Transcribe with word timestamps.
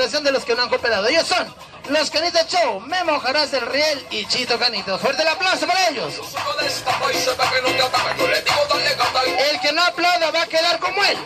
de 0.00 0.32
los 0.32 0.46
que 0.46 0.54
no 0.54 0.62
han 0.62 0.70
cooperado. 0.70 1.06
Ellos 1.08 1.26
son 1.26 1.46
los 1.90 2.10
Canitas 2.10 2.46
Show, 2.48 2.80
Memo 2.80 3.20
Jarás 3.20 3.50
del 3.50 3.66
Riel 3.66 4.06
y 4.10 4.24
Chito 4.24 4.58
Canito. 4.58 4.98
Fuerte 4.98 5.20
el 5.20 5.28
aplauso 5.28 5.66
para 5.66 5.88
ellos. 5.90 6.14
El 9.50 9.60
que 9.60 9.72
no 9.72 9.84
aplauda 9.84 10.30
va 10.30 10.42
a 10.42 10.46
quedar 10.46 10.78
como 10.78 11.04
él. 11.04 11.18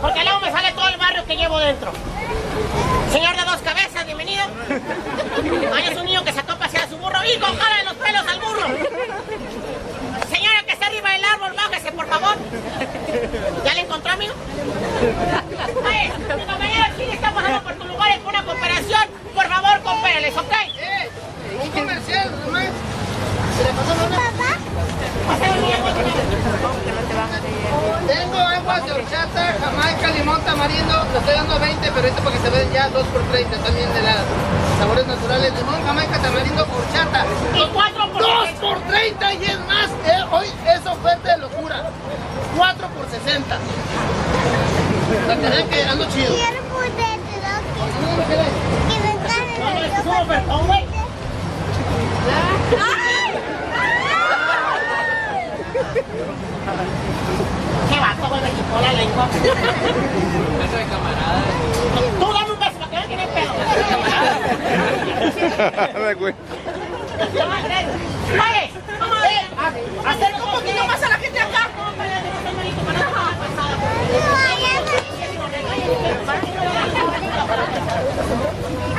Porque 0.00 0.24
luego 0.24 0.40
me 0.40 0.50
sale 0.50 0.72
todo 0.72 0.88
el 0.88 0.96
barrio 0.96 1.26
que 1.26 1.36
llevo 1.36 1.58
dentro. 1.58 1.92
Señor 3.12 3.36
de 3.36 3.44
dos 3.44 3.60
cabezas, 3.62 4.04
bienvenido. 4.06 4.42
Ahí 5.74 5.84
es 5.90 5.96
un 5.96 6.04
niño 6.04 6.24
que 6.24 6.32
sacó 6.32 6.52
a 6.52 6.58
pasear 6.58 6.84
a 6.84 6.88
su 6.88 6.96
burro 6.98 7.18
y 7.24 7.38
con 7.38 7.56
jala 7.56 7.76
de 7.78 7.84
los 7.84 7.94
pelos 7.94 8.26
al 8.26 8.40
burro. 8.40 8.66
Señora 10.30 10.62
que 10.66 10.72
está 10.72 10.86
arriba 10.86 11.10
del 11.12 11.24
árbol, 11.24 11.52
bájese, 11.56 11.92
por 11.92 12.06
favor. 12.06 12.36
¿Ya 13.64 13.74
le 13.74 13.80
encontró, 13.80 14.12
amigo? 14.12 14.34
Oye, 15.86 16.12
mi 16.36 16.44
compañero 16.44 16.84
Chile 16.96 17.14
está 17.14 17.30
pasando 17.32 17.62
por 17.62 17.74
tu 17.74 17.84
lugar 17.84 18.18
con 18.20 18.34
una 18.34 18.44
cooperación. 18.44 19.06
Por 19.34 19.46
favor, 19.46 19.80
coopéreles, 19.82 20.36
¿ok? 20.36 20.52
Un 21.62 21.70
comercial, 21.70 22.30
nomás. 22.44 22.68
Tengo 28.06 28.38
aguas 28.38 28.84
de 28.86 28.92
horchata, 28.92 29.56
jamaica, 29.60 30.08
limón, 30.16 30.40
tamarindo. 30.42 30.92
Lo 31.12 31.18
estoy 31.18 31.34
dando 31.34 31.54
a 31.54 31.58
20, 31.58 31.90
pero 31.94 32.08
esto 32.08 32.22
porque 32.22 32.38
se 32.38 32.50
ven 32.50 32.72
ya 32.72 32.88
2 32.88 33.06
por 33.08 33.22
30. 33.22 33.56
También 33.58 33.92
de 33.94 34.02
las 34.02 34.16
sabores 34.78 35.06
naturales. 35.06 35.52
Limón, 35.54 35.84
jamaica, 35.84 36.18
tamarindo, 36.18 36.62
horchata. 36.62 37.24
Y 37.54 37.66
por 38.12 38.22
2 38.22 38.48
por 38.60 38.80
30 38.88 39.34
y 39.34 39.44
es 39.44 39.60
más. 39.60 39.88
eh, 40.06 40.24
hoy 40.32 40.46
es 40.66 40.86
oferta 40.86 41.32
de 41.32 41.38
locura. 41.38 41.90
4 42.56 42.88
por 42.88 43.08
60. 43.10 43.58
Para 45.26 45.40
que 45.40 45.48
vean 45.48 45.68
que 45.68 45.82
ando 45.84 46.04
chido. 46.10 46.32
Poder 46.32 46.54
que 48.88 48.96
vengan 49.00 49.48
en 49.48 49.60
No, 49.60 49.78
el 49.78 49.84
es 49.84 50.06
un 50.06 50.14
ofertón, 50.16 50.66
güey. 50.66 50.84
¿Qué 56.68 57.98
vato, 57.98 58.28
güey? 58.28 58.40
Me 58.42 58.50
chupó 58.50 58.80
la 58.80 58.92
lengua. 58.92 59.28
Tú 62.20 62.26
dame 62.32 62.50
un 62.52 62.58
beso 62.58 62.78
para 62.90 63.06
que 63.06 63.16
no 63.16 63.22
hay 63.22 63.28
pedo. 63.28 63.52
Oye, 68.30 68.70
vamos 69.00 69.18
a 69.18 69.20
ver. 69.22 69.44
Acerca 70.06 70.44
un 70.44 70.50
poquito 70.52 70.86
más 70.86 71.02
a 71.02 71.08
la 71.08 71.16
gente 71.16 71.40
acá. 71.40 71.68
A 78.96 78.97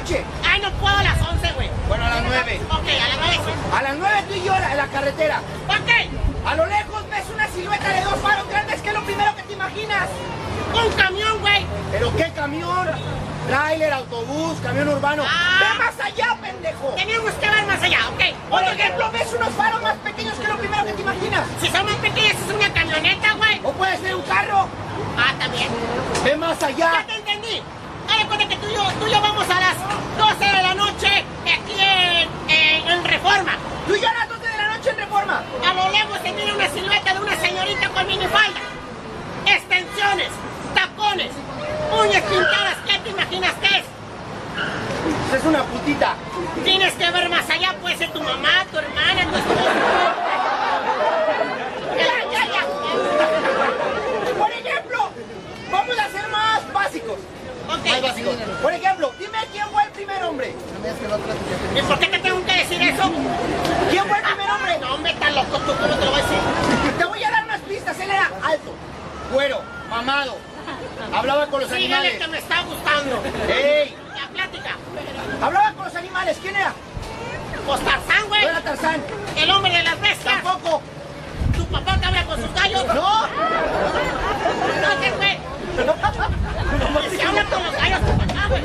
noche. 0.00 0.24
Ay, 0.48 0.60
no 0.60 0.70
puedo 0.72 0.96
a 0.96 1.02
las 1.02 1.20
11, 1.20 1.52
güey. 1.52 1.70
Bueno, 1.88 2.04
a 2.04 2.10
las 2.10 2.22
9. 2.22 2.60
Ok, 2.70 2.88
a 2.88 3.08
las 3.08 3.18
9 3.18 3.40
sí. 3.44 3.76
A 3.76 3.82
las 3.82 3.96
9 3.96 4.24
tú 4.28 4.34
y 4.34 4.44
yo 4.44 4.54
en 4.54 4.76
la, 4.76 4.86
carretera. 4.86 5.40
Ok. 5.68 6.46
A 6.46 6.54
lo 6.54 6.66
lejos 6.66 7.10
ves 7.10 7.24
una 7.34 7.48
silueta 7.48 7.88
de 7.88 8.00
dos 8.02 8.16
faros 8.20 8.48
grandes 8.48 8.80
que 8.80 8.88
es 8.88 8.94
lo 8.94 9.02
primero 9.02 9.34
que 9.36 9.42
te 9.42 9.52
imaginas. 9.52 10.08
Un 10.72 10.92
camión, 10.92 11.40
güey. 11.40 11.66
¿Pero 11.92 12.16
qué 12.16 12.30
camión? 12.34 12.88
Tráiler, 13.46 13.92
autobús, 13.92 14.58
camión 14.62 14.88
urbano. 14.88 15.24
Ah. 15.26 15.58
¡Ve 15.60 15.84
más 15.84 16.06
allá, 16.06 16.36
pendejo! 16.40 16.88
Tenemos 16.96 17.32
que 17.32 17.50
ver 17.50 17.66
más 17.66 17.82
allá, 17.82 17.98
ok. 18.10 18.48
Por 18.48 18.62
ejemplo, 18.62 19.10
ves 19.10 19.32
unos 19.36 19.50
faros 19.50 19.82
más 19.82 19.96
pequeños 19.96 20.34
que 20.36 20.42
es 20.44 20.48
lo 20.48 20.56
primero 20.56 20.84
que 20.84 20.92
te 20.92 21.02
imaginas. 21.02 21.46
Si 21.60 21.68
son 21.68 21.84
más 21.84 21.96
pequeñas, 21.96 22.34
es 22.34 22.54
una 22.54 22.72
camioneta, 22.72 23.32
güey. 23.34 23.60
O 23.64 23.72
puede 23.72 23.98
ser 23.98 24.14
un 24.14 24.22
carro. 24.22 24.68
Ah, 25.16 25.34
también. 25.38 25.68
Ve 26.24 26.36
más 26.36 26.58
Ya 26.60 26.66
allá. 26.68 27.04
te 27.06 27.16
entendí. 27.16 27.62
Que 28.38 28.56
tú 28.56 28.66
y 28.68 28.74
yo, 28.74 28.82
tú 28.98 29.06
y 29.06 29.10
yo 29.10 29.20
vamos 29.20 29.44
a 29.48 29.60
las 29.60 29.76
12 30.18 30.44
de 30.44 30.62
la 30.62 30.74
noche 30.74 31.24
aquí 31.44 31.74
en, 31.78 32.28
en, 32.48 32.88
en 32.88 33.04
Reforma. 33.04 33.52
Tú 33.86 33.94
y 33.94 34.00
yo 34.00 34.08
a 34.08 34.14
las 34.14 34.28
12 34.28 34.40
de 34.48 34.56
la 34.56 34.76
noche 34.76 34.90
en 34.90 34.96
Reforma. 34.96 35.42
A 35.68 35.74
lo 35.74 35.90
lejos 35.90 36.18
se 36.22 36.32
mira 36.32 36.54
una 36.54 36.68
silueta 36.68 37.14
de 37.14 37.20
una 37.20 37.36
señorita 37.36 37.88
con 37.90 38.06
minifalda. 38.06 38.60
Extensiones, 39.46 40.28
tacones, 40.74 41.30
uñas 41.92 42.22
pintadas. 42.22 42.76
¿Qué 42.86 42.98
te 42.98 43.10
imaginas 43.10 43.52
que 43.54 43.78
es? 43.78 43.84
Es 45.38 45.44
una 45.44 45.62
putita. 45.64 46.14
Tienes 46.64 46.92
que 46.94 47.10
ver 47.10 47.28
más 47.28 47.48
allá. 47.50 47.74
Puede 47.80 47.96
ser 47.98 48.10
tu 48.12 48.20
mamá, 48.22 48.64
tu 48.72 48.78
hermana, 48.78 49.22
tu 49.30 49.36
esposa. 49.36 49.72
Ya, 51.96 52.32
ya, 52.32 52.44
ya. 52.52 52.62
Por 54.38 54.50
ejemplo, 54.50 55.10
vamos 55.70 55.98
a 55.98 56.08
ser 56.08 56.28
más 56.30 56.72
básicos. 56.72 57.18
Más. 57.84 58.60
Por 58.62 58.72
ejemplo, 58.72 59.12
dime 59.18 59.38
quién 59.52 59.66
fue 59.70 59.82
el 59.84 59.90
primer 59.90 60.22
hombre. 60.24 60.54
¿Y 61.76 61.82
por 61.82 61.98
qué 61.98 62.06
te 62.06 62.18
tengo 62.18 62.44
que 62.44 62.52
decir 62.52 62.82
eso? 62.82 63.02
¿Quién 63.90 64.04
fue 64.06 64.18
el 64.18 64.24
primer 64.24 64.50
hombre? 64.50 64.78
No, 64.80 64.94
hombre, 64.94 65.14
tan 65.14 65.34
loco 65.34 65.58
tú, 65.58 65.72
¿cómo 65.74 65.94
te 65.96 66.04
lo 66.04 66.10
voy 66.10 66.20
a 66.20 66.22
decir? 66.24 66.38
Te 66.98 67.04
voy 67.04 67.24
a 67.24 67.30
dar 67.30 67.44
unas 67.44 67.60
pistas. 67.62 67.98
Él 68.00 68.10
era 68.10 68.30
alto, 68.44 68.74
güero, 69.32 69.62
mamado. 69.88 70.36
Hablaba 71.12 71.46
con 71.46 71.60
los 71.62 71.70
Dígale 71.70 71.94
animales. 71.96 72.18
que 72.20 72.28
me 72.28 72.38
está 72.38 72.62
gustando. 72.62 73.22
¡Ey! 73.48 73.96
La 74.14 74.28
plática. 74.28 74.76
Hablaba 75.42 75.72
con 75.72 75.84
los 75.86 75.94
animales. 75.96 76.38
¿Quién 76.40 76.54
era? 76.56 76.72
Pues 77.66 77.80
Tarzán, 77.80 78.28
güey. 78.28 78.42
No 78.42 78.48
era 78.48 78.60
Tarzán. 78.60 79.02
El 79.36 79.50
hombre 79.50 79.72
de 79.76 79.82
las 79.82 80.00
bestias. 80.00 80.42
Tampoco. 80.42 80.82
¿Tu 81.56 81.64
papá 81.66 81.96
te 81.98 82.06
habla 82.06 82.24
con 82.24 82.40
sus 82.40 82.54
gallos? 82.54 82.84
No. 82.94 83.26
Entonces, 84.76 85.16
güey. 85.16 85.29
Se 85.80 87.22
habla 87.22 87.44
con 87.44 87.62
los 87.64 87.72
gallos 87.74 88.00
tu 88.00 88.18
papá, 88.18 88.46
güey. 88.48 88.62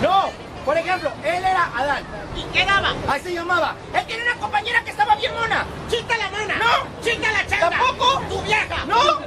No. 0.00 0.30
Por 0.64 0.76
ejemplo, 0.76 1.10
él 1.24 1.44
era 1.44 1.70
Adán. 1.76 2.04
¿Y 2.36 2.42
qué 2.52 2.64
daba? 2.64 2.94
Ahí 3.08 3.20
se 3.20 3.34
llamaba. 3.34 3.74
Él 3.92 4.06
tiene 4.06 4.22
una 4.22 4.36
compañera 4.36 4.84
que 4.84 4.90
estaba 4.90 5.16
bien 5.16 5.34
mona. 5.34 5.66
Chita 5.90 6.16
la 6.16 6.30
mona. 6.30 6.54
No. 6.54 7.02
Chita 7.04 7.32
la 7.32 7.46
changa. 7.48 7.70
Tampoco. 7.70 8.22
Tu 8.28 8.42
vieja. 8.42 8.84
No. 8.86 9.18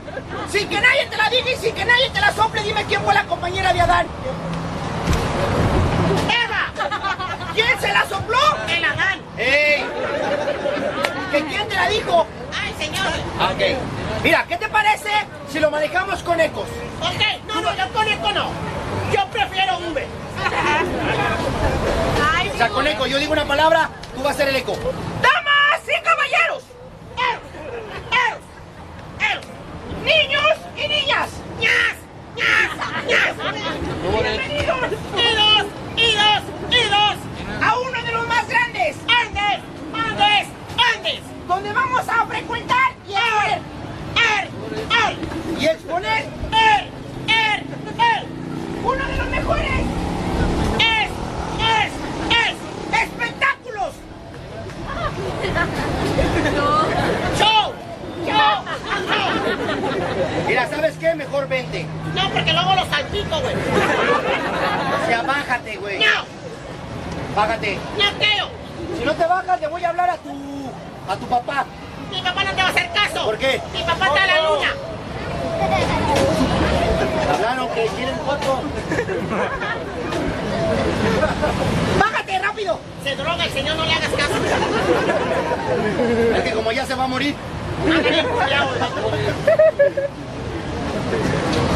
Sin 0.50 0.70
que 0.70 0.80
nadie 0.80 1.06
te 1.08 1.18
la 1.18 1.30
diga 1.30 1.52
y 1.52 1.56
sin 1.58 1.76
que 1.76 1.84
nadie 1.84 2.10
te 2.12 2.22
la 2.22 2.32
sople, 2.32 2.64
dime 2.64 2.86
quién 2.86 3.02
fue 3.04 3.14
la 3.14 3.26
compañera 3.26 3.74
de 3.74 3.82
Adán. 3.82 4.08
Eva. 6.46 6.72
¿Quién 7.54 7.82
se 7.82 7.92
la 7.92 8.08
sopló? 8.08 8.40
El 8.70 8.86
Adán. 8.86 9.22
¡Ey! 9.38 9.86
¿Que 11.32 11.46
quién 11.46 11.68
te 11.68 11.76
la 11.76 11.90
dijo? 11.90 12.26
Ay, 12.62 12.74
señor. 12.78 13.08
Ok. 13.52 14.24
Mira, 14.24 14.46
¿qué 14.48 14.58
te 14.58 14.70
parece 14.70 15.10
si 15.52 15.60
lo 15.60 15.70
manejamos 15.70 16.24
con 16.24 16.40
ecos? 16.40 16.68
Ok. 17.02 17.22
No, 17.48 17.62
no, 17.62 17.76
yo 17.76 17.94
con 17.94 18.08
eco 18.08 18.32
no. 18.32 18.50
Yo 19.14 19.26
prefiero 19.32 19.78
V. 19.78 20.08
Ay, 22.34 22.50
O 22.54 22.58
sea, 22.58 22.70
con 22.70 22.88
eco, 22.88 23.06
yo 23.06 23.18
digo 23.20 23.34
una 23.34 23.46
palabra, 23.46 23.90
tú 24.16 24.24
vas 24.24 24.36
a 24.36 24.38
ser 24.38 24.48
el 24.50 24.56
eco. 24.56 24.74
¡Damas 25.22 25.82
y 25.86 26.04
caballeros! 26.04 26.64
¡Eros! 27.18 27.42
¡Eros! 28.12 29.32
¡Eros! 29.32 29.46
¡Niños 30.04 30.58
y 30.78 30.88
niñas! 30.88 31.30
¡Ñas! 31.60 31.96
¡Ñas! 32.36 32.72
¡Ñas! 33.08 33.36
Bienvenidos 34.22 34.78
¡Y 35.18 35.36
dos! 35.36 35.66
¡Y 35.98 36.16
dos! 36.16 36.44
¡Y 36.72 36.84
dos! 36.90 37.16
a 37.62 37.80
uno 37.80 38.04
de 38.04 38.12
los 38.12 38.28
más 38.28 38.48
grandes, 38.48 38.98
¡Andes! 39.08 39.60
¡Andes! 39.94 40.48
¡Andes! 40.96 41.22
donde 41.48 41.74
vamos 41.74 42.08
a 42.08 42.26
frecuentar 42.26 42.94
y 43.08 43.14
exponer. 43.14 43.62
¡Er! 44.16 45.18
¡Er! 45.62 45.78
Exponer 45.96 46.26
¡Er! 46.52 46.90
¡Er! 47.30 47.64
¡Er! 47.98 48.26
uno 48.84 49.06
de 49.08 49.16
los 49.16 49.30
mejores 49.30 49.80
¡Es! 50.78 51.10
¡Es! 51.58 51.92
¡Es! 52.32 53.02
espectáculos. 53.02 53.94
¡Show! 57.38 57.74
¡Show! 58.26 58.64
¡Show! 59.08 60.46
Mira, 60.48 60.68
¿sabes 60.68 60.98
qué? 60.98 61.16
Mejor 61.16 61.48
vente. 61.48 61.86
No, 62.14 62.30
porque 62.30 62.52
luego 62.52 62.76
los 62.76 62.88
salpico, 62.90 63.40
güey. 63.40 63.56
O 63.56 65.08
sea, 65.08 65.22
bájate, 65.22 65.78
güey. 65.78 66.00
¡No! 66.00 66.26
Bájate. 67.36 67.80
¡No 67.98 68.18
creo! 68.18 68.50
Si 69.00 69.06
no 69.06 69.14
te 69.14 69.26
bajas, 69.26 69.62
le 69.62 69.68
voy 69.68 69.84
a 69.84 69.90
hablar 69.90 70.10
a 70.10 70.18
tu... 70.18 70.72
a 71.10 71.16
tu 71.16 71.26
papá. 71.28 71.66
Mi 72.12 72.22
papá 72.22 72.44
no 72.44 72.52
te 72.52 72.62
va 72.62 72.68
a 72.68 72.72
hacer 72.72 72.92
caso. 72.92 73.26
¿Por 73.26 73.38
qué? 73.38 73.62
Mi 73.74 73.84
papá 73.84 74.08
está 74.08 74.24
a 74.24 74.28
la 74.28 74.50
luna. 74.50 74.95
Hablaron 77.34 77.70
que 77.70 77.88
quieren 77.88 78.16
foto. 78.20 78.62
¡Bájate, 82.00 82.40
rápido! 82.40 82.80
Se 83.04 83.16
droga 83.16 83.46
el 83.46 83.52
señor, 83.52 83.76
no 83.78 83.86
le 83.86 83.94
hagas 83.94 84.10
caso. 84.12 84.34
Es 86.36 86.44
que 86.44 86.52
como 86.52 86.72
ya 86.72 86.86
se 86.86 86.96
va 86.96 87.04
a 87.04 87.08
morir. 87.08 87.36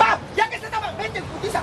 ¡Va! 0.02 0.18
¡Ya 0.36 0.50
que 0.50 0.60
se 0.60 0.66
estaba! 0.66 0.92
¡Vente, 0.94 1.22
putiza! 1.22 1.62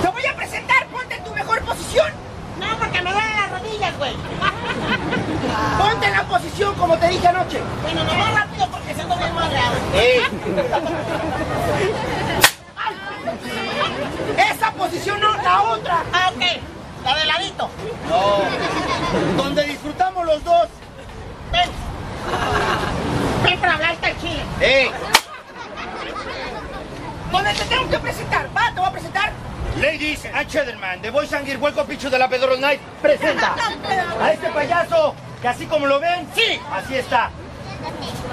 ¡Te 0.00 0.08
voy 0.08 0.26
a 0.26 0.36
presentar! 0.36 0.86
¡Ponte 0.86 1.16
en 1.16 1.24
tu 1.24 1.34
mejor 1.34 1.60
posición! 1.62 2.12
No, 2.60 2.78
porque 2.78 3.02
me 3.02 3.12
las 3.12 3.31
rodillas, 3.62 3.96
güey. 3.98 4.12
¡Ponte 5.78 6.06
en 6.06 6.12
la 6.12 6.24
posición 6.24 6.74
como 6.74 6.96
te 6.98 7.08
dije 7.08 7.26
anoche! 7.28 7.60
Bueno, 7.82 8.04
no 8.04 8.14
más 8.14 8.34
rápido 8.34 8.68
porque 8.70 8.94
siento 8.94 9.16
bien 9.16 9.34
madreado. 9.34 9.74
¡Ey! 9.94 10.20
¡Esa 14.54 14.70
posición 14.72 15.20
no! 15.20 15.34
¡La 15.36 15.62
otra! 15.62 16.02
Ah, 16.12 16.30
ok. 16.34 16.42
La 17.04 17.14
de 17.16 17.26
ladito. 17.26 17.68
No. 18.08 19.42
Donde 19.42 19.64
disfrutamos 19.64 20.24
los 20.26 20.44
dos. 20.44 20.68
Ven. 21.50 21.70
Ven 23.42 23.60
para 23.60 23.74
hablarte 23.74 24.06
al 24.06 24.20
chile. 24.20 24.42
¡Ey! 24.60 24.90
Donde 27.30 27.54
te 27.54 27.64
tengo 27.64 27.88
que 27.88 27.98
presentar. 27.98 28.48
Va, 28.56 28.72
te 28.72 28.80
voy 28.80 28.88
a 28.88 28.92
presentar. 28.92 29.32
Ladies 29.80 30.24
and 30.26 30.48
gentlemen, 30.48 31.00
The 31.00 31.10
Boys 31.10 31.32
and 31.32 31.48
Welcome 31.60 31.86
Picture 31.86 32.10
de 32.10 32.18
la 32.18 32.28
Pedro 32.28 32.56
Night 32.56 32.80
presenta 33.00 33.54
a 34.20 34.32
este 34.32 34.48
payaso 34.50 35.14
que 35.40 35.48
así 35.48 35.66
como 35.66 35.86
lo 35.86 35.98
ven, 35.98 36.26
Sí. 36.34 36.60
así 36.72 36.94
está. 36.96 37.30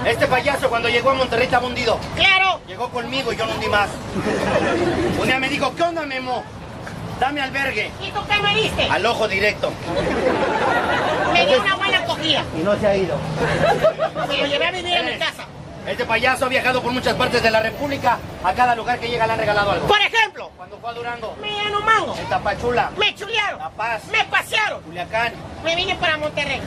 Este 0.06 0.28
payaso 0.28 0.70
cuando 0.70 0.90
llegó 0.90 1.10
a 1.12 1.14
Monterrey 1.16 1.46
estaba 1.46 1.66
hundido. 1.66 1.98
Claro. 2.16 2.60
Llegó 2.68 2.90
conmigo 2.90 3.34
y 3.34 3.38
yo 3.38 3.46
no 3.46 3.54
hundí 3.54 3.68
más. 3.68 3.90
Un 5.20 5.26
día 5.26 5.40
me 5.40 5.50
dijo, 5.50 5.74
¿qué 5.76 5.84
onda, 5.84 6.06
Memo? 6.06 6.44
Dame 7.20 7.42
albergue. 7.42 7.92
¿Y 8.02 8.12
tú 8.12 8.20
qué 8.30 8.42
me 8.42 8.56
diste? 8.56 8.84
Al 8.90 9.06
ojo 9.06 9.28
directo. 9.28 9.72
Me 11.34 11.46
dio 11.48 11.62
una 11.62 11.76
buena 11.76 12.00
acogida. 12.00 12.44
Y 12.58 12.64
no 12.64 12.78
se 12.80 12.88
ha 12.88 12.96
ido. 12.96 13.18
Me 14.28 14.38
lo 14.38 14.46
llevé 14.46 14.66
a 14.68 14.72
vivir 14.72 14.94
en 14.94 15.06
mi 15.06 15.18
casa. 15.18 15.46
Este 15.90 16.06
payaso 16.06 16.46
ha 16.46 16.50
viajado 16.50 16.84
por 16.84 16.92
muchas 16.92 17.16
partes 17.16 17.42
de 17.42 17.50
la 17.50 17.62
República. 17.62 18.20
A 18.44 18.54
cada 18.54 18.76
lugar 18.76 19.00
que 19.00 19.10
llega 19.10 19.26
le 19.26 19.34
han 19.34 19.40
regalado 19.40 19.72
algo. 19.72 19.88
Por 19.88 20.00
ejemplo, 20.00 20.52
Cuando 20.56 20.78
fue 20.78 20.90
a 20.92 20.94
Durango, 20.94 21.36
me 21.42 21.50
dieron 21.50 21.76
un 21.78 21.84
mango. 21.86 22.16
en 22.16 22.26
Tapachula, 22.30 22.92
Me 22.96 23.16
chulearon. 23.16 23.58
La 23.60 23.70
Paz, 23.72 24.04
Me 24.12 24.24
pasearon. 24.26 24.84
Culiacán. 24.84 25.34
Me 25.64 25.76
vine 25.76 25.96
para 25.96 26.18
Monterrey. 26.18 26.62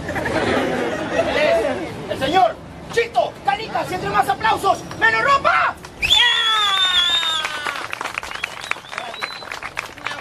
Él 1.28 1.36
es 1.36 2.10
el 2.10 2.18
señor 2.18 2.56
Chito 2.92 3.32
Canicas. 3.44 3.88
Y 3.92 3.94
entre 3.94 4.10
más 4.10 4.28
aplausos, 4.28 4.78
menos 4.98 5.22
ropa. 5.22 5.74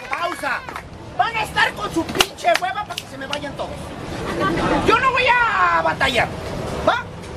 Pausa. 0.10 0.60
Van 1.18 1.36
a 1.36 1.44
estar 1.44 1.74
con 1.74 1.92
su 1.94 2.06
pinche 2.06 2.48
hueva 2.62 2.84
para 2.84 2.96
que 2.96 3.08
se 3.08 3.18
me 3.18 3.26
vayan 3.26 3.54
todos. 3.54 3.70
Yo 4.88 5.00
no 5.00 5.12
voy 5.12 5.24
a 5.28 5.82
batallar. 5.82 6.28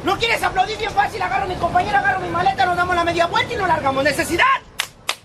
¿No 0.05 0.19
quieres 0.19 0.43
aplaudir 0.43 0.77
bien 0.79 0.91
fácil? 0.91 1.20
Agarro 1.23 1.44
a 1.44 1.49
mi 1.49 1.55
compañera, 1.56 1.99
agarro 1.99 2.20
mi 2.20 2.29
maleta, 2.29 2.67
nos 2.67 2.77
damos 2.77 2.94
la 2.94 3.05
media 3.05 3.27
vuelta 3.27 3.55
y 3.55 3.56
nos 3.56 3.67
largamos. 3.69 4.05
¿Necesidad? 4.05 4.44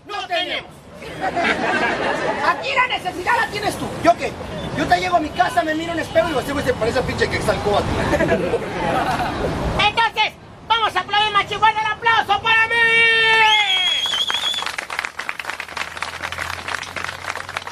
No 0.05 0.25
tenemos. 0.25 0.71
Aquí 2.49 2.69
la 2.73 2.87
necesidad 2.97 3.33
la 3.39 3.47
tienes 3.47 3.75
tú. 3.77 3.85
¿Yo 4.03 4.15
qué? 4.17 4.31
Yo 4.77 4.87
te 4.87 4.97
llego 4.99 5.17
a 5.17 5.19
mi 5.19 5.29
casa, 5.29 5.63
me 5.63 5.75
miro 5.75 5.91
en 5.91 5.99
el 5.99 6.05
espejo 6.05 6.25
y 6.27 6.29
digo, 6.29 6.39
este 6.39 6.53
güey 6.53 6.65
se 6.65 6.73
parece 6.73 6.99
a 6.99 7.01
pinche 7.01 7.29
que 7.29 7.35
exalcó 7.35 7.77
a 7.77 7.81
ti. 7.81 7.87
Entonces, 9.85 10.33
vamos 10.67 10.95
a 10.95 10.99
aplaudir 11.01 11.31
machihuel 11.33 11.75
el 11.77 11.85
aplauso 11.85 12.41
para 12.41 12.67
mí. 12.67 12.75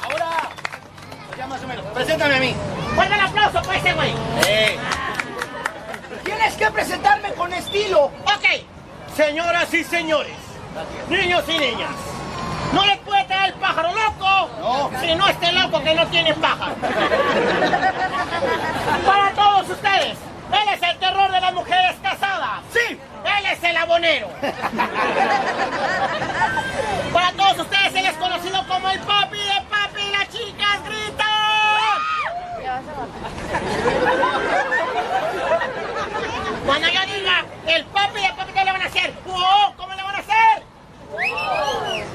Ahora, 0.04 0.50
pues 1.28 1.38
ya 1.38 1.46
más 1.46 1.62
o 1.62 1.66
menos. 1.68 1.84
Preséntame 1.94 2.34
a 2.36 2.40
mí. 2.40 2.54
Vuelve 2.94 3.14
el 3.14 3.20
aplauso 3.20 3.62
para 3.62 3.78
ese 3.78 3.94
güey. 3.94 4.14
Eh. 4.46 4.78
Tienes 6.48 6.66
que 6.66 6.72
presentarme 6.72 7.30
con 7.34 7.52
estilo. 7.52 8.04
Ok, 8.04 8.64
señoras 9.14 9.74
y 9.74 9.84
señores, 9.84 10.32
niños 11.10 11.44
y 11.46 11.58
niñas, 11.58 11.90
no 12.72 12.86
les 12.86 12.96
puede 13.00 13.22
traer 13.24 13.52
el 13.52 13.60
pájaro 13.60 13.90
loco 13.92 14.48
No. 14.58 14.90
si 14.98 15.14
no 15.14 15.28
este 15.28 15.52
loco 15.52 15.82
que 15.82 15.94
no 15.94 16.06
tiene 16.06 16.32
pájaro. 16.32 16.74
Para 19.04 19.30
todos 19.34 19.68
ustedes, 19.68 20.16
él 20.52 20.68
es 20.74 20.82
el 20.90 20.98
terror 20.98 21.30
de 21.30 21.38
las 21.38 21.52
mujeres 21.52 21.96
casadas. 22.02 22.62
Sí. 22.72 22.98
Él 23.38 23.46
es 23.52 23.62
el 23.64 23.76
abonero. 23.76 24.28
Para 27.12 27.32
todos 27.32 27.58
ustedes, 27.58 27.94
él 27.94 28.06
es 28.06 28.16
conocido 28.16 28.66
como 28.66 28.88
el 28.88 29.00
papi 29.00 29.36
de 29.36 29.62
papi 29.68 30.00
y 30.00 30.12
las 30.12 30.28
chicas 30.30 30.82
gritan. 30.86 31.28
Cuando 36.68 36.86
yo 36.88 37.00
diga 37.06 37.46
el 37.66 37.82
papi 37.86 38.20
de 38.20 38.28
papi, 38.34 38.52
¿qué 38.52 38.62
le 38.62 38.72
van 38.72 38.82
a 38.82 38.84
hacer? 38.84 39.14
¡Oh! 39.26 39.72
¿Cómo 39.78 39.94
le 39.94 40.02
van 40.02 40.16
a 40.16 40.18
hacer? 40.18 40.62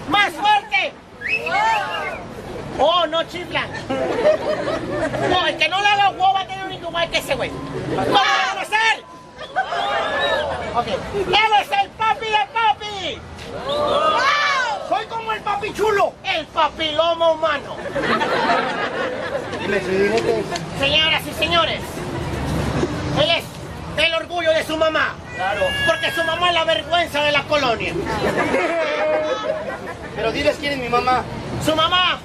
¡Más 0.07 0.31
fuerte! 0.31 0.93
¡Oh, 2.77 3.07
no 3.07 3.23
chiflan! 3.23 3.67
No, 5.31 5.47
el 5.47 5.57
que 5.57 5.67
no 5.69 5.81
le 5.81 5.87
haga 5.87 6.11
wow 6.11 6.35
va 6.35 6.41
a 6.41 6.45
tener 6.45 6.67
un 6.67 6.73
igual 6.73 7.09
que 7.09 7.17
ese 7.17 7.33
güey. 7.33 7.49
¿Cómo 7.49 7.97
le 7.97 8.11
van 8.11 8.57
a 8.59 8.61
hacer? 8.61 9.03
Ok. 10.75 10.87
¡Él 10.87 11.53
es 11.59 11.71
el 11.81 11.89
papi 11.89 12.25
de 12.27 12.47
papi! 12.53 13.21
Soy 14.87 15.05
como 15.07 15.31
el 15.31 15.41
papi 15.41 15.73
chulo. 15.73 16.13
El 16.23 16.45
papiloma 16.45 17.31
humano. 17.31 17.75
Señoras 20.79 21.23
y 21.25 21.33
señores, 21.33 21.81
él 23.19 23.31
es 23.31 23.52
el 24.03 24.13
orgullo 24.15 24.51
de 24.53 24.63
su 24.63 24.77
mamá. 24.77 25.15
Claro. 25.35 25.61
Porque 25.87 26.11
su 26.11 26.23
mamá 26.23 26.47
es 26.49 26.53
la 26.53 26.63
vergüenza 26.65 27.23
de 27.23 27.31
la 27.31 27.43
colonia. 27.43 27.93
Pero 30.15 30.31
diles 30.31 30.57
quién 30.59 30.73
es 30.73 30.79
mi 30.79 30.89
mamá. 30.89 31.23
Su 31.65 31.75
mamá 31.75 32.19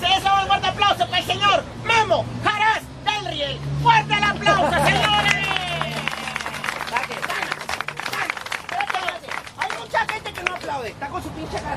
Sí, 0.00 0.22
somos 0.22 0.46
fuerte 0.46 0.66
aplauso 0.66 1.06
para 1.06 1.18
el 1.18 1.24
señor 1.24 1.62
Memo 1.84 2.24
Jaras 2.44 2.80
del 3.04 3.32
Riel. 3.32 3.58
¡Fuerte 3.82 4.14
el 4.14 4.24
aplauso, 4.24 4.70
señores! 4.70 5.34
Hay 9.58 9.68
mucha 9.78 10.06
Está 10.84 11.08
con 11.08 11.22
su 11.22 11.28
pinche 11.30 11.56
casa. 11.56 11.76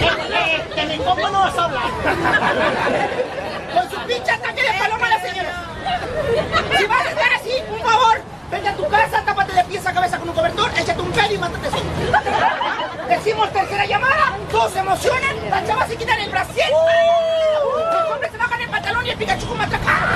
Eh, 0.00 0.70
que 0.74 0.86
mi 0.86 0.96
compa 1.04 1.30
no 1.30 1.40
vas 1.40 1.58
a 1.58 1.64
hablar. 1.64 1.84
Con 3.74 3.90
su 3.90 4.06
pinche 4.06 4.30
ataque 4.30 4.62
de 4.62 4.78
paloma 4.78 5.08
la 5.08 5.20
señora. 5.20 5.64
Si 6.78 6.84
vas 6.86 7.06
a 7.06 7.10
estar 7.10 7.32
así, 7.34 7.52
un 7.70 7.80
favor, 7.80 8.20
vete 8.50 8.68
a 8.68 8.76
tu 8.76 8.88
casa, 8.88 9.22
tápate 9.24 9.52
de 9.52 9.64
pies 9.64 9.86
a 9.86 9.92
cabeza 9.92 10.18
con 10.18 10.28
un 10.30 10.34
cobertor, 10.34 10.70
échate 10.78 11.02
un 11.02 11.12
pedo 11.12 11.34
y 11.34 11.38
mátate 11.38 11.70
solo. 11.70 11.90
Decimos 13.08 13.52
tercera 13.52 13.84
llamada, 13.84 14.38
todos 14.50 14.72
se 14.72 14.78
emocionan, 14.78 15.50
las 15.50 15.66
chavas 15.66 15.88
se 15.88 15.96
quitan 15.96 16.20
el 16.20 16.30
brasier. 16.30 16.70
Los 16.70 18.10
hombres 18.12 18.32
se 18.32 18.38
bajan 18.38 18.60
el 18.62 18.70
pantalón 18.70 19.06
y 19.06 19.10
el 19.10 19.16
Pikachu 19.18 19.46
con 19.46 19.58
matraca. 19.58 20.08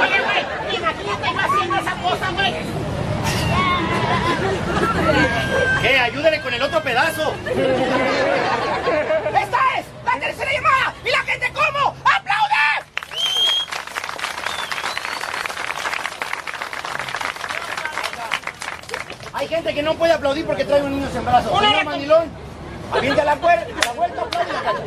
Oye, 0.00 0.20
güey, 0.20 0.76
imagínate 0.76 1.28
haciendo 1.28 1.76
esa 1.76 1.92
cosa, 2.02 2.30
güey. 2.32 2.83
¡Eh, 5.82 5.98
ayúdale 5.98 6.40
con 6.40 6.54
el 6.54 6.62
otro 6.62 6.82
pedazo! 6.82 7.34
¡Esta 7.46 9.58
es 9.78 9.86
la 10.04 10.18
tercera 10.18 10.52
llamada! 10.52 10.94
¿Y 11.04 11.10
la 11.10 11.18
gente 11.18 11.52
cómo? 11.52 11.94
¡Aplaude! 12.04 12.84
Hay 19.32 19.48
gente 19.48 19.74
que 19.74 19.82
no 19.82 19.94
puede 19.94 20.12
aplaudir 20.12 20.46
porque 20.46 20.64
trae 20.64 20.82
un 20.82 20.92
niño 20.92 21.08
en 21.14 21.24
brazos. 21.24 21.50
Señor 21.58 21.74
recom- 21.74 21.84
Mandilón, 21.84 22.30
aviente 22.92 23.20
a 23.20 23.24
la, 23.24 23.36
puer- 23.36 23.66
a 23.82 23.86
la 23.86 23.92
vuelta, 23.92 24.22
aplaude 24.22 24.52
la 24.52 24.62
como. 24.62 24.80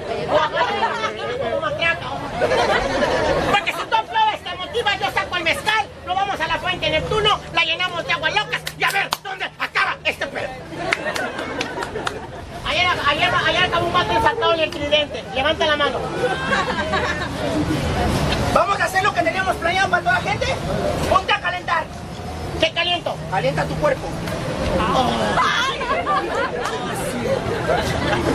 Porque 3.51 3.74
si 3.74 3.86
tú 3.89 3.95
aplaudes, 3.95 4.43
te 4.43 4.55
motiva, 4.55 4.95
yo 4.97 5.12
saco 5.12 5.36
el 5.36 5.43
mezcal, 5.43 5.86
nos 6.05 6.15
vamos 6.15 6.39
a 6.39 6.47
la 6.47 6.57
fuente 6.59 6.89
Neptuno, 6.89 7.39
la 7.53 7.63
llenamos 7.65 8.05
de 8.05 8.13
agua 8.13 8.29
locas 8.29 8.62
y 8.77 8.83
a 8.83 8.91
ver 8.91 9.09
dónde 9.21 9.45
acaba 9.59 9.97
este 10.10 10.28
pedo. 10.28 10.50
Ayer, 12.68 12.86
ayer, 13.08 13.30
ayer 13.48 13.64
acabó 13.64 13.86
un 13.88 13.94
vato 13.94 14.12
ensartado 14.12 14.54
en 14.54 14.60
el 14.62 14.72
tridente. 14.72 15.24
Levanta 15.36 15.66
la 15.66 15.78
mano. 15.78 16.00
Vamos 18.54 18.80
a 18.80 18.86
hacer 18.86 19.04
lo 19.04 19.14
que 19.14 19.22
teníamos 19.22 19.56
planeado 19.56 19.90
para 19.90 20.04
toda 20.04 20.20
la 20.20 20.22
gente. 20.32 20.48
Ponte 21.10 21.32
a 21.34 21.40
calentar. 21.42 21.84
¿Qué 22.60 22.72
caliento? 22.72 23.16
Calienta 23.32 23.66
tu 23.66 23.76
cuerpo. 23.76 24.08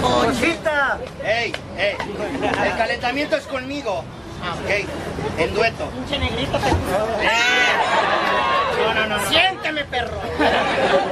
¡Conchita! 0.01 0.99
¡Ey, 1.25 1.53
ey! 1.79 1.97
El 2.65 2.77
calentamiento 2.77 3.37
es 3.37 3.47
conmigo. 3.47 3.99
Ok, 3.99 4.71
en 5.39 5.55
dueto. 5.55 5.87
Pinche 5.91 6.19
negrito. 6.19 6.59
te- 6.59 6.71
No, 8.83 8.95
no, 8.95 9.07
no, 9.07 9.17
no. 9.19 9.31
Perro. 9.85 10.21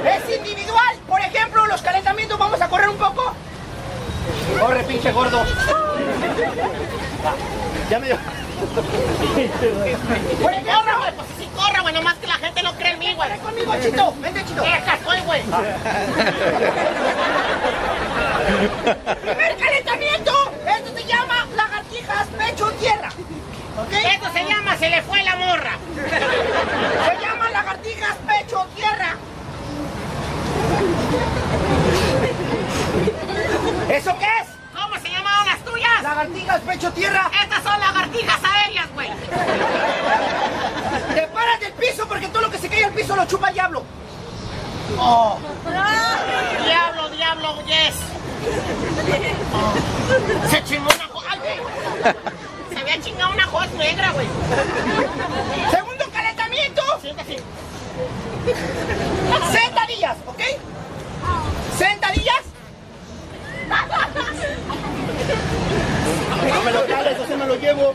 Es 0.05 0.37
individual. 0.37 0.97
Por 1.07 1.21
ejemplo, 1.21 1.65
los 1.67 1.81
calentamientos 1.81 2.37
vamos 2.37 2.61
a 2.61 2.67
correr 2.69 2.89
un 2.89 2.97
poco. 2.97 3.33
Corre, 4.59 4.83
pinche 4.83 5.11
gordo. 5.11 5.43
Ya 7.89 7.99
me 7.99 8.07
dio. 8.07 8.17
Por 10.41 10.53
ejemplo, 10.53 10.99
güey, 10.99 11.11
pues 11.15 11.27
sí 11.39 11.49
corre, 11.55 11.81
güey, 11.81 11.93
nomás 11.95 12.15
que 12.17 12.27
la 12.27 12.35
gente 12.35 12.61
no 12.61 12.73
cree 12.73 12.91
en 12.91 12.99
mí, 12.99 13.13
güey. 13.15 13.39
conmigo, 13.39 13.73
Chito. 13.81 14.13
Vente, 14.19 14.45
Chito. 14.45 14.61
Acá 14.61 14.93
estoy, 14.95 15.19
güey. 15.21 15.41
Primer 19.21 19.57
calentamiento. 19.57 20.31
Esto 20.67 20.91
se 20.95 21.03
llama 21.05 21.47
lagartijas 21.55 22.27
pecho 22.37 22.71
tierra. 22.79 23.00
¿Ok? 23.77 23.93
Esto 24.13 24.31
se 24.33 24.45
llama 24.45 24.77
Se 24.77 24.89
le 24.89 25.01
fue 25.01 25.23
la 25.23 25.35
morra. 25.35 25.77
Se 25.95 27.25
llama 27.25 27.49
lagartijas 27.51 28.15
pecho 28.27 28.67
tierra. 28.75 29.15
¿Eso 33.89 34.17
qué 34.19 34.25
es? 34.41 34.47
¿Cómo 34.73 34.95
se 34.99 35.09
llamaban 35.09 35.47
las 35.47 35.59
tuyas? 35.63 36.03
Lagartijas 36.03 36.61
pecho 36.61 36.91
tierra. 36.91 37.29
Estas 37.43 37.63
son 37.63 37.79
lagartijas 37.79 38.39
aéreas, 38.43 38.93
güey. 38.93 39.09
Te 41.15 41.27
paras 41.27 41.59
del 41.59 41.73
piso 41.73 42.07
porque 42.07 42.27
todo 42.27 42.41
lo 42.43 42.51
que 42.51 42.57
se 42.57 42.69
cae 42.69 42.85
al 42.85 42.93
piso 42.93 43.15
lo 43.15 43.25
chupa 43.25 43.49
el 43.49 43.53
diablo. 43.53 43.83
Oh. 44.97 45.37
Diablo, 46.65 47.09
diablo, 47.09 47.63
yes. 47.65 47.95
Se 50.49 50.63
chingó 50.63 50.87
una 50.89 51.09
ay, 51.29 51.39
güey. 51.39 52.40
Había 52.91 53.03
chingado 53.05 53.31
una 53.31 53.49
host 53.49 53.71
negra, 53.75 54.11
güey. 54.11 54.27
Segundo 55.71 56.03
calentamiento. 56.11 56.81
Sentadillas, 59.53 60.17
¿ok? 60.27 60.41
Sentadillas. 61.77 62.43
No 66.49 66.63
me 66.63 66.71
lo 66.71 66.85
cales, 66.87 67.19
así 67.19 67.35
me 67.35 67.45
lo 67.45 67.55
llevo. 67.55 67.93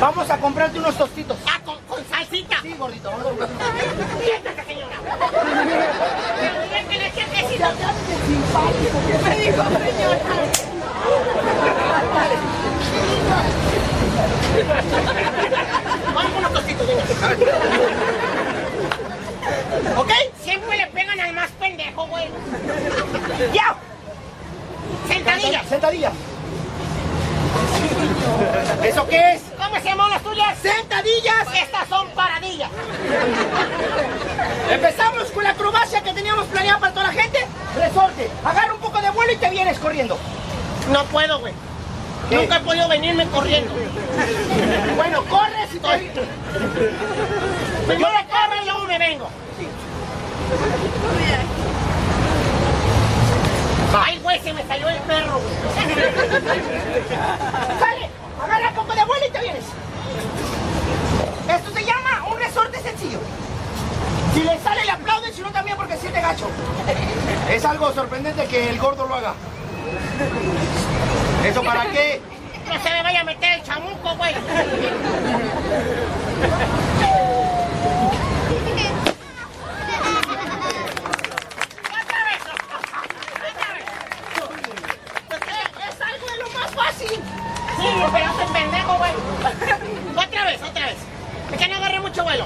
Vamos. 0.00 0.30
A 0.30 0.36
comprarte 0.38 0.78
unos 0.78 0.96
tostitos. 0.96 1.36
Ah, 1.46 1.60
con, 1.64 1.78
con 1.88 2.04
salsita. 2.08 2.58
Sí, 2.62 2.74
gordito. 2.78 3.10
vamos 3.10 3.26
a 3.26 3.46
Siéntate, 4.24 4.64
señora. 4.64 4.96
Que 6.88 6.98
le 6.98 7.06
eché 7.08 7.24
quesito. 7.24 7.66
Vamos 16.14 16.32
con 16.32 16.38
unos 16.38 16.52
tostitos. 16.52 16.86
¿Ok? 19.96 20.37
Siempre 20.48 20.78
le 20.78 20.86
pegan 20.86 21.20
al 21.20 21.34
más 21.34 21.50
pendejo, 21.60 22.06
güey. 22.06 22.24
Ya. 23.52 23.76
Sentadillas. 25.06 25.68
Sentadillas. 25.68 26.12
¿Eso 28.82 29.06
qué 29.08 29.32
es? 29.34 29.42
¿Cómo 29.58 29.76
se 29.76 29.84
llaman 29.84 30.08
las 30.08 30.22
tuyas? 30.22 30.58
Sentadillas. 30.62 31.48
Estas 31.54 31.86
son 31.90 32.08
paradillas. 32.12 32.70
Empezamos 34.70 35.24
con 35.32 35.44
la 35.44 35.50
acrobacia 35.50 36.00
que 36.02 36.14
teníamos 36.14 36.46
planeada 36.46 36.78
para 36.78 36.94
toda 36.94 37.08
la 37.08 37.12
gente. 37.12 37.46
Resorte. 37.76 38.30
Agarra 38.42 38.72
un 38.72 38.80
poco 38.80 39.02
de 39.02 39.10
vuelo 39.10 39.32
y 39.34 39.36
te 39.36 39.50
vienes 39.50 39.78
corriendo. 39.78 40.16
No 40.90 41.04
puedo, 41.04 41.40
güey. 41.40 41.52
¿Qué? 42.30 42.36
Nunca 42.36 42.56
he 42.56 42.60
podido 42.60 42.88
venirme 42.88 43.26
corriendo. 43.28 43.74
Bueno, 44.96 45.22
corres 45.26 45.74
y 45.74 45.78
te... 45.78 46.22
Primero 47.86 48.10
corro 48.30 48.62
y 48.62 48.64
luego 48.64 48.84
me 48.86 48.98
vengo. 48.98 49.28
Ay, 53.94 54.18
güey, 54.22 54.40
se 54.40 54.52
me 54.52 54.62
salió 54.66 54.88
el 54.88 54.98
perro. 55.00 55.40
Sale. 57.78 58.08
Agarra 58.42 58.68
un 58.68 58.74
poco 58.74 58.94
de 58.94 59.04
vuelo 59.04 59.26
y 59.26 59.30
te 59.30 59.40
vienes. 59.40 59.64
Esto 61.48 61.70
se 61.72 61.84
llama 61.84 62.24
un 62.30 62.38
resorte 62.38 62.78
sencillo. 62.80 63.18
Si 64.34 64.42
le 64.42 64.58
sale 64.60 64.84
le 64.84 64.90
aplauden, 64.92 65.32
si 65.32 65.40
no 65.40 65.50
también 65.50 65.76
porque 65.76 65.96
siente 65.96 66.20
gacho. 66.20 66.46
Es 67.50 67.64
algo 67.64 67.92
sorprendente 67.92 68.44
que 68.46 68.68
el 68.70 68.78
gordo 68.78 69.06
lo 69.06 69.14
haga. 69.14 69.34
¿Eso 71.44 71.62
para 71.62 71.86
qué? 71.90 72.20
No 72.68 72.74
se 72.82 72.90
me 72.90 73.02
vaya 73.02 73.20
a 73.22 73.24
meter 73.24 73.50
el 73.58 73.62
chamuco, 73.62 74.14
güey. 74.16 74.34
Otra 80.78 82.20
vez. 82.24 82.40
Otra 85.26 85.38
vez. 85.38 85.48
Es 85.88 86.00
algo 86.00 86.26
de 86.26 86.36
lo 86.38 86.48
más 86.58 86.70
fácil. 86.74 87.20
Pero 88.12 88.32
soy 88.34 88.46
pendejo, 88.52 88.94
güey. 88.98 89.12
Otra 90.16 90.44
vez, 90.44 90.60
otra 90.62 90.86
vez. 90.86 90.96
Es 91.52 91.58
que 91.58 91.68
no 91.68 91.76
agarré 91.76 92.00
mucho 92.00 92.22
vuelo. 92.24 92.44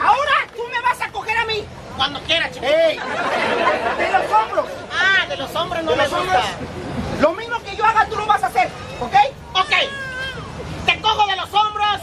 Ahora 0.00 0.32
tú 0.54 0.62
me 0.72 0.80
vas 0.80 1.00
a 1.00 1.10
coger 1.12 1.36
a 1.36 1.44
mí. 1.46 1.64
Cuando 1.96 2.20
quiera, 2.20 2.50
chico. 2.50 2.64
¡Ey! 2.66 2.98
De 3.98 4.12
los 4.12 4.32
hombros. 4.32 4.66
Ah, 4.92 5.26
de 5.28 5.36
los 5.36 5.54
hombres 5.54 5.84
no 5.84 5.90
De 5.92 5.96
me 5.96 6.02
gusta. 6.04 6.18
hombros. 6.20 6.44
Lo 7.20 7.32
mismo 7.34 7.58
que 7.60 7.76
yo 7.76 7.84
haga, 7.84 8.06
tú 8.06 8.16
lo 8.16 8.26
vas 8.26 8.42
a 8.42 8.46
hacer. 8.48 8.68
¿Ok? 9.00 9.14
Ok. 9.54 9.72
Te 10.86 11.00
cojo 11.00 11.26
de 11.26 11.36
los 11.36 11.52
hombros. 11.54 12.00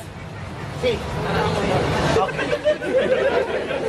Sí. 0.81 0.98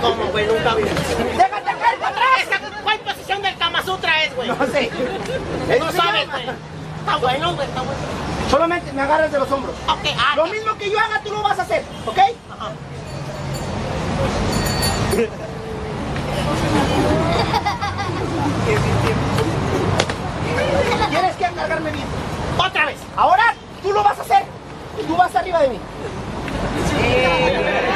¿Cómo, 0.00 0.24
güey? 0.30 0.46
Nunca 0.46 0.74
vi. 0.74 0.82
Déjate 0.82 1.64
caer 1.64 1.98
para 1.98 2.08
atrás. 2.08 2.28
Esa- 2.42 2.82
¿Cuál 2.82 2.98
posición 3.00 3.42
Sutra 3.84 4.24
es, 4.24 4.34
güey. 4.34 4.48
No 4.48 4.56
sé. 4.66 4.90
No 5.78 5.92
sabes, 5.92 6.30
güey. 6.30 6.44
Está 7.00 7.16
bueno, 7.16 7.54
güey, 7.54 7.68
está 7.68 7.82
bueno. 7.82 8.00
Solamente 8.50 8.92
me 8.92 9.02
agarras 9.02 9.30
de 9.30 9.38
los 9.38 9.50
hombros. 9.50 9.74
Ok, 9.88 10.08
ah, 10.18 10.36
Lo 10.36 10.46
mismo 10.46 10.74
que 10.78 10.90
yo 10.90 10.98
haga, 10.98 11.20
tú 11.22 11.32
lo 11.32 11.42
vas 11.42 11.58
a 11.58 11.62
hacer, 11.62 11.84
¿ok? 12.06 12.18
Ajá. 12.50 12.70
Tienes 21.10 21.36
que 21.36 21.44
cargarme 21.44 21.90
bien. 21.90 22.04
Otra 22.58 22.86
vez. 22.86 22.96
Ahora 23.16 23.54
tú 23.82 23.92
lo 23.92 24.02
vas 24.02 24.18
a 24.18 24.22
hacer. 24.22 24.44
Tú 25.06 25.16
vas 25.16 25.34
arriba 25.34 25.60
de 25.60 25.68
mí. 25.68 25.78
Lo 26.94 27.93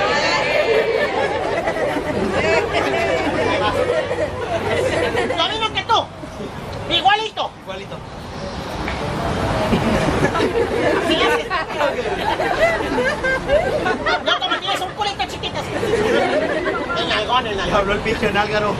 Algaro. 18.48 18.74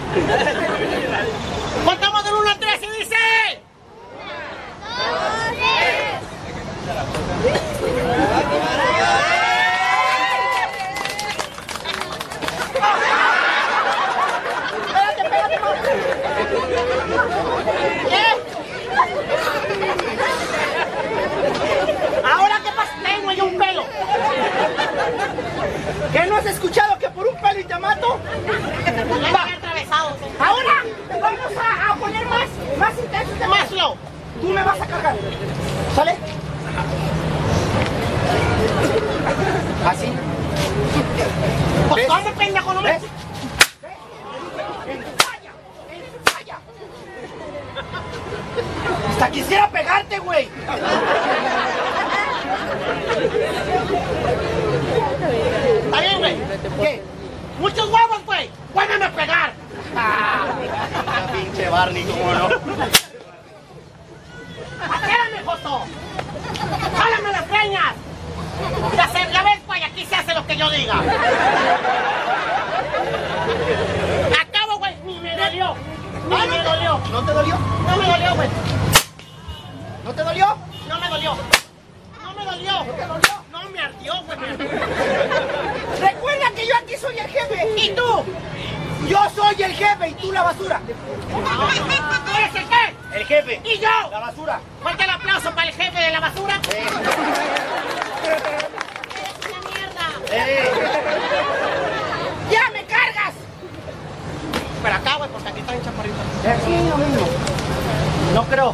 No 108.38 108.44
creo. 108.44 108.72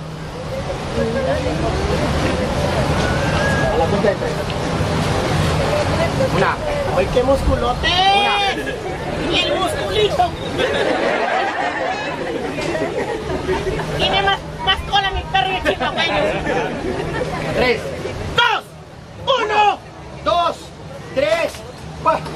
A 3.72 3.79
la 3.79 3.87
cuenta 3.87 4.11
de 4.11 4.14
tres. 4.14 4.33
Una. 6.37 6.57
¡Ay, 6.94 7.09
qué 7.14 7.22
musculote! 7.22 7.88
¡Y 9.33 9.38
el 9.38 9.55
musculito! 9.55 10.31
Tiene 13.96 14.22
más, 14.22 14.38
más 14.66 14.79
cola 14.83 15.11
mi 15.12 15.22
perro 15.33 15.50
y 15.50 15.55
el 15.57 15.62
chicopeño. 15.62 16.22
Tres. 17.55 17.81
¡Dos! 18.37 18.64
¡Uno! 19.44 19.79
Dos. 20.24 20.57
Tres. 21.14 21.53
cuatro. 22.03 22.31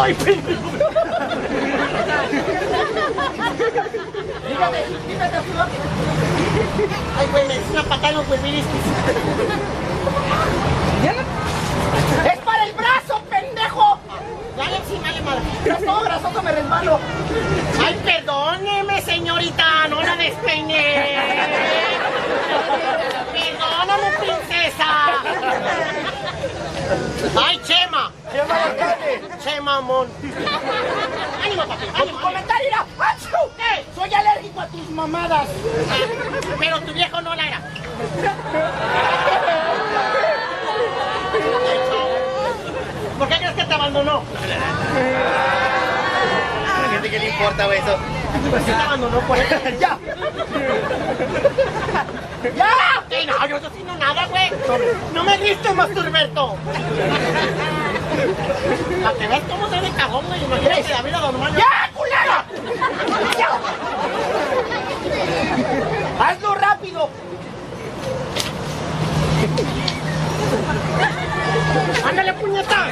¡Ay, 0.00 0.14
pendejo! 0.14 0.85
Fíjate, 5.06 5.36
Azul. 5.36 5.56
¡Ay, 7.18 7.26
güey, 7.32 7.48
me 7.48 7.58
una 7.70 7.82
patada 7.82 8.12
los 8.12 8.28
huevirisquis! 8.28 8.82
¡Es 12.32 12.38
para 12.38 12.64
el 12.64 12.72
brazo, 12.72 13.22
pendejo! 13.30 13.98
Dale 14.56 14.76
encima, 14.76 15.08
dale 15.08 15.20
madre. 15.22 15.42
Grasoso, 15.64 16.00
grasoso, 16.02 16.42
me 16.42 16.52
resbalo. 16.52 17.00
¡Ay, 17.84 17.94
perdóneme, 18.04 19.02
señorita! 19.02 19.88
¡No 19.88 20.02
la 20.02 20.16
despeiné! 20.16 21.18
¡Perdóname, 23.32 24.10
princesa! 24.18 24.86
¡Ay, 27.46 27.60
Chema! 27.64 28.12
Chema. 28.32 28.56
¡Chema, 29.42 29.80
mon! 29.80 30.08
¡Ánimo, 31.56 31.74
papi! 31.74 31.86
Con 31.86 32.08
tu 32.08 32.20
comentario 32.20 32.68
era. 32.68 32.80
¡Achú! 32.98 33.36
¿Qué? 33.56 33.84
Soy 33.94 34.12
alérgico 34.12 34.60
a 34.60 34.66
tus 34.66 34.90
mamadas. 34.90 35.48
Pero 36.58 36.80
tu 36.80 36.92
viejo 36.92 37.20
no 37.22 37.34
la 37.34 37.46
era. 37.46 37.60
¿Por 43.18 43.28
qué 43.28 43.36
crees 43.36 43.54
que 43.54 43.64
te 43.64 43.74
abandonó? 43.74 44.22
A 46.76 46.82
la 46.82 46.88
gente 46.90 47.10
que 47.10 47.18
le 47.18 47.30
importa, 47.30 47.64
güey, 47.66 47.78
eso. 47.78 47.96
Pues 48.50 48.64
sí 48.64 48.70
te 48.70 48.82
abandonó 48.82 49.20
por 49.20 49.38
eso. 49.38 49.54
¡Ya! 49.80 49.98
¡Ya! 52.54 52.68
Sí, 53.08 53.26
no, 53.26 53.46
yo 53.46 53.60
no 53.60 53.70
sé 53.70 53.84
nada, 53.98 54.26
güey. 54.26 54.50
No 55.14 55.24
me 55.24 55.38
diste, 55.38 55.72
Masturberto. 55.72 56.56
Para 59.02 59.18
que 59.18 59.26
veas 59.26 59.42
cómo 59.48 59.68
se 59.68 59.80
de 59.80 59.90
cagón, 59.90 60.24
güey. 60.26 60.42
Imagínate 60.44 60.88
David 60.88 61.14
a 61.14 61.20
Don 61.20 61.40
Mario. 61.40 61.58
¡Ya, 61.58 61.90
culero! 61.94 62.44
¡Ya! 63.38 63.48
¡Hazlo 66.18 66.54
rápido! 66.54 67.10
¡Ándale, 72.08 72.32
puñeta! 72.34 72.88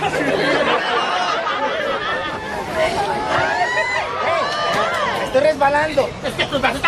Estoy 5.25 5.41
resbalando. 5.41 6.11
Es 6.23 6.35
que 6.35 6.45
tus 6.45 6.61
brazos 6.61 6.84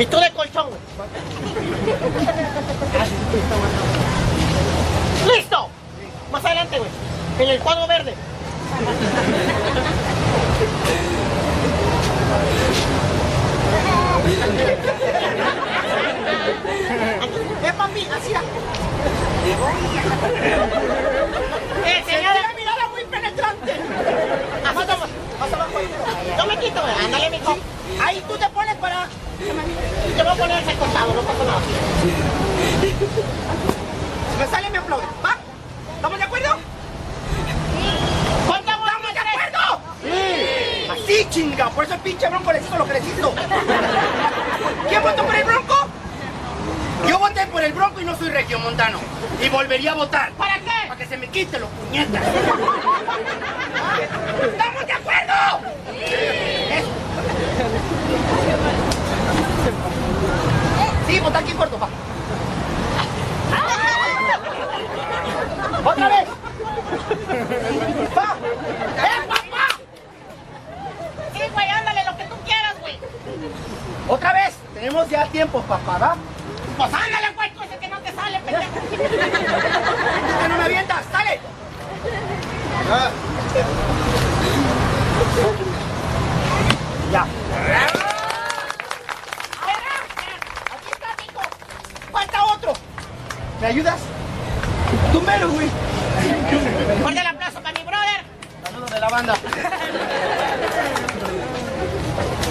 Y 0.00 0.06
tú 0.06 0.16
de 0.18 0.30
colchón, 0.30 0.66
güey. 0.70 0.80
¡Listo! 5.36 5.68
Más 6.32 6.42
adelante, 6.42 6.78
güey. 6.78 6.90
En 7.38 7.48
el 7.50 7.60
cuadro 7.60 7.86
verde. 7.86 8.14
Eh, 17.62 17.72
papi, 17.76 18.00
así. 18.06 18.32
¡Eh, 21.84 22.04
Señora, 22.06 22.34
señora! 22.34 22.54
mirada 22.56 22.88
muy 22.88 23.04
penetrante. 23.04 23.74
Más 24.62 25.52
abajo. 25.52 25.78
Yo 26.38 26.46
me 26.46 26.58
quito, 26.58 26.80
güey. 26.80 26.94
Ándale, 27.04 27.30
mijo. 27.30 27.56
Ahí 28.02 28.24
tú 28.26 28.38
te 28.38 28.48
pones 28.48 28.76
para. 28.76 29.06
Te 29.40 30.22
voy 30.22 30.32
a 30.32 30.34
poner 30.34 30.62
ese 30.62 30.76
costado, 30.76 31.14
no 31.14 31.22
pasa 31.22 31.44
nada. 31.44 31.60
Si 34.30 34.38
me 34.38 34.46
sale, 34.46 34.68
me 34.68 34.76
aplaude. 34.78 35.06
¿Va? 35.24 35.34
¿Estamos 35.96 36.18
de 36.18 36.24
acuerdo? 36.24 36.56
¿Cuánto 38.46 38.70
¿Estamos 38.70 38.86
de 39.14 39.18
acuerdo? 39.18 39.80
Así, 40.92 41.26
chinga. 41.30 41.70
Por 41.70 41.84
eso 41.84 41.94
el 41.94 42.00
pinche 42.00 42.28
bronco 42.28 42.52
necesito 42.52 42.76
lo 42.76 42.84
que 42.84 42.92
necesito. 42.92 43.34
¿Quién 44.90 45.02
votó 45.02 45.24
por 45.24 45.34
el 45.34 45.44
bronco? 45.44 45.74
Yo 47.08 47.18
voté 47.18 47.46
por 47.46 47.64
el 47.64 47.72
bronco 47.72 47.98
y 48.02 48.04
no 48.04 48.14
soy 48.18 48.28
regiomontano. 48.28 48.98
Y 49.42 49.48
volvería 49.48 49.92
a 49.92 49.94
votar. 49.94 50.32
¿Para 50.32 50.56
qué? 50.56 50.86
Para 50.86 50.96
que 50.98 51.06
se 51.06 51.16
me 51.16 51.28
quite 51.28 51.58
los 51.58 51.70
puñetas. 51.70 52.22
¿Estamos 54.42 54.86
de 54.86 54.92
acuerdo? 54.92 55.32
Eso. 55.98 56.59
Sí, 61.10 61.18
vota 61.18 61.40
aquí 61.40 61.52
corto, 61.54 61.76
pa. 61.76 61.88
¡Otra 65.84 66.08
vez! 66.08 66.28
¡Pa! 68.14 68.36
¡Eh, 68.96 69.26
papá! 69.26 69.66
Sí, 71.32 71.40
güey, 71.52 71.68
ándale, 71.68 72.04
lo 72.04 72.16
que 72.16 72.24
tú 72.26 72.36
quieras, 72.44 72.76
güey. 72.80 72.96
Otra 74.06 74.32
vez. 74.34 74.54
Tenemos 74.72 75.08
ya 75.08 75.26
tiempo, 75.26 75.60
papá, 75.62 75.98
¿va? 75.98 76.16
Pues 76.76 76.94
ándale, 76.94 77.32
güey, 77.34 77.54
tú 77.54 77.62
ese 77.64 77.76
que 77.78 77.88
no 77.88 77.98
te 77.98 78.12
sale, 78.14 78.38
pendejo. 78.38 78.72
Que 80.42 80.48
no 80.48 80.56
me 80.58 80.62
avientas, 80.64 81.04
sale. 81.10 81.40
Ya. 87.10 87.26
Aquí 90.72 90.90
está, 90.92 91.16
Nico. 91.20 91.42
Falta 92.12 92.44
otro. 92.44 92.72
¿Me 93.60 93.66
ayudas? 93.66 94.00
Tú 95.12 95.20
mero, 95.20 95.50
güey. 95.50 95.68
Fuerte 97.02 97.20
el 97.20 97.26
aplauso 97.26 97.60
para 97.60 97.78
mi 97.78 97.84
brother. 97.84 98.24
Saludos 98.64 98.90
de 98.90 99.00
la 99.00 99.08
banda. 99.08 99.34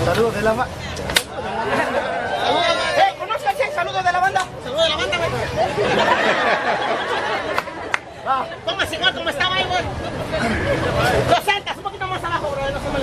Saludos 0.05 0.35
de 0.35 0.41
la 0.43 0.53
banda. 0.53 0.73
Eh. 2.45 3.15
Saludos 3.73 4.03
de 4.03 4.11
la 4.11 4.19
banda. 4.19 4.45
Saludos 4.63 4.83
de 4.83 4.89
la 4.89 4.95
banda, 4.97 5.17
güey. 5.17 5.31
Va. 8.27 8.45
Póngase 8.65 8.95
igual 8.95 9.15
como 9.15 9.29
estaba 9.29 9.55
ahí, 9.55 9.65
güey. 9.65 9.83
Lo 11.29 11.35
sentas 11.51 11.77
un 11.77 11.83
poquito 11.83 12.07
más 12.07 12.23
abajo, 12.23 12.51
brother, 12.51 12.73
no 12.73 12.79
se 12.79 12.89
me 12.89 12.99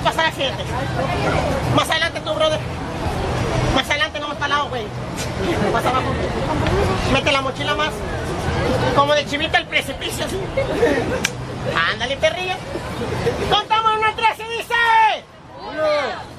Pueden 0.00 0.16
pasar 0.16 0.26
accidentes. 0.26 0.66
Más 1.74 1.90
adelante 1.90 2.20
tú, 2.20 2.32
brother. 2.32 2.58
Más 3.74 3.90
adelante, 3.90 4.20
no 4.20 4.28
más 4.28 4.36
para 4.38 4.48
lado, 4.48 4.68
güey. 4.70 4.84
Más 5.72 5.84
abajo. 5.84 6.06
Mete 7.12 7.32
la 7.32 7.42
mochila 7.42 7.74
más. 7.74 7.90
Como 8.96 9.14
de 9.14 9.26
chivita 9.26 9.58
al 9.58 9.66
precipicio, 9.66 10.24
así. 10.24 10.40
Ándale, 11.92 12.16
perrillo. 12.16 12.54
Contamos 13.50 13.98
una 13.98 14.16
tres 14.16 14.38
y 14.38 14.56
dice. 14.56 14.74
¿Ya 15.76 16.29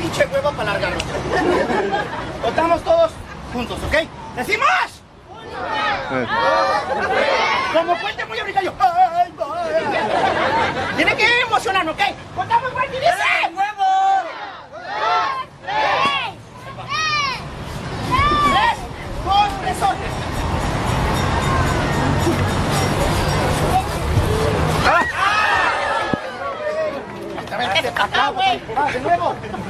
pinche 0.00 0.26
hueva 0.26 0.50
para 0.52 0.72
largarnos. 0.72 1.02
Contamos 2.42 2.82
todos 2.82 3.12
juntos, 3.52 3.78
¿ok? 3.86 3.96
¡Decimos! 4.36 5.02
Como 7.72 7.98
cuente 8.00 8.24
muy 8.24 8.38
ahorita 8.38 8.62
yo. 8.62 8.72
Ay. 8.80 9.32
Tiene 10.96 11.16
que 11.16 11.40
emocionar, 11.42 11.88
¿ok? 11.88 12.00
Contamos 12.34 12.72
fuerte 12.72 12.96
y 12.96 13.00
dice. 13.00 13.12
¡Dos, 13.76 14.24
tres! 15.62 16.34
¡Tres! 18.52 18.76
¡Dos, 19.24 19.50
¡Ah! 24.86 25.04
¡Ah! 25.14 25.40
¡Ah! 28.76 29.69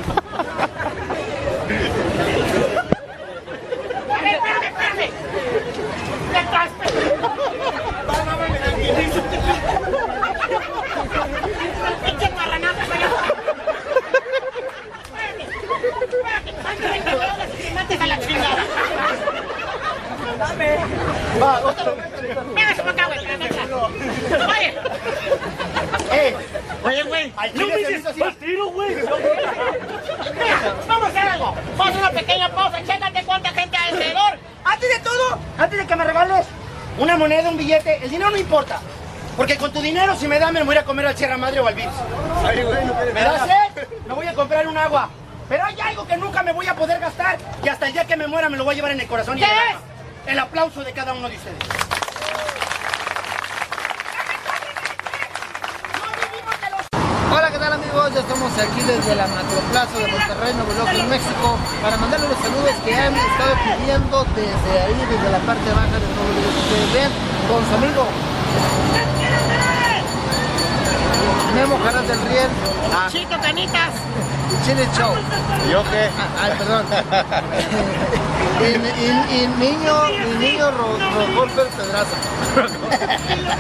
Va, 21.40 21.61
otra 21.61 21.92
vez. 21.92 22.07
Acá, 22.81 23.07
güey. 23.07 23.24
para 23.24 23.44
acá. 23.44 23.62
Oye. 24.48 24.74
Eh, 26.11 26.37
Oye, 26.85 27.03
güey. 27.05 27.33
se 27.33 27.64
me 27.64 28.09
así. 28.09 28.23
Mira, 30.35 30.75
vamos 30.88 31.05
a 31.05 31.09
hacer 31.09 31.29
algo. 31.29 31.55
Vamos 31.77 31.96
a 31.96 31.99
una 31.99 32.11
pequeña 32.11 32.49
pausa. 32.51 32.83
Chécate 32.85 33.23
cuánta 33.25 33.51
gente 33.51 33.77
hay 33.77 33.92
alrededor. 33.92 34.38
Antes 34.64 34.88
de 34.88 34.99
todo, 35.01 35.38
antes 35.59 35.79
de 35.79 35.87
que 35.87 35.96
me 35.96 36.05
regales 36.05 36.46
una 36.99 37.16
moneda, 37.16 37.49
un 37.49 37.57
billete, 37.57 38.03
el 38.03 38.11
dinero 38.11 38.31
no 38.31 38.37
importa. 38.37 38.81
Porque 39.37 39.57
con 39.57 39.73
tu 39.73 39.81
dinero, 39.81 40.14
si 40.16 40.29
me 40.29 40.38
da, 40.38 40.51
me 40.53 40.62
voy 40.62 40.77
a 40.77 40.85
comer 40.85 41.07
al 41.07 41.16
Sierra 41.16 41.38
Madre 41.38 41.61
o 41.61 41.66
al 41.66 41.75
Vips. 41.75 41.94
¿Me 43.14 43.20
das 43.23 43.46
sed? 43.46 43.88
Me 44.07 44.14
voy 44.14 44.27
a 44.27 44.35
comprar 44.35 44.66
un 44.66 44.77
agua. 44.77 45.09
Pero 45.49 45.64
hay 45.64 45.81
algo 45.81 46.07
que 46.07 46.16
nunca 46.16 46.42
me 46.42 46.53
voy 46.53 46.66
a 46.66 46.75
poder 46.77 47.01
gastar 47.01 47.38
y 47.64 47.68
hasta 47.68 47.87
el 47.87 47.92
día 47.92 48.05
que 48.05 48.16
me 48.16 48.27
muera 48.27 48.49
me 48.49 48.57
lo 48.57 48.64
voy 48.64 48.75
a 48.75 48.77
llevar 48.77 48.92
en 48.92 49.01
el 49.01 49.07
corazón 49.09 49.38
y 49.38 49.40
¿Qué 49.40 49.46
es? 49.46 50.31
El 50.33 50.38
aplauso 50.38 50.85
de 50.85 50.92
cada 50.92 51.12
uno 51.12 51.29
de 51.29 51.37
ustedes. 51.37 51.57
Hola, 57.33 57.51
¿qué 57.51 57.59
tal 57.59 57.73
amigos? 57.73 58.14
Ya 58.14 58.23
desde 59.01 59.15
la 59.17 59.27
Macroplaza 59.27 59.97
de 59.99 60.07
Monterrey, 60.13 60.53
Nuevo 60.55 60.73
León, 60.73 60.89
en 61.01 61.09
México, 61.09 61.59
para 61.83 61.97
mandarles 61.97 62.29
los 62.31 62.39
saludos 62.39 62.75
que 62.85 62.95
han 62.95 63.15
estado 63.15 63.55
pidiendo 63.65 64.25
desde 64.37 64.73
ahí, 64.83 64.95
desde 65.09 65.31
la 65.31 65.39
parte 65.39 65.69
baja 65.73 65.97
de 65.97 66.07
Nuevo 66.15 66.31
León. 66.37 66.53
Ustedes 66.61 66.93
ven 66.95 67.11
con 67.49 67.61
su 67.69 67.75
amigo 67.75 68.05
Memo 71.55 71.79
Jaras 71.85 72.07
del 72.09 72.21
Riel 72.29 72.49
Chico 73.11 73.35
Canitas. 73.43 73.91
y 74.51 74.67
Chile 74.67 74.87
Show. 74.97 75.13
¿Yo 75.71 75.83
qué? 75.91 76.09
Ah, 76.19 76.43
Ay, 76.43 76.53
perdón. 76.59 76.85
y, 78.61 78.65
y- 79.05 79.43
y 79.43 79.47
niño, 79.59 79.95
y 80.11 80.39
niño 80.39 80.71
Ro- 80.71 80.99
Rodolfo 81.15 81.63
Pedraza. 81.77 82.17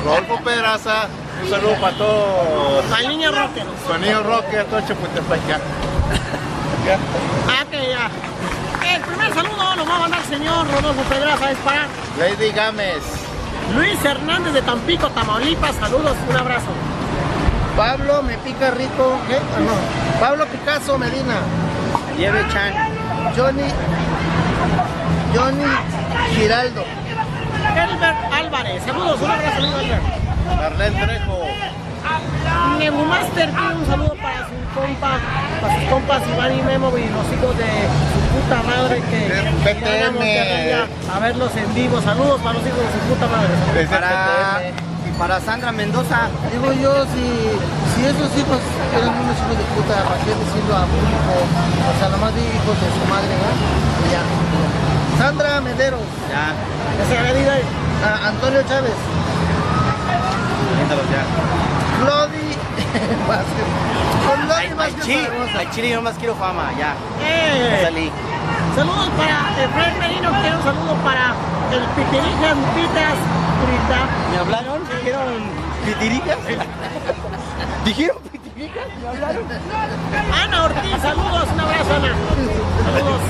Rodolfo 0.04 0.36
Pedraza, 0.44 1.08
un 1.42 1.50
saludo 1.50 1.74
para 1.80 1.96
todos. 1.96 2.84
Al 2.92 3.08
niño 3.08 3.30
rockero. 3.32 3.70
Sonido 3.86 4.22
Rocker, 4.22 4.64
todo 4.66 4.80
Chapultepec, 4.80 5.46
ya. 5.46 5.60
Ah, 7.48 7.64
que 7.70 7.88
ya. 7.88 8.10
El 8.94 9.02
primer 9.02 9.34
saludo 9.34 9.76
lo 9.76 9.86
va 9.86 9.96
a 9.96 9.98
mandar 10.00 10.20
el 10.20 10.26
señor 10.26 10.66
Rodolfo 10.70 11.02
Pedraza. 11.02 11.50
Es 11.50 11.58
para 11.58 11.86
Lady 12.18 12.50
Gámez. 12.52 13.02
Luis 13.74 14.04
Hernández 14.04 14.52
de 14.52 14.62
Tampico, 14.62 15.08
Tamaulipas. 15.10 15.76
Saludos, 15.76 16.16
un 16.28 16.36
abrazo. 16.36 16.70
Pablo 17.76 18.22
Me 18.22 18.36
Pica 18.38 18.70
Rico. 18.72 19.18
¿Qué? 19.28 19.36
Ah, 19.36 19.60
no. 19.60 20.20
Pablo 20.20 20.46
Picasso 20.46 20.98
Medina. 20.98 21.36
Nieve 22.16 22.44
Chan. 22.52 22.72
Johnny. 23.36 23.68
Johnny 25.34 25.64
Giraldo. 26.34 26.84
Elbert 27.76 28.32
Álvarez. 28.32 28.82
Saludos, 28.84 29.20
un 29.22 29.30
abrazo, 29.30 29.58
amigo 29.58 29.78
Elbert. 29.78 30.19
Marlene 30.56 31.04
Trejo. 31.06 31.38
Nebumaster 32.78 33.50
tiene 33.50 33.74
un 33.76 33.86
saludo 33.86 34.14
para 34.22 34.38
su 34.48 34.56
compa, 34.74 35.18
para 35.60 35.74
sus 35.74 35.84
compas 35.90 36.22
Iván 36.34 36.58
y 36.58 36.62
Memo 36.62 36.88
y 36.96 37.08
los 37.08 37.26
hijos 37.32 37.56
de 37.58 37.70
su 38.10 38.20
puta 38.32 38.62
madre 38.64 39.02
que 39.10 39.20
PTM. 39.64 39.78
que 39.78 39.84
van 39.84 40.02
a 40.08 40.10
Monterrey 40.10 40.72
a- 40.72 41.16
a 41.16 41.18
verlos 41.20 41.50
en 41.56 41.74
vivo. 41.74 42.00
Saludos 42.00 42.40
para 42.40 42.54
los 42.58 42.66
hijos 42.66 42.80
de 42.80 42.90
su 42.92 42.98
puta 43.14 43.26
madre. 43.28 43.48
Desde 43.74 43.88
Para-. 43.94 44.60
Para 45.18 45.38
Sandra 45.40 45.70
Mendoza. 45.72 46.28
Digo 46.50 46.72
yo, 46.72 47.04
si, 47.12 47.20
si 47.92 48.06
esos 48.08 48.32
hijos 48.40 48.56
eran 48.96 49.12
unos 49.20 49.36
hijos 49.36 49.52
de 49.60 49.64
puta, 49.76 50.00
¿para 50.08 50.16
qué 50.24 50.32
decirlo 50.32 50.72
a 50.72 50.88
un 50.88 51.04
hijo? 51.04 51.36
O 51.44 51.92
sea, 52.00 52.08
nomás 52.08 52.32
di 52.34 52.40
hijos 52.40 52.76
de 52.80 52.88
su 52.88 53.04
madre, 53.04 53.28
¿verdad? 53.28 53.56
Y 54.00 54.08
ya. 54.16 54.22
Sandra 55.20 55.60
Mederos. 55.60 56.00
Ya, 56.32 56.56
Que 56.96 57.04
se 57.04 57.18
había 57.20 57.36
ido 57.42 57.52
ahí. 57.52 57.64
a 58.00 58.28
Antonio 58.28 58.62
Chávez. 58.64 58.96
Viéndolos 60.76 61.06
ya. 61.10 61.22
Vázquez. 63.28 63.66
Con 64.26 64.48
Vázquez 64.48 65.22
Zaragoza. 65.24 65.70
chile 65.70 65.90
yo 65.90 66.02
más 66.02 66.14
quiero 66.18 66.34
fama, 66.34 66.72
ya. 66.78 66.94
Eh, 67.22 67.80
Salí. 67.82 68.10
saludos 68.74 69.08
para 69.16 69.62
Efraín 69.64 69.98
Merino, 69.98 70.30
quiero 70.40 70.56
un 70.56 70.62
saludo 70.64 70.94
para 71.04 71.34
el 71.72 71.82
Pitirijas 71.94 72.56
Lupitas 72.56 73.14
Purita. 73.60 74.00
¿Me 74.32 74.38
hablaron? 74.38 74.80
¿Dijeron 74.88 75.28
pitiricas? 75.86 76.38
¿Dijeron 77.84 78.16
pitiricas? 78.32 78.86
Ana 80.44 80.64
Ortiz, 80.64 80.96
saludos, 81.02 81.48
un 81.54 81.60
abrazo 81.60 81.94
Ana. 81.94 82.14
Saludos. 82.92 83.20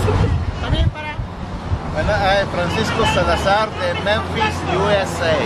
También 0.63 0.89
para 0.91 1.13
Bueno, 1.93 2.13
ah, 2.13 2.45
Francisco 2.53 3.05
Salazar 3.15 3.69
de 3.71 3.95
Memphis, 4.05 4.55
USA. 4.77 5.37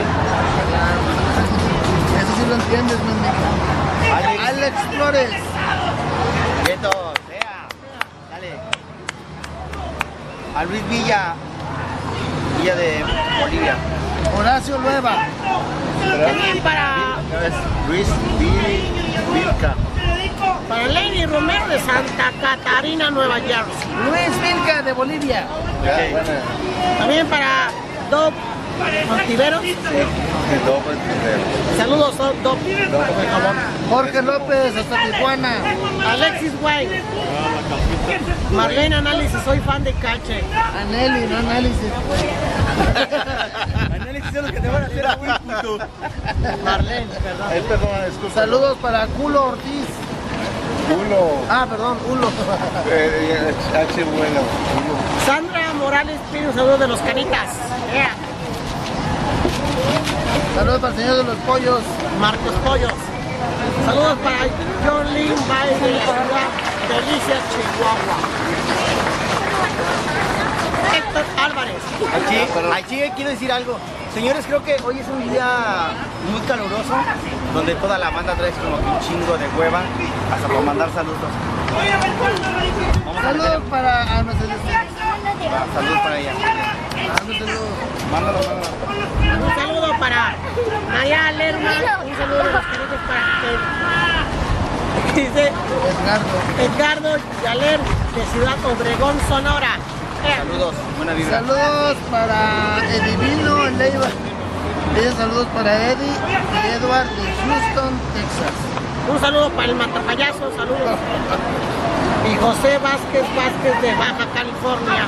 Sí 2.36 2.42
lo 2.48 2.54
entiendes, 2.54 2.98
mendigo. 2.98 4.14
Alex. 4.14 4.48
Alex 4.48 4.76
Flores. 4.96 5.30
Quieto, 6.64 6.90
sea. 7.28 7.66
Dale. 8.30 8.50
A 10.56 10.64
Luis 10.64 10.88
Villa. 10.88 11.34
Villa 12.60 12.74
de 12.76 13.04
Bolivia. 13.40 13.74
Horacio 14.38 14.78
Nueva. 14.78 15.16
también 16.26 16.58
para, 16.62 16.96
Luis 17.88 18.06
Vi- 18.38 19.34
Vilca. 19.34 19.74
para 20.68 20.86
Lady 20.88 21.26
Romero 21.26 21.66
de 21.68 21.78
Santa 21.80 22.30
Catarina, 22.40 23.10
Nueva 23.10 23.36
Jersey. 23.36 23.64
Luis 24.10 24.40
Vilca 24.42 24.82
de 24.82 24.92
Bolivia. 24.92 25.46
También 26.98 27.26
para 27.28 27.68
Dob 28.10 28.32
Montiveros. 29.08 29.62
De 29.62 29.74
doble 30.66 30.96
primero. 30.96 31.42
Saludos 31.76 32.18
Dob 32.18 32.34
Dob. 32.42 32.58
Jorge 33.90 34.22
López 34.22 34.76
hasta 34.76 35.04
Tijuana. 35.10 35.52
Alexis 36.10 36.52
White. 36.62 37.02
Marlene 38.52 38.96
Análisis, 38.96 39.40
soy 39.44 39.60
fan 39.60 39.82
de 39.84 39.92
Cache. 39.94 40.42
Aneli, 40.80 41.26
no 41.26 41.36
análisis. 41.38 41.92
Análisis 43.92 44.34
es 44.34 44.42
lo 44.42 44.52
que 44.52 44.60
te 44.60 44.68
van 44.68 44.82
a 44.82 44.86
hacer 44.86 45.06
a 45.06 45.16
puto. 45.38 45.78
Marlene, 46.64 47.06
perdón. 47.68 48.32
Saludos 48.34 48.76
para 48.80 49.06
Culo 49.06 49.46
Ortiz. 49.48 49.86
Culo. 50.88 51.38
Ah, 51.48 51.66
perdón, 51.68 51.98
Culo. 52.06 52.28
Eh, 52.90 53.54
H 53.74 54.04
bueno. 54.04 54.40
Sandra 55.24 55.72
Morales 55.80 56.18
pide 56.30 56.48
un 56.48 56.54
saludo 56.54 56.76
de 56.78 56.88
los 56.88 57.00
canitas. 57.00 57.48
Yeah. 57.92 58.10
Saludos 60.54 60.80
para 60.80 60.94
el 60.94 61.00
señor 61.00 61.16
de 61.16 61.24
los 61.24 61.36
pollos. 61.38 61.80
Marcos 62.20 62.52
Pollos. 62.64 62.92
Saludos 63.84 64.18
para 64.22 64.38
John 64.84 65.14
Lynn 65.14 65.34
Baile 65.48 65.74
de 65.74 66.00
Ciudad 66.00 66.64
Delicia, 66.88 67.36
Chihuahua. 67.50 68.16
Héctor 70.96 71.24
Álvarez. 71.38 71.74
Chile, 72.28 72.46
al 72.72 72.86
Chile 72.86 73.12
quiero 73.16 73.30
decir 73.30 73.52
algo. 73.52 73.78
Señores, 74.14 74.46
creo 74.46 74.62
que 74.62 74.76
hoy 74.84 74.98
es 75.00 75.08
un 75.08 75.28
día 75.28 75.88
muy 76.30 76.40
caluroso, 76.42 76.94
donde 77.52 77.74
toda 77.74 77.98
la 77.98 78.10
banda 78.10 78.34
trae 78.34 78.52
como 78.52 78.78
que 78.78 78.84
un 78.84 79.00
chingo 79.00 79.36
de 79.36 79.48
hueva, 79.58 79.80
hasta 80.32 80.46
por 80.46 80.62
mandar 80.62 80.88
saludos. 80.94 81.18
Saludos 83.22 83.62
para. 83.68 84.02
Ah, 84.02 84.22
no 84.22 84.32
Saludos 85.74 86.00
para 86.04 86.18
ella. 86.18 86.32
Ah, 86.32 87.22
no 87.26 87.32
saludos. 87.32 88.03
Mándalo, 88.14 88.38
mándalo. 88.46 89.44
Un 89.44 89.54
saludo 89.56 89.98
para 89.98 90.36
María 90.88 91.32
Lerma. 91.32 91.70
Un 92.04 92.16
saludo 92.16 92.44
de 92.44 92.52
los 92.52 92.64
canitas 92.64 93.00
para 93.08 93.24
Dice 95.16 95.52
Edgardo. 95.98 96.36
Edgardo 96.62 97.16
Yaler 97.42 97.80
de 97.80 98.26
Ciudad 98.32 98.56
Obregón, 98.64 99.16
Sonora. 99.28 99.78
Saludos, 100.38 100.74
buena 100.96 101.12
vibra. 101.14 101.40
Saludos 101.40 101.96
para 102.08 102.84
Edivino 102.88 103.70
Leiva. 103.70 104.06
Saludos 105.16 105.48
para 105.52 105.90
Eddie 105.90 106.06
y 106.06 106.68
Edward 106.76 107.08
de 107.08 107.24
Houston, 107.24 107.98
Texas. 108.14 108.73
Un 109.08 109.20
saludo 109.20 109.50
para 109.50 109.68
el 109.68 109.74
matapayaso, 109.74 110.50
saludos. 110.56 110.98
Y 112.24 112.36
José 112.36 112.78
Vázquez 112.78 113.26
Vázquez 113.36 113.82
de 113.82 113.94
Baja 113.96 114.24
California. 114.32 115.04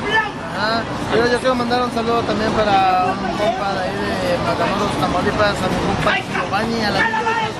Ah, 0.55 0.81
pero 1.11 1.25
yo 1.25 1.39
quiero 1.39 1.55
mandar 1.55 1.81
un 1.81 1.91
saludo 1.91 2.21
también 2.21 2.51
para 2.51 3.05
un 3.09 3.37
compa 3.37 3.73
de 3.73 3.81
ahí 3.81 3.95
de 3.97 4.37
Matamoros, 4.45 4.91
Tamaulipas, 5.01 5.57
a 5.57 5.67
mi 5.67 5.79
compa 5.81 6.13
Giovanni, 6.29 6.79
a 6.83 6.91
la 6.91 6.99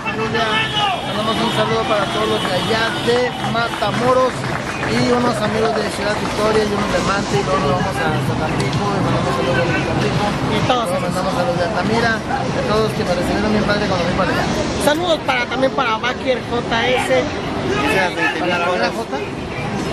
familia. 0.06 0.45
Mandamos 1.08 1.36
un 1.41 1.54
saludo 1.58 1.82
para 1.89 2.06
todos 2.06 2.30
los 2.30 2.41
de 2.41 2.54
allá 2.54 2.89
de 3.08 3.32
Matamoros 3.52 4.34
y 4.88 5.12
unos 5.12 5.36
amigos 5.36 5.76
de 5.76 5.84
Ciudad 5.91 6.15
Victoria 6.15 6.63
y 6.63 6.71
unos 6.71 6.91
de 6.95 7.02
Mante 7.04 7.36
y 7.36 7.43
luego 7.43 7.60
nos 7.60 7.71
vamos 7.76 7.91
a 7.91 8.36
Tampico 8.39 8.84
y 8.88 9.00
mandamos 9.04 9.34
saludos 9.36 9.67
de. 9.67 10.08
Y 10.47 10.60
todos 10.63 10.86
Luego 10.88 11.02
mandamos 11.02 11.34
saludos 11.36 11.58
de 11.60 11.65
Altamira, 11.67 12.13
de 12.15 12.62
todos 12.71 12.88
que 12.95 13.04
me 13.04 13.13
recibieron 13.15 13.52
bien 13.52 13.65
padre 13.67 13.84
cuando 13.88 14.06
fui 14.08 14.15
para 14.15 14.32
allá. 14.32 14.45
Saludos 14.86 15.19
para, 15.28 15.45
también 15.45 15.71
para 15.73 15.97
Bakir 15.97 16.38
JS. 16.47 17.10
20 18.15 18.39
¿Para 18.39 18.58
la. 18.60 18.65
J? 18.65 19.12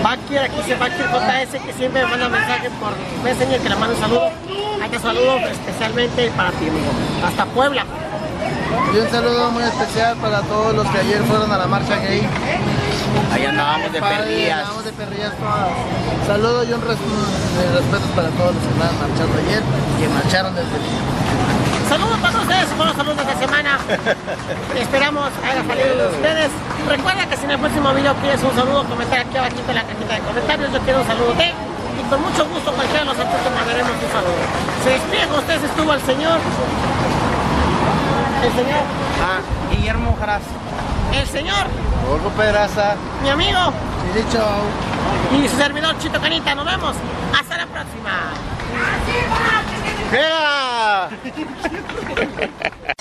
Bakir, 0.03 0.39
aquí 0.39 0.57
dice 0.57 0.75
Bakir 0.75 1.05
JS 1.11 1.51
que 1.59 1.73
siempre 1.73 2.03
me 2.03 2.07
manda 2.11 2.29
mensajes 2.29 2.71
por 2.79 2.91
Messenger 3.23 3.59
que 3.59 3.69
le 3.69 3.75
mando 3.75 3.95
un 3.95 4.01
saludo. 4.01 4.31
Ahí 4.81 4.89
te 4.89 4.99
saludo 4.99 5.37
especialmente 5.43 6.31
para 6.37 6.51
ti, 6.51 6.69
amigo. 6.69 6.91
Hasta 7.25 7.45
Puebla. 7.51 7.83
Y 8.93 8.97
un 8.97 9.09
saludo 9.09 9.51
muy 9.51 9.63
especial 9.63 10.15
para 10.17 10.41
todos 10.41 10.75
los 10.75 10.87
que 10.87 10.99
ayer 10.99 11.21
fueron 11.23 11.51
a 11.51 11.57
la 11.57 11.67
marcha 11.67 11.97
gay. 11.97 12.21
Ahí 13.33 13.45
andábamos 13.45 13.91
de 13.91 13.99
perrillas. 14.01 14.59
Andábamos 14.59 14.85
de 14.85 14.93
perrillas 14.93 15.33
todas. 15.37 16.27
Saludos 16.27 16.67
y 16.69 16.73
un 16.73 16.81
res- 16.81 16.97
mis 16.99 17.71
respetos 17.75 18.09
para 18.15 18.29
todos 18.37 18.55
los 18.55 18.63
que 18.63 18.71
andaban 18.73 18.97
marchando 18.99 19.33
ayer 19.45 19.61
y 19.61 20.01
que 20.01 20.07
marcharon 20.09 20.55
desde 20.55 20.75
el 20.75 20.83
día. 20.83 21.03
Saludos 21.89 22.17
para 22.17 22.39
ustedes, 22.39 22.67
buenos 22.77 22.95
saludos 22.95 23.17
de 23.17 23.23
esta 23.23 23.37
semana. 23.39 23.77
Esperamos 24.75 25.29
haya 25.45 25.61
salido 25.67 25.93
de 25.97 26.07
ustedes. 26.17 26.49
Recuerda 26.89 27.25
que 27.29 27.37
si 27.37 27.43
en 27.45 27.51
el 27.51 27.59
próximo 27.59 27.93
video 27.93 28.13
quieres 28.15 28.41
un 28.41 28.55
saludo, 28.55 28.83
comentar 28.85 29.19
aquí 29.19 29.37
abajo 29.37 29.53
en 29.69 29.75
la 29.75 29.83
cajita 29.83 30.13
de 30.15 30.21
comentarios. 30.21 30.71
Yo 30.73 30.79
quiero 30.79 31.01
un 31.01 31.07
saludo 31.07 31.33
de 31.37 31.45
y 31.53 32.03
con 32.09 32.21
mucho 32.21 32.41
gusto 32.49 32.71
cualquiera 32.73 32.99
de 33.01 33.05
los 33.05 33.17
artistas 33.19 33.51
mandaremos 33.53 33.91
un 33.91 34.11
saludo. 34.11 34.41
Se 34.83 34.89
despide 34.97 35.27
con 35.29 35.39
ustedes, 35.39 35.63
estuvo 35.63 35.93
el 35.93 36.01
señor. 36.01 36.39
El 38.43 38.51
señor. 38.51 38.83
Ah, 39.21 39.39
Guillermo 39.71 40.15
Jaraz. 40.19 40.41
El 41.13 41.27
señor. 41.27 41.65
Gorgo 42.07 42.29
Pedraza, 42.31 42.95
Mi 43.23 43.29
amigo. 43.29 43.59
Chiricho. 44.13 44.45
Y 45.33 45.47
su 45.47 45.57
servidor 45.57 45.97
Chito 45.97 46.21
Canita. 46.21 46.53
Nos 46.55 46.65
vemos. 46.65 46.95
Hasta 47.37 47.57
la 47.57 47.65
próxima. 47.65 48.33
¡Venga! 50.11 51.09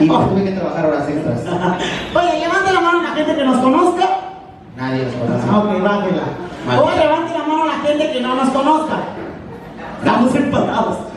Y 0.00 0.08
tuve 0.08 0.44
que 0.44 0.50
trabajar 0.52 0.86
horas 0.86 1.08
extras. 1.08 1.40
Oye, 2.14 2.40
levante 2.40 2.72
la 2.72 2.80
mano 2.80 3.02
la 3.02 3.08
gente 3.10 3.34
que 3.36 3.44
nos 3.44 3.58
conozca. 3.58 4.04
Nadie 4.76 5.04
los 5.04 5.14
conoce. 5.14 5.44
Ah, 5.50 5.58
Ok, 5.58 5.82
bájela. 5.82 6.82
Oye, 6.82 6.96
levante 6.98 7.32
la 7.38 7.44
mano 7.44 7.64
la 7.66 7.88
gente 7.88 8.12
que 8.12 8.20
no 8.20 8.34
nos 8.34 8.48
conozca. 8.50 8.96
Estamos 9.98 10.34
empatados. 10.34 10.96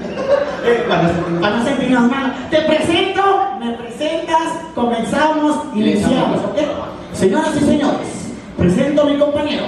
Eh, 0.63 0.86
Para 0.88 1.57
no 1.57 1.63
sentirnos 1.65 2.03
mal. 2.11 2.36
Te 2.51 2.61
presento, 2.61 3.21
me 3.59 3.71
presentas, 3.71 4.59
comenzamos, 4.75 5.57
iniciamos. 5.73 6.13
echamos. 6.19 6.39
¿ok? 6.51 6.57
Señoras 7.13 7.49
y 7.55 7.59
señores, 7.65 8.32
presento 8.59 9.01
a 9.01 9.05
mi 9.05 9.17
compañero, 9.17 9.63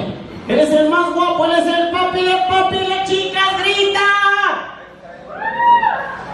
Él 0.48 0.60
es 0.60 0.70
el 0.70 0.90
más 0.92 1.12
guapo, 1.16 1.46
él 1.46 1.52
es 1.54 1.66
el 1.66 1.90
papi 1.92 2.22
de 2.22 2.36
papi, 2.48 2.78
la 2.88 3.04
chica 3.06 3.40
grita. 3.64 4.00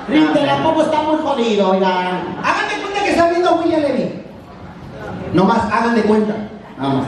Grita, 0.10 0.56
el 0.58 0.64
poco 0.64 0.82
está 0.82 1.02
muy 1.04 1.18
jodido, 1.24 1.70
oigan. 1.72 2.20
Que 3.10 3.16
están 3.16 3.32
viendo 3.32 3.56
William 3.56 3.82
Levy. 3.82 4.24
Nomás, 5.34 5.64
hagan 5.72 5.96
de 5.96 6.04
cuenta. 6.04 6.36
Más. 6.78 7.08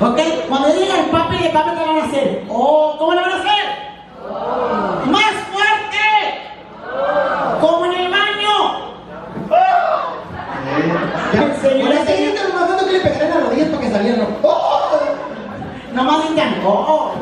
¿ok? 0.00 0.12
Ok, 0.12 0.18
cuando 0.48 0.68
diga 0.72 0.98
el 0.98 1.10
papi 1.10 1.36
de 1.42 1.50
papi, 1.50 1.70
¿qué 1.76 1.84
van 1.84 1.98
a 1.98 2.04
hacer? 2.04 2.44
Oh, 2.48 2.96
¿cómo 2.98 3.12
lo 3.12 3.20
van 3.20 3.32
a 3.32 3.34
hacer? 3.34 3.64
¡Más 5.10 5.34
fuerte! 5.52 6.40
¡Como 7.60 7.84
en 7.84 7.92
el 7.92 8.10
baño! 8.10 8.54
Ya, 11.34 11.54
Señor, 11.60 11.92
grito 12.06 12.48
nomás 12.48 12.82
que 12.82 12.92
le 12.92 13.00
pegaré 13.00 13.24
en 13.26 13.30
las 13.30 13.44
rodillas 13.44 13.68
para 13.68 13.82
que 13.82 13.90
salieran. 13.90 14.28
¡Oh! 14.42 15.00
Nomás 15.92 16.28
digan, 16.30 16.54
oh, 16.64 17.12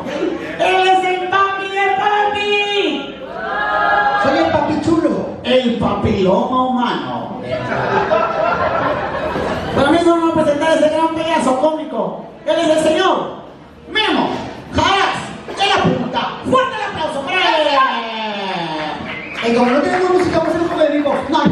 él 0.57 0.87
es 0.87 1.03
el 1.03 1.27
papi 1.27 1.67
de 1.67 1.85
papi. 1.99 3.15
Soy 4.23 4.37
el 4.37 4.51
papi 4.53 4.81
chulo. 4.85 5.33
El 5.43 5.77
papiloma 5.77 6.63
humano. 6.67 7.32
Para 9.75 9.91
mí 9.91 9.97
no 10.05 10.11
vamos 10.11 10.31
a 10.31 10.43
presentar 10.43 10.71
a 10.71 10.75
ese 10.75 10.89
gran 10.89 11.15
payaso 11.15 11.59
cómico. 11.59 12.25
Él 12.45 12.55
es 12.59 12.77
el 12.77 12.83
señor 12.83 13.43
Memo 13.89 14.29
Jaras 14.73 15.17
de 15.47 15.65
la 15.65 15.83
punta. 15.83 16.37
¡Fuerte 16.49 16.75
el 16.75 16.83
aplauso 16.91 17.21
para 17.21 17.35
él! 17.35 17.67
Y 19.45 19.55
como 19.55 19.71
no 19.71 19.81
tenemos 19.81 20.11
música, 20.11 20.37
vamos 20.37 20.47
a 20.47 20.51
hacer 20.51 20.61
un 20.61 20.69
poco 20.69 20.81
de 20.81 20.89
vivo. 20.89 21.15
No. 21.29 21.43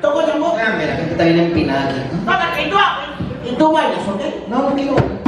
Toco 0.00 0.20
el 0.20 0.26
tambor. 0.26 0.58
Ah, 0.58 0.74
mira, 0.78 0.90
la 0.92 0.96
gente 0.96 1.12
está 1.12 1.24
bien 1.24 1.38
empinada 1.40 1.90
aquí. 1.90 2.00
Toca 2.24 2.62
y 2.62 2.70
tú 2.70 2.78
hablas. 2.78 3.08
Y 3.44 3.52
tú 3.54 3.72
bailas, 3.72 4.08
¿ok? 4.08 4.48
No, 4.48 4.62
no 4.62 4.74
quiero. 4.74 5.25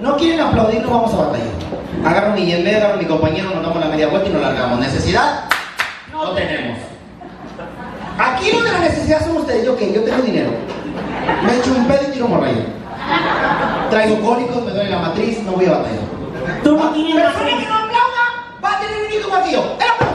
No 0.00 0.16
quieren 0.16 0.40
aplaudir, 0.40 0.82
no 0.82 0.90
vamos 0.90 1.12
a 1.12 1.16
batallar. 1.18 1.48
Agarro 2.04 2.32
mi 2.32 2.46
yembe, 2.46 2.74
agarro 2.74 2.96
mi 2.96 3.04
compañero, 3.04 3.50
nos 3.50 3.62
damos 3.62 3.80
la 3.80 3.86
media 3.86 4.08
vuelta 4.08 4.28
y 4.28 4.32
nos 4.32 4.40
largamos. 4.40 4.80
¿Necesidad? 4.80 5.44
No 6.10 6.30
tenemos. 6.30 6.78
Aquí 8.18 8.50
donde 8.50 8.72
la 8.72 8.78
necesidad 8.78 9.24
son 9.24 9.36
ustedes. 9.36 9.64
¿Yo 9.64 9.76
qué? 9.76 9.92
Yo 9.92 10.02
tengo 10.02 10.22
dinero. 10.22 10.50
Me 11.44 11.56
echo 11.56 11.72
un 11.76 11.86
pedo 11.86 12.00
y 12.08 12.12
tiro 12.12 12.28
morralla. 12.28 12.64
Traigo 13.90 14.20
cólicos, 14.20 14.64
me 14.64 14.70
duele 14.70 14.90
la 14.90 14.98
matriz, 15.00 15.42
no 15.42 15.52
voy 15.52 15.66
a 15.66 15.72
batallar. 15.72 16.62
Tú 16.64 16.76
no 16.76 16.90
tienes 16.90 17.14
Persona 17.14 17.46
que 17.46 17.66
no 17.66 17.74
aplauda 17.74 18.24
va 18.64 18.72
a 18.72 18.80
tener 18.80 19.06
un 19.06 19.12
hijo 19.12 19.52
yo. 19.52 19.76
¡El 19.80 20.09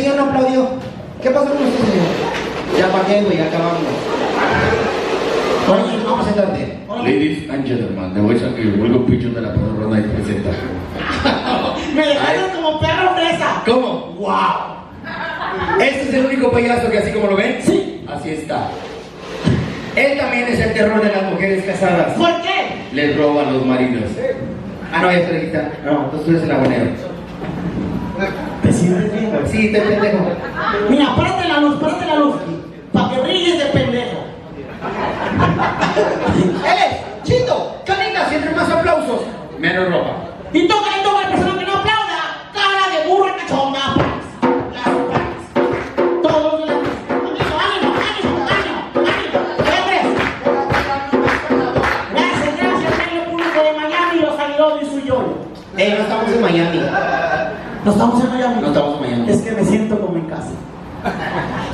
señor 0.00 0.16
no 0.16 0.24
aplaudió. 0.24 0.68
¿Qué 1.22 1.30
pasó 1.30 1.46
con 1.50 1.66
usted, 1.66 1.84
señor? 1.84 2.78
Ya 2.78 2.88
pagué, 2.92 3.22
güey, 3.22 3.36
ya 3.36 3.44
acabamos. 3.46 3.80
Oye, 5.68 6.04
vamos 6.04 6.20
a 6.26 6.28
sentarte. 6.32 6.78
Ladies 6.88 7.50
and 7.50 7.66
gentlemen, 7.66 8.14
te 8.14 8.20
voy 8.20 8.36
a 8.36 8.54
que 8.56 8.62
el 8.62 8.72
vuelvo 8.72 9.04
picho 9.06 9.28
de 9.30 9.40
la 9.40 9.54
padrona 9.54 10.00
y 10.00 10.02
presenta. 10.02 10.50
Me 11.94 12.06
dejaron 12.06 12.50
como 12.50 12.80
perro 12.80 13.14
fresa. 13.14 13.62
¿Cómo? 13.66 14.16
¡Wow! 14.18 15.80
Este 15.80 16.02
es 16.08 16.14
el 16.14 16.26
único 16.26 16.50
payaso 16.50 16.90
que 16.90 16.98
así 16.98 17.12
como 17.12 17.28
lo 17.28 17.36
ven, 17.36 17.58
Sí. 17.62 18.04
así 18.08 18.30
está. 18.30 18.68
Él 19.96 20.18
también 20.18 20.44
es 20.48 20.60
el 20.60 20.72
terror 20.72 21.02
de 21.02 21.10
las 21.10 21.30
mujeres 21.32 21.64
casadas. 21.64 22.14
¿Por 22.16 22.40
qué? 22.42 22.86
Les 22.92 23.16
roban 23.16 23.52
los 23.52 23.66
maridos. 23.66 24.04
Ah, 24.92 25.02
no, 25.02 25.10
ya 25.12 25.18
está 25.18 25.32
lista. 25.36 25.72
No, 25.84 25.90
entonces 26.04 26.24
tú 26.24 26.30
eres 26.30 26.42
el 26.44 26.50
abonero. 26.52 27.09
Sí, 29.50 29.72
te 29.72 29.80
pendejo. 29.80 30.18
Mira, 30.88 31.16
párate 31.16 31.48
la 31.48 31.58
luz, 31.58 31.80
párate 31.80 32.06
la 32.06 32.14
luz. 32.16 32.36
Para 32.92 33.10
que 33.10 33.20
brilles 33.20 33.58
de 33.58 33.64
pendejo. 33.66 34.18
Él 36.36 36.78
es 36.86 37.24
Chito, 37.24 37.76
Canitas 37.84 38.30
y 38.30 38.34
entre 38.36 38.54
más 38.54 38.70
aplausos. 38.70 39.22
Menos 39.58 39.90
ropa. 39.90 40.16
Y 40.52 40.68
toca 40.68 40.90
y 40.98 41.02
toca 41.02 41.22
la 41.22 41.28
persona 41.30 41.58
que 41.58 41.66
no 41.66 41.72
aplauda. 41.72 42.20
Cara 42.54 42.96
de 42.96 43.08
burra 43.08 43.36
cachonda. 43.36 43.80
Las. 44.72 46.22
Todos 46.22 46.60
los 46.60 46.70
Amigo, 46.70 47.56
ánimo, 47.58 47.94
ánimo, 48.08 48.46
ánimo, 48.46 48.78
ánimo. 48.86 49.40
Gracias, 52.12 52.56
gracias, 52.56 52.92
medio 52.98 53.30
público 53.30 53.60
de 53.62 53.72
Miami, 53.72 54.20
los 54.20 54.82
y 54.82 54.86
su 54.86 55.06
yo. 55.06 55.18
Eh, 55.76 55.94
no 55.96 56.02
estamos 56.04 56.32
en 56.32 56.40
Miami. 56.40 56.80
No 57.84 57.92
estamos 57.92 58.24
en 58.24 58.30
Miami. 58.30 58.60
No 58.60 58.66
estamos 58.68 58.94
en 58.96 59.00
Miami. 59.00 59.32
Es 59.32 59.40
que 59.42 59.52
me 59.52 59.64
siento 59.64 60.00
como 60.00 60.16
en 60.16 60.26
casa. 60.26 60.52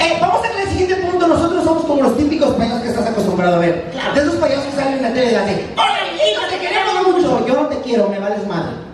Eh, 0.00 0.18
vamos 0.20 0.40
a 0.44 0.62
el 0.62 0.68
siguiente 0.68 0.96
punto. 0.96 1.26
Nosotros 1.26 1.64
somos 1.64 1.84
como 1.84 2.02
los 2.02 2.16
típicos 2.16 2.54
payasos 2.54 2.82
que 2.82 2.88
estás 2.88 3.06
acostumbrado 3.06 3.56
a 3.56 3.58
ver. 3.58 3.90
Claro. 3.92 4.14
De 4.14 4.20
esos 4.20 4.34
payasos 4.36 4.64
que 4.66 4.72
salen 4.72 4.94
en 4.94 5.02
la 5.02 5.12
tele 5.12 5.32
y 5.32 5.34
hacen, 5.34 5.72
¡Hola, 5.74 5.96
amiguito, 6.02 6.40
te 6.50 6.58
queremos 6.58 7.08
mucho! 7.08 7.46
Yo 7.46 7.62
no 7.62 7.68
te 7.68 7.80
quiero, 7.80 8.08
me 8.08 8.18
vales 8.18 8.46
madre. 8.46 8.86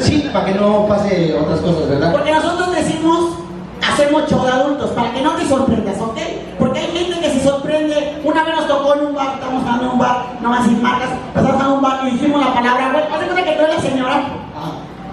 Sí, 0.00 0.28
para 0.32 0.46
que 0.46 0.54
no 0.54 0.86
pase 0.86 1.34
otras 1.34 1.60
cosas, 1.60 1.88
¿verdad? 1.88 2.12
Porque 2.12 2.32
nosotros 2.32 2.74
decimos, 2.74 3.38
hacemos 3.86 4.28
show 4.28 4.44
de 4.44 4.52
adultos, 4.52 4.90
para 4.90 5.12
que 5.12 5.22
no 5.22 5.32
te 5.32 5.46
sorprendas, 5.46 6.00
¿ok? 6.00 6.18
Porque 6.58 6.78
hay 6.80 6.86
gente 6.86 7.20
que 7.20 7.30
se 7.30 7.44
sorprende. 7.44 8.20
Una 8.24 8.44
vez 8.44 8.56
nos 8.56 8.66
tocó 8.66 8.94
en 8.94 9.06
un 9.06 9.14
bar, 9.14 9.34
estamos 9.34 9.62
jugando 9.62 9.84
en 9.84 9.90
un 9.90 9.98
bar, 9.98 10.24
no 10.40 10.48
más 10.50 10.64
sin 10.66 10.82
marcas, 10.82 11.10
pasamos 11.34 11.62
a 11.62 11.68
un 11.68 11.82
bar 11.82 12.00
y 12.06 12.10
dijimos 12.12 12.40
la 12.40 12.54
palabra, 12.54 12.90
güey. 12.92 13.04
Cuenta 13.08 13.44
que 13.44 13.52
tú 13.52 13.62
eres 13.62 13.76
la 13.76 13.80
señora. 13.80 14.22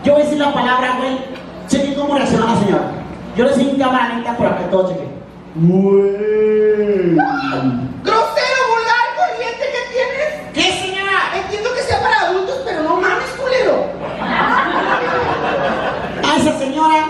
Yo 0.04 0.14
voy 0.14 0.22
a 0.22 0.26
decir 0.26 0.40
la 0.40 0.54
palabra, 0.54 0.98
güey. 0.98 1.18
Chequen 1.68 1.96
cómo 1.96 2.16
reacciona 2.16 2.46
la 2.46 2.60
señora. 2.60 2.97
Yo 3.38 3.44
le 3.46 3.52
enseño 3.52 3.70
un 3.74 3.78
cámara 3.78 4.10
lenta 4.16 4.36
para 4.36 4.58
que 4.58 4.64
todo 4.66 4.90
cheque. 4.90 5.08
¡Grosero, 8.04 8.62
vulgar, 8.74 9.06
corriente 9.16 9.66
que 9.74 9.82
tienes! 9.94 10.30
¿Qué 10.56 10.66
señora? 10.82 11.18
Entiendo 11.40 11.70
que 11.76 11.82
sea 11.82 12.02
para 12.02 12.22
adultos, 12.30 12.62
pero 12.66 12.82
no 12.82 12.96
mames, 13.00 13.28
culero. 13.40 13.86
A 16.28 16.38
esa 16.38 16.58
señora, 16.58 17.06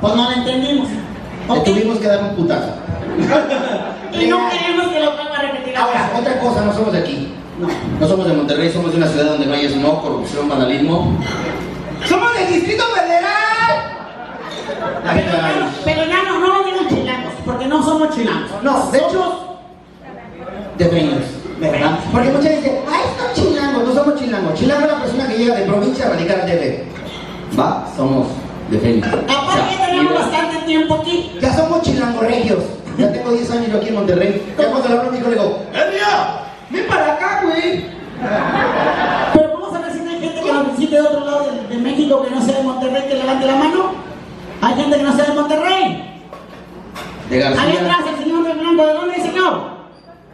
pues 0.00 0.14
no 0.14 0.30
la 0.30 0.36
entendimos. 0.36 0.88
Le 0.88 1.58
¿ok? 1.58 1.64
tuvimos 1.64 1.98
que 1.98 2.06
dar 2.06 2.22
un 2.22 2.36
putazo. 2.36 2.72
Y 4.12 4.26
no 4.26 4.48
queremos 4.50 4.86
que 4.92 5.00
lo 5.00 5.12
vuelva 5.16 5.36
a 5.36 5.42
repetir 5.42 5.76
Ahora, 5.76 6.06
ahora. 6.06 6.18
otra 6.20 6.38
cosa, 6.38 6.64
no 6.64 6.72
somos 6.72 6.92
de 6.92 6.98
aquí. 7.00 7.34
No 7.98 8.06
somos 8.06 8.26
de 8.28 8.34
Monterrey, 8.34 8.72
somos 8.72 8.92
de 8.92 8.98
una 8.98 9.08
ciudad 9.08 9.26
donde 9.32 9.46
no 9.46 9.54
hay 9.54 9.68
no 9.76 10.00
corrupción, 10.00 10.48
vandalismo. 10.48 11.18
¡Somos 12.08 12.32
del 12.34 12.46
Distrito 12.54 12.84
Federal! 12.84 12.99
Gente. 15.30 15.80
Pero 15.84 16.04
ya 16.04 16.22
no, 16.24 16.38
no 16.40 16.48
nos 16.54 16.64
digan 16.66 16.88
chilangos, 16.88 17.32
porque 17.44 17.66
no 17.66 17.82
somos 17.82 18.14
chilangos. 18.14 18.50
No, 18.62 18.90
de 18.90 18.98
hecho, 18.98 19.58
de 20.78 20.84
peños, 20.86 21.22
¿verdad? 21.58 21.98
Porque 22.12 22.28
muchas 22.28 22.44
veces 22.44 22.64
dicen, 22.64 22.78
ay, 22.90 23.02
son 23.18 23.44
chilangos, 23.44 23.88
no 23.88 23.94
somos 23.94 24.20
chilangos. 24.20 24.54
Chilango 24.58 24.86
es 24.86 24.92
la 24.92 24.98
persona 25.00 25.28
que 25.28 25.38
llega 25.38 25.54
de 25.56 25.64
provincia 25.66 26.06
a 26.06 26.10
radicar 26.10 26.40
al 26.40 26.46
DF. 26.46 27.58
Va, 27.58 27.86
somos 27.96 28.26
de 28.70 28.78
Fénix. 28.78 29.06
Aparte 29.06 29.76
ya 29.78 29.86
tenemos 29.86 30.14
bastante 30.14 30.56
tiempo 30.66 30.94
aquí. 30.94 31.32
Ya 31.40 31.54
somos 31.56 31.82
chilangorregios. 31.82 32.64
Ya 32.98 33.12
tengo 33.12 33.30
10 33.32 33.50
años 33.52 33.68
yo 33.70 33.76
aquí 33.78 33.88
en 33.88 33.94
Monterrey. 33.94 34.54
Ya 34.58 34.70
cuando 34.70 34.88
le 34.88 34.94
hablo 34.96 35.08
a 35.08 35.12
mi 35.12 35.18
hijo 35.18 35.28
le 35.28 35.34
digo, 35.36 35.58
¡Eh, 35.72 35.90
mía! 35.92 36.40
¡Ven 36.70 36.86
para 36.86 37.12
acá, 37.14 37.42
güey! 37.44 37.86
Pero 39.32 39.52
vamos 39.54 39.74
a 39.74 39.80
ver 39.80 39.92
si 39.92 40.00
no 40.00 40.10
hay 40.10 40.20
gente 40.20 40.40
que 40.42 40.52
nos 40.52 40.76
visite 40.76 40.94
de 40.96 41.00
otro 41.02 41.24
lado 41.24 41.46
de, 41.50 41.74
de 41.76 41.82
México 41.82 42.22
que 42.22 42.30
no 42.30 42.42
sea 42.42 42.58
de 42.58 42.62
Monterrey 42.64 43.02
que 43.08 43.14
levante 43.14 43.46
la 43.46 43.56
mano. 43.56 43.99
Hay 44.62 44.74
gente 44.74 44.96
que 44.98 45.02
no 45.02 45.16
sea 45.16 45.24
de 45.24 45.32
Monterrey. 45.34 46.20
De 47.30 47.36
Ahí 47.36 47.54
García. 47.54 47.80
atrás 47.80 48.00
el 48.12 48.24
señor 48.24 48.44
Fernando, 48.44 48.86
¿de 48.86 48.92
dónde 48.92 49.16
es 49.16 49.22
señor? 49.22 49.60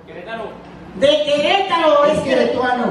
Querétaro. 0.06 0.44
De 0.96 1.06
Querétaro, 1.06 2.04
Es 2.06 2.18
es 2.18 2.24
queretuano. 2.24 2.84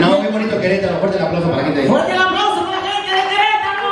No, 0.00 0.20
qué 0.22 0.28
bonito 0.28 0.60
Querétaro. 0.60 0.98
Fuerte 0.98 1.18
el 1.18 1.24
aplauso 1.24 1.50
para 1.50 1.62
la 1.62 1.68
gente. 1.68 1.88
Fuerte 1.88 2.12
el 2.12 2.18
aplauso 2.22 2.64
para 2.64 2.76
la 2.80 2.90
gente 2.92 3.10
de 3.10 3.22
Querétaro. 3.28 3.88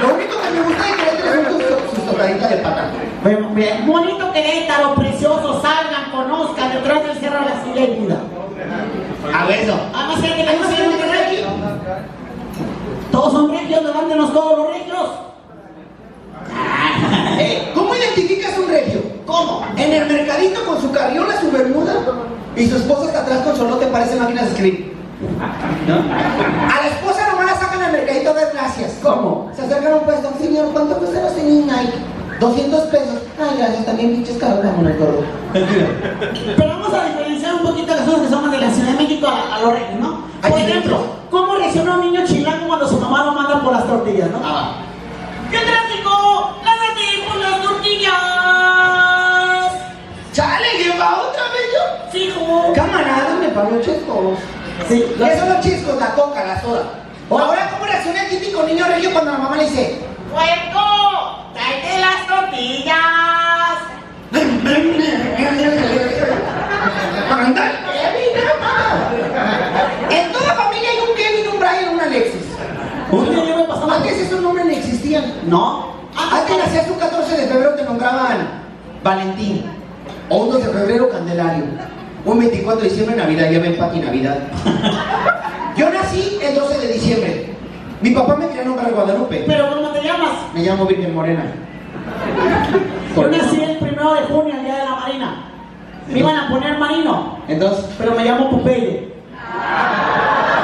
Lo 0.00 0.14
único 0.14 0.34
que 0.42 0.50
me 0.50 0.62
gusta 0.62 0.84
de 0.84 0.92
Querétaro 0.96 1.50
son 1.52 1.94
sus, 1.94 2.06
tocaditas 2.10 2.50
de 2.50 2.56
pata. 2.56 2.90
Bien, 3.24 3.54
bien. 3.54 3.86
Bonito 3.86 4.32
Querétaro, 4.32 4.94
precioso, 4.96 5.62
salgan, 5.62 6.10
conozcan, 6.10 6.72
detrás 6.74 7.02
del 7.04 7.18
cerro 7.18 7.38
de 7.38 7.80
la 7.80 7.86
vida. 7.86 8.20
A 9.32 9.46
ver 9.46 9.60
eso. 9.60 9.78
Además, 9.94 10.22
hay 10.24 10.32
que 10.34 10.99
Todos 13.10 13.32
son 13.32 13.50
regios, 13.50 13.82
levántenos 13.82 14.32
todos 14.32 14.58
los 14.58 14.68
regios. 14.68 15.08
Eh, 17.40 17.72
¿Cómo 17.74 17.94
identificas 17.94 18.58
un 18.58 18.68
regio? 18.68 19.00
¿Cómo? 19.24 19.64
En 19.78 19.92
el 19.94 20.06
mercadito 20.12 20.62
con 20.66 20.78
su 20.78 20.92
carriola, 20.92 21.40
su 21.40 21.50
bermuda 21.50 21.94
y 22.54 22.66
su 22.66 22.76
esposa 22.76 23.06
está 23.06 23.20
atrás 23.22 23.38
con 23.38 23.56
solote, 23.56 23.86
parece 23.86 24.16
máquinas 24.16 24.44
de 24.44 24.50
escribir. 24.50 24.94
A 26.68 26.82
la 26.82 26.88
esposa 26.88 27.28
nomás 27.30 27.46
la 27.46 27.54
sacan 27.58 27.82
al 27.82 27.92
mercadito 27.92 28.34
dar 28.34 28.50
gracias. 28.52 28.98
¿Cómo? 29.02 29.50
Se 29.56 29.62
acercan 29.62 29.92
a 29.92 29.96
un 29.96 30.04
puesto, 30.04 30.30
señor, 30.38 30.66
¿cuánto 30.72 30.98
cuesta 30.98 31.22
la 31.22 31.30
ceñina? 31.30 31.80
Nike? 31.80 31.94
200 32.40 32.80
pesos. 32.88 33.18
Ay, 33.38 33.56
gracias, 33.58 33.86
también 33.86 34.10
pinches 34.12 34.36
cabrón, 34.36 34.66
vámonos, 34.66 34.98
gordo. 34.98 35.24
Pero 35.52 36.68
vamos 36.68 36.92
a 36.92 37.04
diferenciar 37.06 37.54
un 37.54 37.62
poquito 37.62 37.94
que 37.96 38.04
son 38.04 38.22
que 38.22 38.28
somos 38.28 38.50
de 38.50 38.58
la 38.58 38.70
Ciudad 38.70 38.92
de 38.92 39.02
México 39.02 39.26
a, 39.26 39.56
a 39.56 39.60
los 39.60 39.72
reyes, 39.72 39.98
¿no? 39.98 40.24
Por 40.46 40.58
ejemplo, 40.58 41.00
¿cómo 41.30 41.54
reacciona 41.56 41.94
un 41.94 42.00
niño 42.00 42.26
chilango 42.26 42.39
cuando 42.80 42.96
su 42.96 43.00
mamá 43.02 43.24
lo 43.24 43.32
manda 43.32 43.60
por 43.60 43.72
las 43.74 43.86
tortillas, 43.86 44.30
no? 44.30 44.40
Ah. 44.42 44.72
¿Qué 45.50 45.58
tráfico? 45.58 46.56
¡Lávate 46.64 47.28
por 47.28 47.36
las 47.36 47.60
tortillas! 47.60 48.12
¡Chale, 50.32 50.78
lleva 50.78 51.20
otra 51.20 51.42
vez 51.42 51.68
yo! 51.74 51.82
¡Fijo! 52.10 52.72
Camaradas, 52.74 53.38
me 53.38 53.48
pagó 53.48 53.78
chescos. 53.82 54.38
Sí, 54.88 55.04
¿Qué 55.18 55.38
son 55.38 55.50
los 55.50 55.60
chiscos? 55.60 55.96
La 56.00 56.14
coca, 56.14 56.42
la 56.42 56.58
soda. 56.62 56.84
Ahora, 57.28 57.68
¿cómo 57.70 57.84
reacciona 57.84 58.22
el 58.22 58.30
típico 58.30 58.62
niño 58.62 58.86
regio 58.86 59.12
cuando 59.12 59.32
la 59.32 59.38
mamá 59.38 59.56
le 59.58 59.64
dice? 59.64 60.00
¡Puerco! 60.32 61.52
¡Tráete 61.52 61.98
las 61.98 62.26
tortillas! 62.26 62.96
¡Anda, 67.30 67.72
Kevin, 67.92 68.32
mamá! 68.48 69.10
En 70.08 70.32
toda 70.32 70.54
familia 70.54 70.90
hay 70.90 70.98
un 71.10 71.14
Kevin, 71.14 71.48
un 71.52 71.58
Brian, 71.60 71.94
un 71.94 72.00
Alexis. 72.00 72.50
Un 73.12 73.28
día 73.28 73.44
yo 73.44 73.56
me 73.56 73.64
pasaba... 73.64 73.96
Antes 73.96 74.18
esos 74.18 74.40
nombres 74.40 74.66
no. 75.48 75.48
No. 75.48 75.90
Antes 76.16 76.58
nacías 76.58 76.88
un 76.90 76.98
14 76.98 77.36
de 77.36 77.46
febrero 77.46 77.74
te 77.74 77.84
nombraban 77.84 78.38
Valentín. 79.02 79.64
O 80.28 80.44
un 80.44 80.50
2 80.50 80.66
de 80.66 80.72
febrero 80.72 81.08
Candelario. 81.08 81.64
Un 82.24 82.38
24 82.38 82.82
de 82.82 82.88
diciembre 82.88 83.16
Navidad, 83.16 83.50
ya 83.50 83.58
ven 83.60 83.76
Pati 83.78 83.98
Navidad. 84.00 84.38
Yo 85.76 85.90
nací 85.90 86.38
el 86.42 86.54
12 86.54 86.78
de 86.86 86.92
diciembre. 86.92 87.54
Mi 88.02 88.10
papá 88.10 88.36
me 88.36 88.48
quería 88.48 88.64
nombrar 88.64 88.92
Guadalupe. 88.92 89.44
Pero 89.46 89.70
¿cómo 89.74 89.88
te 89.90 90.02
llamas? 90.02 90.30
Me 90.54 90.60
llamo 90.62 90.86
Virgen 90.86 91.14
Morena. 91.14 91.44
Yo 93.16 93.28
nací 93.28 93.62
el 93.62 93.78
primero 93.78 94.14
de 94.14 94.22
junio, 94.22 94.54
el 94.56 94.64
día 94.64 94.76
de 94.76 94.84
la 94.84 94.96
marina. 94.96 95.44
Me 96.08 96.18
iban 96.18 96.36
a 96.36 96.48
poner 96.48 96.78
marino, 96.78 97.38
Entonces, 97.46 97.84
pero 97.96 98.14
me 98.14 98.24
llamo 98.24 98.50
Popeye. 98.50 99.12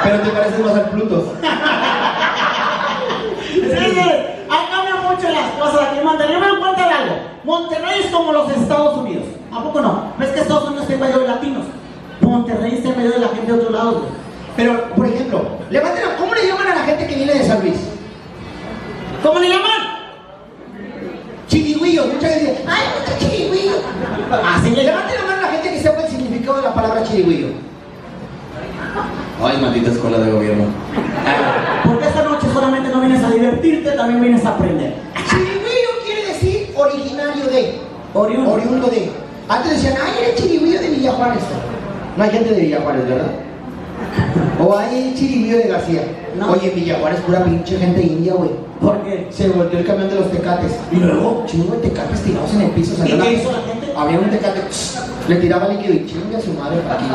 pero 0.03 0.19
te 0.21 0.31
pareces 0.31 0.59
más 0.61 0.75
al 0.75 0.91
Pluto. 0.91 1.35
Sí, 3.57 3.63
sí, 3.95 4.01
ahí 4.01 4.67
cambian 4.71 5.03
mucho 5.17 5.29
las 5.31 5.51
cosas 5.53 5.89
aquí 5.89 5.99
en 5.99 6.05
Monterrey. 6.05 6.35
Yo 6.35 6.41
me 6.41 6.49
doy 6.49 6.61
cuenta 6.61 6.89
de 6.89 6.95
algo. 6.95 7.17
Monterrey 7.45 8.01
es 8.05 8.11
como 8.11 8.33
los 8.33 8.51
Estados 8.51 8.99
Unidos. 8.99 9.25
¿A 9.53 9.63
poco 9.63 9.81
no? 9.81 10.13
¿Ves 10.19 10.31
que 10.31 10.41
Estados 10.41 10.65
Unidos 10.65 10.83
está 10.83 10.95
en 10.95 11.01
medio 11.01 11.19
de 11.21 11.29
latinos? 11.29 11.65
Monterrey 12.21 12.75
está 12.75 12.89
en 12.91 12.97
medio 12.97 13.11
de 13.13 13.19
la 13.21 13.29
gente 13.29 13.53
de 13.53 13.59
otros 13.59 13.73
lados. 13.73 13.95
güey. 13.95 14.27
Pero, 14.57 14.95
por 14.95 15.07
ejemplo, 15.07 15.43
levanten 15.71 16.05
¿cómo 16.19 16.35
le 16.35 16.47
llaman 16.47 16.69
a 16.69 16.75
la 16.77 16.83
gente 16.83 17.07
que 17.07 17.15
viene 17.15 17.35
de 17.35 17.45
San 17.45 17.61
Luis? 17.61 17.77
¿Cómo 19.23 19.39
le 19.39 19.49
llaman? 19.49 19.81
Chirigüillos. 21.49 22.07
Mucha 22.07 22.29
gente 22.29 22.51
dice, 22.51 22.65
¡ay, 22.67 22.83
mucho 22.99 23.19
chirigüillo! 23.19 23.77
Así 24.45 24.71
le. 24.71 24.85
Levanten 24.85 25.17
la 25.17 25.23
mano 25.23 25.39
a 25.39 25.43
la 25.43 25.49
gente 25.49 25.71
que 25.71 25.81
sepa 25.81 26.03
el 26.03 26.09
significado 26.09 26.57
de 26.57 26.63
la 26.63 26.75
palabra 26.75 27.03
chirigüillo. 27.03 27.49
Ay, 29.43 29.59
maldita 29.61 29.91
escuela 29.91 30.19
de 30.19 30.33
gobierno. 30.33 30.65
Porque 31.85 32.07
esta 32.07 32.23
noche 32.23 32.36
solamente 32.57 32.89
no 32.89 33.01
vienes 33.01 33.23
a 33.23 33.31
divertirte, 33.31 33.91
también 33.93 34.21
vienes 34.21 34.45
a 34.47 34.51
aprender. 34.51 34.95
Chirigüillo 35.29 35.91
quiere 36.05 36.27
decir 36.29 36.75
originario 36.75 37.45
de. 37.47 37.75
Oriundo. 38.15 38.53
Oriundo 38.53 38.87
de. 38.89 39.11
Antes 39.49 39.73
decían, 39.73 39.95
ay, 40.03 40.13
eres 40.23 40.43
chirigüillo 40.43 40.81
de 40.81 40.89
Villa 40.89 41.13
Juárez. 41.13 41.43
No 42.17 42.25
hay 42.25 42.31
gente 42.31 42.55
de 42.55 42.61
Villa 42.63 42.81
Juárez, 42.83 43.09
¿verdad? 43.09 43.31
O 44.59 44.77
hay 44.77 45.13
chirigüillo 45.15 45.59
de 45.59 45.69
García. 45.69 46.03
No. 46.39 46.53
Oye, 46.53 46.71
Villa 46.71 46.97
Juárez, 46.99 47.21
pura 47.21 47.45
pinche 47.45 47.77
gente 47.77 48.03
india, 48.03 48.33
güey. 48.35 48.51
¿Por 48.81 49.03
qué? 49.05 49.27
Se 49.31 49.49
volteó 49.49 49.79
el 49.79 49.87
camión 49.87 50.09
de 50.09 50.15
los 50.17 50.31
tecates. 50.31 50.73
Y 50.93 50.97
luego, 50.97 51.45
chingo 51.47 51.77
de 51.77 51.89
tecates 51.89 52.23
tirados 52.23 52.55
en 52.55 52.63
el 52.63 52.71
piso. 52.71 52.95
¿Y 53.05 53.09
qué 53.09 53.33
hizo 53.35 53.53
la 53.53 53.59
gente? 53.59 53.76
Había 53.97 54.19
un 54.19 54.31
tecate, 54.31 54.61
le 55.27 55.37
tiraba 55.37 55.69
líquido 55.69 55.95
y 55.95 56.07
chinga 56.07 56.39
su 56.39 56.53
madre 56.53 56.81
para 56.81 56.97
aquí. 56.97 57.07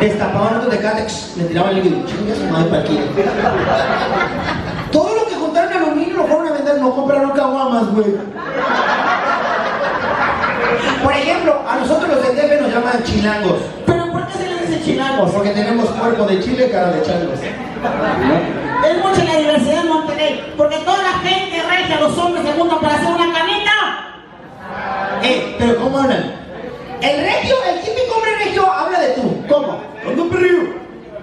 Destapaban 0.00 0.58
otro 0.58 0.70
tecate, 0.70 1.06
le 1.36 1.44
tiraban 1.44 1.74
líquido 1.74 1.98
y 1.98 2.04
chinga 2.06 2.34
su 2.36 2.44
madre 2.44 2.70
para. 2.70 2.84
Todo 4.92 5.14
lo 5.16 5.26
que 5.26 5.34
juntaron 5.34 5.72
aluminio 5.72 6.18
lo 6.18 6.26
fueron 6.26 6.46
a 6.46 6.52
vender, 6.52 6.80
no 6.80 6.94
compraron 6.94 7.32
caguamas, 7.32 7.86
güey. 7.92 8.14
Por 11.02 11.12
ejemplo, 11.12 11.62
a 11.68 11.76
nosotros 11.78 12.08
los 12.10 12.22
DF 12.22 12.60
nos 12.60 12.72
llaman 12.72 13.02
chilangos. 13.02 13.58
¿Pero 13.86 14.12
por 14.12 14.26
qué 14.28 14.38
se 14.38 14.44
le 14.46 14.66
dice 14.66 14.84
chilangos? 14.84 15.32
Porque 15.32 15.50
tenemos 15.50 15.86
cuerpo 15.86 16.26
de 16.26 16.40
chile, 16.40 16.70
cara 16.70 16.92
de 16.92 17.02
changos. 17.02 17.40
Es 17.42 18.96
mucha 19.02 19.24
la 19.24 19.38
diversidad 19.38 19.80
en 19.80 19.88
Monterrey, 19.88 20.52
porque 20.56 20.76
toda 20.78 21.02
la 21.02 21.18
gente 21.28 21.60
regia, 21.68 22.00
los 22.00 22.16
hombres 22.18 22.44
se 22.46 22.52
juntan 22.52 22.78
para 22.78 22.94
hacer 22.94 23.08
una 23.08 23.32
canita. 23.32 23.73
Eh, 25.22 25.56
pero 25.58 25.76
¿cómo 25.76 25.98
hablan? 25.98 26.34
El 27.00 27.20
regio, 27.20 27.56
el 27.70 27.80
típico 27.80 28.14
hombre 28.14 28.44
regio 28.44 28.70
habla 28.70 29.00
de 29.00 29.08
tú. 29.14 29.44
¿Cómo? 29.48 29.80
¿Dónde 30.04 30.36
perrillo? 30.36 30.74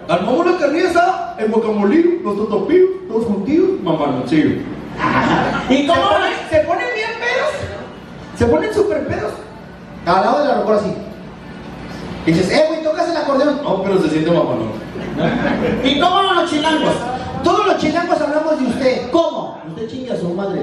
Armamos 0.07 0.45
la 0.45 0.57
carne 0.57 0.87
asada 0.87 1.35
en 1.39 1.51
Guacamolillo, 1.51 2.21
los 2.23 2.37
totopillos, 2.37 2.89
todos 3.07 3.25
juntillos, 3.25 3.81
mamanoncillo. 3.81 4.49
¿Y 5.69 5.77
¿Se 5.77 5.87
cómo 5.87 6.01
ponen, 6.09 6.33
se 6.49 6.59
ponen 6.59 6.85
bien 6.93 7.09
pedos? 7.19 7.53
¿Se 8.37 8.45
ponen 8.45 8.73
súper 8.73 9.07
pedos? 9.07 9.33
Al 10.05 10.21
lado 10.21 10.39
de 10.39 10.47
la 10.47 10.55
locura 10.57 10.77
así. 10.77 10.93
Y 12.25 12.31
dices, 12.31 12.51
eh, 12.51 12.65
güey, 12.67 12.83
tocas 12.83 13.09
el 13.09 13.17
acordeón. 13.17 13.61
No, 13.63 13.83
pero 13.83 14.01
se 14.01 14.09
siente 14.09 14.31
mamalón. 14.31 14.71
¿Y 15.83 15.99
cómo 15.99 16.17
hablan 16.17 16.35
los 16.35 16.49
chilangos? 16.49 16.93
Todos 17.43 17.65
los 17.67 17.77
chilangos 17.77 18.21
hablamos 18.21 18.59
de 18.59 18.65
usted. 18.67 19.11
¿Cómo? 19.11 19.61
Usted 19.69 19.87
chinga 19.87 20.13
a 20.13 20.17
su 20.17 20.29
madre. 20.29 20.61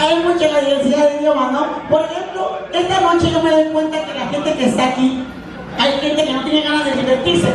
Hay 0.00 0.16
mucha 0.20 0.48
la 0.48 0.60
diversidad 0.60 1.08
de 1.08 1.16
idiomas, 1.20 1.52
¿no? 1.52 1.66
Por 1.88 2.02
ejemplo, 2.02 2.58
esta 2.72 3.00
noche 3.00 3.30
yo 3.30 3.42
me 3.42 3.50
doy 3.50 3.64
cuenta 3.72 4.04
que 4.04 4.14
la 4.14 4.26
gente 4.26 4.54
que 4.54 4.64
está 4.66 4.88
aquí, 4.88 5.24
hay 5.78 5.92
gente 6.00 6.24
que 6.24 6.32
no 6.32 6.44
tiene 6.44 6.62
ganas 6.62 6.84
de 6.84 6.92
divertirse. 6.92 7.48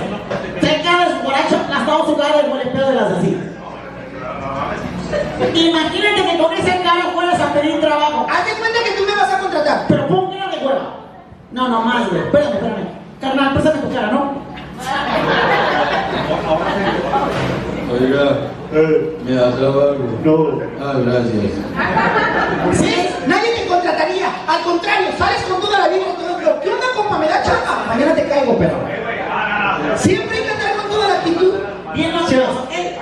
Se 0.62 0.82
queda 0.82 1.06
de 1.06 1.12
su 1.16 1.24
borracho 1.24 1.58
aplastado 1.58 2.06
su 2.06 2.18
cara 2.18 2.38
del 2.38 2.50
golpeo 2.50 2.88
de 2.88 2.96
las 2.96 3.12
así. 3.12 3.38
Imagínate 5.54 6.24
que 6.24 6.38
con 6.38 6.54
esa 6.54 6.84
cara 6.84 7.12
fueras 7.14 7.40
a 7.40 7.54
pedir 7.54 7.80
trabajo. 7.80 8.28
Haz 8.30 8.46
de 8.46 8.54
cuenta 8.54 8.80
que 8.84 8.92
tú 8.92 9.04
me 9.06 9.16
vas 9.16 9.34
a 9.34 9.40
contratar. 9.40 9.86
Pero 9.88 10.08
pon 10.08 10.32
cara 10.32 10.52
de 10.52 10.66
hueva. 10.66 10.96
No, 11.52 11.68
no 11.68 11.82
más, 11.82 12.10
güey. 12.10 12.22
Espérame, 12.22 12.54
espérame. 12.54 12.88
Carnal, 13.20 13.54
préstame 13.54 13.82
tu 13.82 13.94
cara, 13.94 14.12
¿no? 14.12 14.40
Oiga, 17.92 18.38
¿me 19.26 19.34
da 19.34 19.52
trabajo? 19.52 19.96
No. 20.24 20.60
Ah, 20.80 20.94
gracias. 21.04 21.54
¿Sí? 22.74 23.10
Nadie 23.26 23.52
te 23.56 23.68
contrataría. 23.68 24.28
Al 24.48 24.62
contrario, 24.62 25.08
sales 25.18 25.42
con 25.50 25.60
toda 25.60 25.80
la 25.80 25.88
vida. 25.88 26.06
¿Qué 26.64 26.70
onda, 26.70 26.86
compa? 26.96 27.18
¿Me 27.18 27.28
da 27.28 27.42
chamba? 27.42 27.86
Mañana 27.88 28.14
te 28.14 28.28
caigo, 28.28 28.58
perro. 28.60 28.78
Siempre 29.96 30.38
hay 30.38 30.44
que 30.44 30.52
andar 30.52 30.76
con 30.78 30.90
toda 30.92 31.08
la 31.08 31.14
actitud. 31.16 31.54
Bien 31.96 32.12
¿eh? 32.12 33.00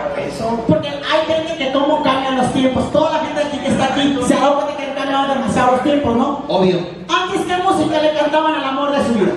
Porque 0.67 0.88
hay 0.88 1.25
gente 1.27 1.57
que 1.57 1.71
cómo 1.73 2.01
cambian 2.01 2.38
los 2.38 2.53
tiempos. 2.53 2.89
Toda 2.93 3.11
la 3.11 3.25
gente 3.25 3.41
aquí 3.43 3.57
que 3.57 3.67
está 3.67 3.85
aquí 3.85 4.17
se 4.25 4.33
ha 4.35 4.39
dado 4.39 4.55
cuenta 4.61 4.77
que 4.77 4.83
han 4.89 4.95
cambiado 4.95 5.33
demasiado 5.33 5.71
los 5.73 5.83
tiempos, 5.83 6.15
¿no? 6.15 6.45
Obvio. 6.47 6.79
Antes, 7.09 7.41
¿qué 7.41 7.57
música 7.61 8.01
le 8.01 8.13
cantaban 8.13 8.55
al 8.55 8.63
amor 8.63 8.91
de 8.91 9.05
su 9.05 9.13
vida? 9.15 9.33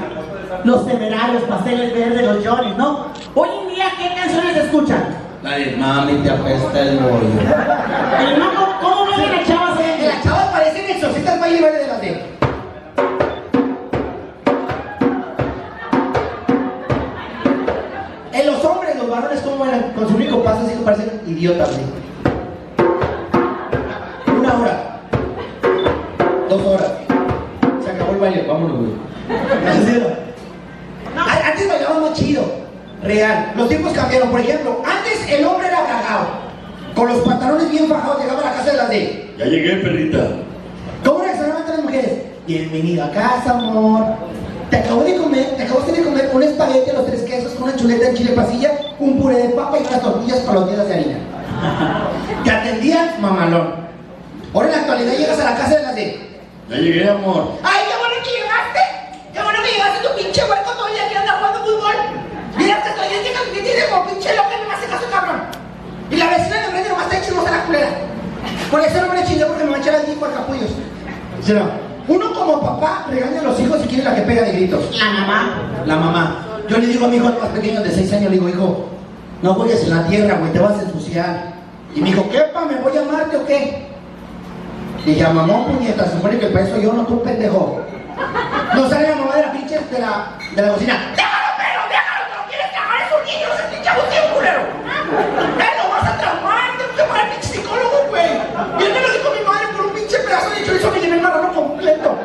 Los 0.62 0.86
temerarios, 0.86 1.42
pasteles 1.42 1.92
verdes, 1.92 2.22
los 2.22 2.46
Johnny, 2.46 2.72
¿no? 2.76 3.07
Hoy 3.34 3.48
en 3.62 3.74
día, 3.74 3.86
¿qué 3.98 4.14
canciones 4.14 4.57
escuchan? 4.57 5.30
La 5.43 5.57
de 5.57 5.76
mami 5.76 6.14
te 6.22 6.30
apesta 6.30 6.80
el 6.80 6.99
bollo. 6.99 7.26
Y 7.26 8.38
no, 8.38 8.51
¿cómo- 8.55 8.80
¿cómo 8.80 9.16
ven 9.16 9.36
las 9.36 9.47
chavas 9.47 9.78
las 9.78 10.22
chavas 10.22 10.45
parecen 10.53 10.91
exorcistas 10.91 11.41
Valle 11.41 11.62
Verde 11.62 11.78
de 11.78 11.86
las 11.86 12.01
de. 12.01 12.30
En 18.32 18.47
los 18.47 18.64
hombres, 18.64 18.97
los 18.97 19.11
varones, 19.11 19.41
¿cómo 19.41 19.64
eran? 19.66 19.93
Con 19.93 20.09
su 20.09 20.14
único 20.14 20.43
paso, 20.43 20.61
así 20.66 20.76
que 20.76 20.84
parecen 20.84 21.20
idiotas, 21.26 21.68
¿sí? 21.70 21.80
Una 24.38 24.55
hora. 24.55 25.01
Dos 26.49 26.62
horas. 26.62 26.93
Se 27.84 27.91
acabó 27.91 28.12
el 28.12 28.18
baile, 28.18 28.45
vámonos, 28.47 28.78
güey. 28.78 28.93
Antes 31.45 31.68
bailaban 31.68 32.03
más 32.03 32.12
chido. 32.14 32.69
Real. 33.03 33.53
Los 33.57 33.68
tiempos 33.68 33.92
cambiaron. 33.92 34.30
Por 34.30 34.40
ejemplo, 34.40 34.82
antes 34.84 35.28
el 35.28 35.44
hombre 35.44 35.68
era 35.68 35.82
bragado. 35.82 36.26
Con 36.94 37.09
los 37.09 37.18
pantalones 37.20 37.70
bien 37.70 37.88
fajados, 37.88 38.20
llegaba 38.20 38.40
a 38.40 38.44
la 38.44 38.53
casa 38.53 38.70
de 38.72 38.76
las 38.76 38.90
de. 38.90 39.34
Ya 39.38 39.44
llegué, 39.46 39.76
perrita. 39.76 40.28
¿Cómo 41.05 41.20
reaccionaban 41.20 41.64
las 41.68 41.82
mujeres? 41.82 42.12
Bienvenido 42.46 43.05
a 43.05 43.11
casa, 43.11 43.53
amor. 43.53 44.05
Te 44.70 44.76
acabo 44.76 45.03
de 45.03 45.16
comer, 45.16 45.57
te 45.57 45.62
acabo 45.62 45.80
de 45.80 46.03
comer 46.03 46.30
un 46.32 46.42
espagueti 46.42 46.90
a 46.90 46.92
los 46.94 47.07
tres 47.07 47.22
quesos 47.22 47.53
con 47.55 47.64
una 47.64 47.76
chuleta 47.76 48.09
en 48.09 48.16
chile 48.16 48.32
pasilla, 48.32 48.72
un 48.98 49.20
puré 49.20 49.36
de 49.36 49.48
papa 49.51 49.78
y 49.78 49.86
unas 49.86 50.03
tortillas 50.03 50.40
paloteadas 50.40 50.88
de 50.88 50.94
harina. 50.94 51.18
Te 52.44 52.51
atendían 52.51 53.20
mamalón. 53.20 53.74
Ahora 54.53 54.66
en 54.66 54.72
la 54.72 54.78
actualidad 54.80 55.12
llegas 55.12 55.40
a 55.40 55.44
la 55.44 55.57
casa 55.57 55.76
de 55.76 55.82
las 55.82 55.94
de. 55.94 56.30
Ya 56.68 56.76
llegué, 56.76 57.09
amor. 57.09 57.59
¡Ay, 57.62 57.80
qué 57.88 57.98
bueno 57.98 58.14
que 58.22 58.30
llegaste! 58.30 58.80
¡Qué 59.32 59.42
bueno 59.42 59.59
que 59.62 59.72
llegaste 59.72 60.09
tu 60.09 60.14
pinche 60.16 60.42
hueco 60.42 60.70
todo 60.70 60.88
el 60.88 60.94
día 60.94 61.09
que 61.09 61.16
anda 61.16 61.32
jugando 61.38 61.64
fútbol! 61.64 61.94
Mira, 62.57 62.82
te 62.82 62.88
estoy 62.90 63.09
diciendo 63.09 63.40
que 63.53 63.61
tienes 63.62 63.84
como 63.86 64.07
pinche 64.07 64.36
loca 64.36 64.51
y 64.57 64.62
no 64.62 64.68
me 64.68 64.74
hace 64.74 64.86
caso, 64.86 65.07
cabrón. 65.11 65.40
Y 66.09 66.09
la 66.20 66.36
vecina 66.36 66.56
de 66.56 66.64
enfrente 66.66 66.88
nomás 66.88 67.06
está 67.06 67.20
chismosa 67.20 67.50
la 67.50 67.64
culera. 67.64 67.88
Por 68.70 68.80
eso 68.80 69.00
no 69.00 69.08
me 69.08 69.20
le 69.20 69.26
chingué 69.26 69.44
porque 69.46 69.64
me 69.64 69.70
va 69.70 69.76
a 69.76 69.80
echar 69.80 69.94
al 69.94 70.06
disco 70.06 70.24
al 70.24 70.34
capullos. 70.34 70.70
¿Sí 71.42 71.52
no? 71.52 71.70
Uno 72.08 72.32
como 72.34 72.60
papá 72.60 73.06
regaña 73.10 73.40
a 73.40 73.44
los 73.44 73.60
hijos 73.60 73.80
y 73.84 73.88
quiere 73.88 74.04
la 74.04 74.14
que 74.14 74.22
pega 74.22 74.42
de 74.42 74.52
gritos. 74.52 74.98
La 74.98 75.10
mamá. 75.10 75.62
La 75.86 75.96
mamá. 75.96 76.46
Yo 76.68 76.78
le 76.78 76.86
digo 76.86 77.06
a 77.06 77.08
mi 77.08 77.16
hijo 77.16 77.24
más 77.24 77.48
pequeño 77.54 77.82
de 77.82 77.90
6 77.90 78.12
años, 78.12 78.30
le 78.30 78.36
digo, 78.36 78.48
hijo, 78.48 78.88
no 79.42 79.54
juegues 79.54 79.82
en 79.84 79.90
la 79.90 80.06
tierra, 80.06 80.36
güey, 80.38 80.52
te 80.52 80.58
vas 80.58 80.78
a 80.78 80.82
ensuciar. 80.82 81.52
Y 81.94 82.00
me 82.00 82.10
dijo, 82.10 82.28
¿qué, 82.30 82.40
pa? 82.52 82.64
¿Me 82.64 82.76
voy 82.76 82.96
a 82.96 83.00
amarte 83.00 83.36
o 83.36 83.46
qué? 83.46 83.86
Y 85.04 85.10
dije, 85.10 85.26
mamá, 85.28 85.66
puñeta, 85.66 86.04
se 86.04 86.12
supone 86.12 86.38
que 86.38 86.46
el 86.46 86.52
país 86.52 86.68
soy 86.68 86.82
yo, 86.82 86.92
no 86.92 87.04
tú, 87.06 87.22
pendejo. 87.22 87.80
No 88.74 88.88
sale 88.88 89.08
la 89.08 89.16
mamá 89.16 89.34
de 89.36 89.42
la 89.42 89.52
pinche 89.52 89.78
de 89.78 89.98
la, 89.98 90.32
de 90.54 90.62
la 90.62 90.72
cocina. 90.74 90.94
¡Déjalo, 91.16 91.50
pero! 91.56 91.80
¡Déjalo! 91.88 92.22
¡Te 92.28 92.36
lo 92.36 92.48
quieres 92.48 92.70
tragar! 92.70 92.96
¡Es 93.00 93.10
un 93.18 93.24
niño! 93.24 93.48
¡Es 93.54 93.74
pinche 93.74 93.88
abusivo, 93.88 94.34
culero! 94.34 94.60
¡Eh, 94.60 95.72
lo 95.82 95.90
vas 95.90 96.04
a 96.06 96.18
traumar! 96.18 96.70
¡Tengo 96.76 96.90
que 96.92 96.96
llamar 97.02 97.20
al 97.20 97.30
pinche 97.30 97.48
psicólogo, 97.48 97.96
güey! 98.10 98.30
Y 98.78 98.82
él 98.84 98.92
me 98.92 99.00
lo 99.00 99.08
dijo 99.10 99.28
mi 99.34 99.42
madre 99.48 99.66
por 99.74 99.86
un 99.86 99.92
pinche 99.94 100.18
pedazo 100.18 100.50
de 100.50 100.64
chorizo 100.66 100.92
que 100.92 101.00
llevé 101.00 101.16
el 101.16 101.22
marrano 101.22 101.54
completo. 101.54 102.18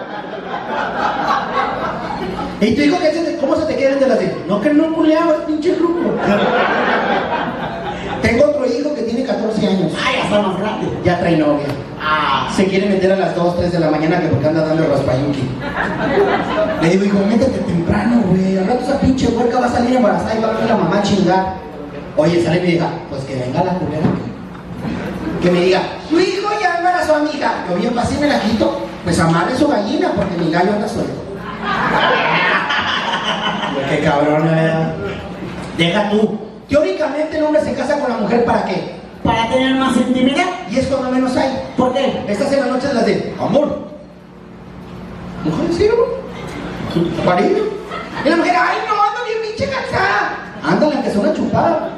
Y 2.62 2.74
tu 2.76 2.82
hijo, 2.82 2.98
¿qué 3.00 3.12
se- 3.12 3.38
¿cómo 3.38 3.56
se 3.56 3.66
te 3.66 3.76
queda 3.76 3.96
de 3.96 4.08
las 4.08 4.20
de? 4.20 4.36
No, 4.48 4.62
que 4.62 4.74
no 4.74 4.94
culeaba, 4.94 5.34
es 5.34 5.40
pinche 5.42 5.76
ruco. 5.76 6.12
Tengo 8.22 8.46
otro 8.46 8.66
hijo 8.66 8.94
que 8.96 9.02
tiene 9.04 9.24
14 9.24 9.68
años. 9.68 9.92
Ay, 10.04 10.16
ya 10.18 10.24
está 10.24 10.42
más 10.42 10.58
grande. 10.60 10.88
Ya 11.04 11.20
trae 11.20 11.38
novia. 11.38 11.68
Ah. 12.02 12.50
Se 12.56 12.66
quiere 12.66 12.88
meter 12.90 13.12
a 13.12 13.18
las 13.18 13.36
2, 13.36 13.58
3 13.58 13.72
de 13.74 13.80
la 13.80 13.92
mañana 13.92 14.20
que 14.22 14.28
porque 14.28 14.48
anda 14.48 14.66
dando 14.66 14.88
raspayuki. 14.88 15.44
Le 16.82 16.90
digo, 16.90 17.06
hijo, 17.06 17.20
métete 17.28 17.60
temprano, 17.60 18.24
güey. 18.30 18.58
Al 18.58 18.68
rato 18.68 18.84
esa 18.84 19.00
pinche 19.00 19.28
huerca 19.28 19.60
va 19.60 19.66
a 19.68 19.70
salir 19.70 19.96
embarazada 19.96 20.36
y 20.36 20.42
va 20.42 20.48
a 20.50 20.54
venir 20.54 20.70
la 20.70 20.78
mamá 20.78 20.98
a 21.00 21.04
chingar. 21.04 21.54
Oye, 22.18 22.44
sale 22.44 22.62
mi 22.62 22.70
hija, 22.70 22.88
pues 23.10 23.24
que 23.26 23.36
venga 23.36 23.64
la 23.64 23.74
culera. 23.74 24.08
Que 25.42 25.52
me 25.52 25.62
diga, 25.62 25.82
tu 26.10 26.20
hijo 26.20 26.50
ya 26.62 26.78
embarazó 26.78 27.16
a 27.16 27.20
mi 27.20 27.30
hija. 27.32 27.52
Yo 27.70 27.76
bien 27.76 27.94
fácil 27.94 28.20
me 28.20 28.28
la 28.28 28.40
quito. 28.40 28.80
Pues 29.04 29.20
amarre 29.20 29.56
su 29.56 29.68
gallina 29.68 30.12
porque 30.16 30.36
mi 30.38 30.50
gallo 30.52 30.72
anda 30.74 30.88
suelto. 30.88 31.14
Güey, 33.74 33.90
Qué 33.90 34.04
cabrón, 34.04 34.44
¿verdad? 34.44 34.94
Deja 35.78 36.10
tú. 36.10 36.40
Teóricamente 36.70 37.38
el 37.38 37.44
hombre 37.44 37.62
se 37.62 37.74
casa 37.74 38.00
con 38.00 38.10
la 38.10 38.18
mujer 38.18 38.46
para 38.46 38.66
qué? 38.66 38.96
Para 39.24 39.50
tener 39.50 39.76
más 39.76 39.96
intimidad. 39.98 40.46
Y 40.70 40.78
es 40.78 40.88
cuando 40.88 41.12
menos 41.12 41.36
hay. 41.36 41.52
¿Por 41.78 41.94
qué? 41.94 42.24
Estas 42.28 42.52
en 42.52 42.60
las 42.62 42.70
noches 42.70 42.94
las 42.94 43.06
de 43.06 43.36
amor. 43.40 43.86
Mujer, 45.44 45.74
sí. 45.74 45.90
Marido. 47.26 47.58
Y 48.26 48.30
la 48.30 48.36
mujer, 48.38 48.56
ay, 48.58 48.78
no, 48.88 49.02
ando 49.02 49.26
bien 49.26 49.38
pinche 49.44 49.72
cansada. 49.72 50.38
Ándale, 50.64 50.96
aunque 50.96 51.12
sea 51.12 51.22
una 51.22 51.34
chupada. 51.34 51.90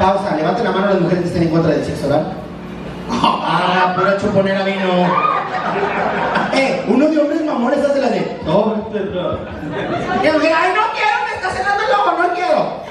Pausa, 0.00 0.36
levante 0.36 0.64
la 0.64 0.70
mano 0.70 0.86
las 0.86 1.00
mujeres 1.00 1.22
que 1.22 1.28
estén 1.28 1.42
en 1.44 1.50
contra 1.50 1.72
del 1.72 1.84
sexo 1.84 2.06
oral. 2.06 2.32
Ah, 3.10 3.92
pura 3.96 4.16
chuponera 4.16 4.64
vino. 4.64 5.06
Eh, 6.54 6.84
uno 6.88 7.08
de 7.08 7.18
hombres 7.18 7.31
mamones 7.52 7.84
hace 7.84 8.00
la 8.00 8.08
de. 8.08 8.40
No, 8.44 8.74
Y 8.92 10.26
la 10.26 10.32
mujer, 10.32 10.52
ay, 10.56 10.72
no 10.74 10.82
quiero, 10.92 11.16
me 11.28 11.34
está 11.36 11.50
cenando 11.50 11.82
el 11.84 11.92
ojo, 11.92 12.22
no 12.22 12.34
quiero. 12.34 12.82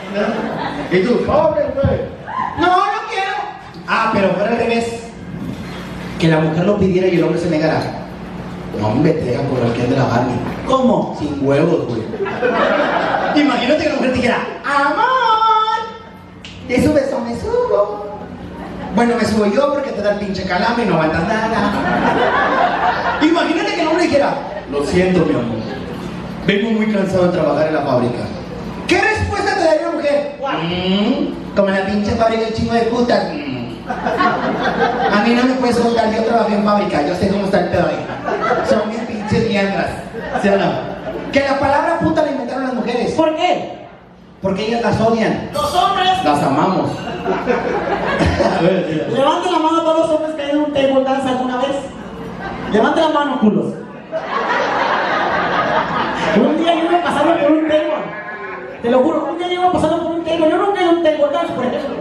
Y 0.91 1.03
tú, 1.03 1.25
pobre, 1.25 1.63
güey. 1.75 2.01
No, 2.59 2.67
no 2.67 3.07
quiero. 3.09 3.35
Ah, 3.87 4.11
pero 4.13 4.29
fuera 4.31 4.51
al 4.51 4.57
revés. 4.57 5.03
Que 6.19 6.27
la 6.27 6.39
mujer 6.39 6.65
lo 6.65 6.77
pidiera 6.77 7.07
y 7.07 7.15
el 7.15 7.23
hombre 7.23 7.39
se 7.39 7.49
negara. 7.49 7.81
No, 8.79 8.87
hombre, 8.87 9.11
te 9.13 9.25
deja 9.25 9.41
por 9.43 9.59
el 9.59 9.73
que 9.73 9.83
es 9.83 9.89
de 9.89 9.95
la 9.97 10.05
Barbie. 10.05 10.39
¿Cómo? 10.65 11.15
Sin 11.19 11.45
huevos, 11.45 11.87
güey. 11.87 12.01
Imagínate 13.35 13.83
que 13.83 13.89
la 13.89 13.95
mujer 13.95 14.11
te 14.11 14.15
dijera, 14.17 14.37
amor, 14.63 15.81
¿te 16.67 16.83
subes 16.83 17.13
o 17.13 17.19
me 17.19 17.35
subo? 17.39 18.11
Bueno, 18.95 19.15
me 19.17 19.25
subo 19.25 19.45
yo 19.47 19.73
porque 19.73 19.91
te 19.91 20.01
da 20.01 20.11
el 20.11 20.19
pinche 20.19 20.43
calame 20.43 20.83
y 20.83 20.87
no 20.87 20.95
aguantas 20.95 21.27
nada. 21.27 23.17
Imagínate 23.21 23.60
dijera, 24.01 24.33
lo 24.71 24.85
siento, 24.85 25.25
mi 25.25 25.33
amor. 25.33 25.57
Vengo 26.45 26.71
muy 26.71 26.91
cansado 26.91 27.27
de 27.27 27.37
trabajar 27.37 27.67
en 27.67 27.73
la 27.75 27.81
fábrica. 27.81 28.19
¿Qué 28.87 28.99
respuesta 28.99 29.55
te 29.55 29.63
daría 29.63 29.87
una 29.87 29.97
mujer? 29.97 30.37
Mm, 30.41 31.55
como 31.55 31.69
la 31.69 31.85
pinche 31.85 32.11
fábrica 32.11 32.47
el 32.47 32.53
chingo 32.53 32.73
de 32.73 32.81
putas. 32.81 33.23
Mm. 33.33 33.61
A 33.87 35.23
mí 35.23 35.33
no 35.35 35.43
me 35.43 35.53
puedes 35.55 35.77
contar, 35.77 36.11
yo 36.13 36.23
trabajé 36.23 36.55
en 36.55 36.63
fábrica, 36.63 37.07
yo 37.07 37.15
sé 37.15 37.29
cómo 37.29 37.45
está 37.45 37.59
el 37.61 37.69
pedo 37.69 37.87
ahí. 37.87 38.05
Son 38.67 38.89
mis 38.89 38.99
pinches 38.99 39.47
mientras. 39.47 39.87
¿Sí 40.41 40.49
o 40.49 40.57
no? 40.57 40.71
Que 41.31 41.41
la 41.41 41.59
palabra 41.59 41.99
puta 41.99 42.23
la 42.23 42.31
inventaron 42.31 42.63
las 42.63 42.73
mujeres. 42.73 43.11
¿Por 43.13 43.35
qué? 43.35 43.81
Porque 44.41 44.67
ellas 44.67 44.81
las 44.81 44.99
odian. 44.99 45.49
Los 45.53 45.75
hombres. 45.75 46.23
Las 46.23 46.43
amamos. 46.43 46.89
Levanten 49.13 49.51
la 49.51 49.59
mano 49.59 49.81
todos 49.83 49.97
los 49.99 50.09
hombres 50.09 50.35
que 50.35 50.41
hayan 50.41 50.57
un 50.57 50.73
table 50.73 51.03
dance 51.03 51.29
alguna 51.29 51.57
vez. 51.57 51.75
Levanten 52.71 53.03
la 53.03 53.09
mano, 53.09 53.39
culos. 53.39 53.65
Un 56.37 56.57
día 56.57 56.75
yo 56.75 56.83
iba 56.89 57.01
pasando 57.01 57.33
por 57.39 57.51
un 57.51 57.67
table. 57.67 57.93
Te 58.81 58.89
lo 58.89 58.99
juro, 58.99 59.27
un 59.31 59.37
día 59.37 59.47
yo 59.47 59.53
iba 59.53 59.71
pasando 59.71 60.03
por 60.03 60.11
un 60.11 60.23
table. 60.23 60.49
Yo 60.49 60.57
nunca 60.57 60.81
he 60.81 60.83
ido 60.83 60.91
a 60.91 60.95
un 60.95 61.03
table 61.03 61.27
dance, 61.31 61.53
por 61.53 61.65
ejemplo. 61.65 61.95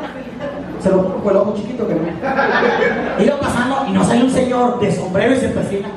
Se 0.80 0.90
lo 0.90 0.98
juro 1.02 1.22
con 1.22 1.30
el 1.30 1.36
ojo 1.36 1.54
chiquito 1.56 1.86
que 1.86 1.94
no. 1.94 3.24
Iba 3.24 3.36
pasando 3.38 3.84
y 3.88 3.92
nos 3.92 4.06
sale 4.06 4.24
un 4.24 4.30
señor 4.30 4.80
de 4.80 4.92
sombrero 4.92 5.34
y 5.34 5.36
se 5.36 5.48
persina. 5.48 5.88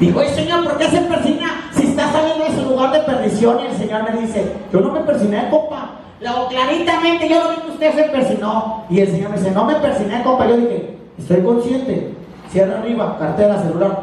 Digo, 0.00 0.20
oye 0.20 0.30
señor, 0.30 0.64
¿por 0.64 0.78
qué 0.78 0.88
se 0.88 1.00
persina 1.02 1.70
si 1.74 1.88
está 1.88 2.10
saliendo 2.12 2.44
de 2.44 2.50
su 2.54 2.68
lugar 2.68 2.92
de 2.92 3.00
perdición? 3.00 3.58
Y 3.62 3.66
el 3.66 3.76
señor 3.76 4.02
me 4.10 4.20
dice, 4.20 4.52
yo 4.72 4.80
no 4.80 4.92
me 4.92 5.00
persiné, 5.00 5.48
compa. 5.50 5.90
Lo 6.20 6.48
claritamente 6.48 7.28
yo 7.28 7.42
lo 7.42 7.50
vi 7.50 7.56
que 7.56 7.70
usted 7.72 7.94
se 7.94 8.04
persinó. 8.04 8.84
Y 8.88 9.00
el 9.00 9.10
señor 9.10 9.30
me 9.30 9.38
dice, 9.38 9.50
no 9.50 9.64
me 9.64 9.74
persiné, 9.74 10.22
compa. 10.22 10.46
Yo 10.46 10.56
dije, 10.56 10.96
estoy 11.18 11.42
consciente. 11.42 12.14
Cierra 12.50 12.78
arriba, 12.78 13.16
cartera, 13.18 13.60
celular. 13.60 14.02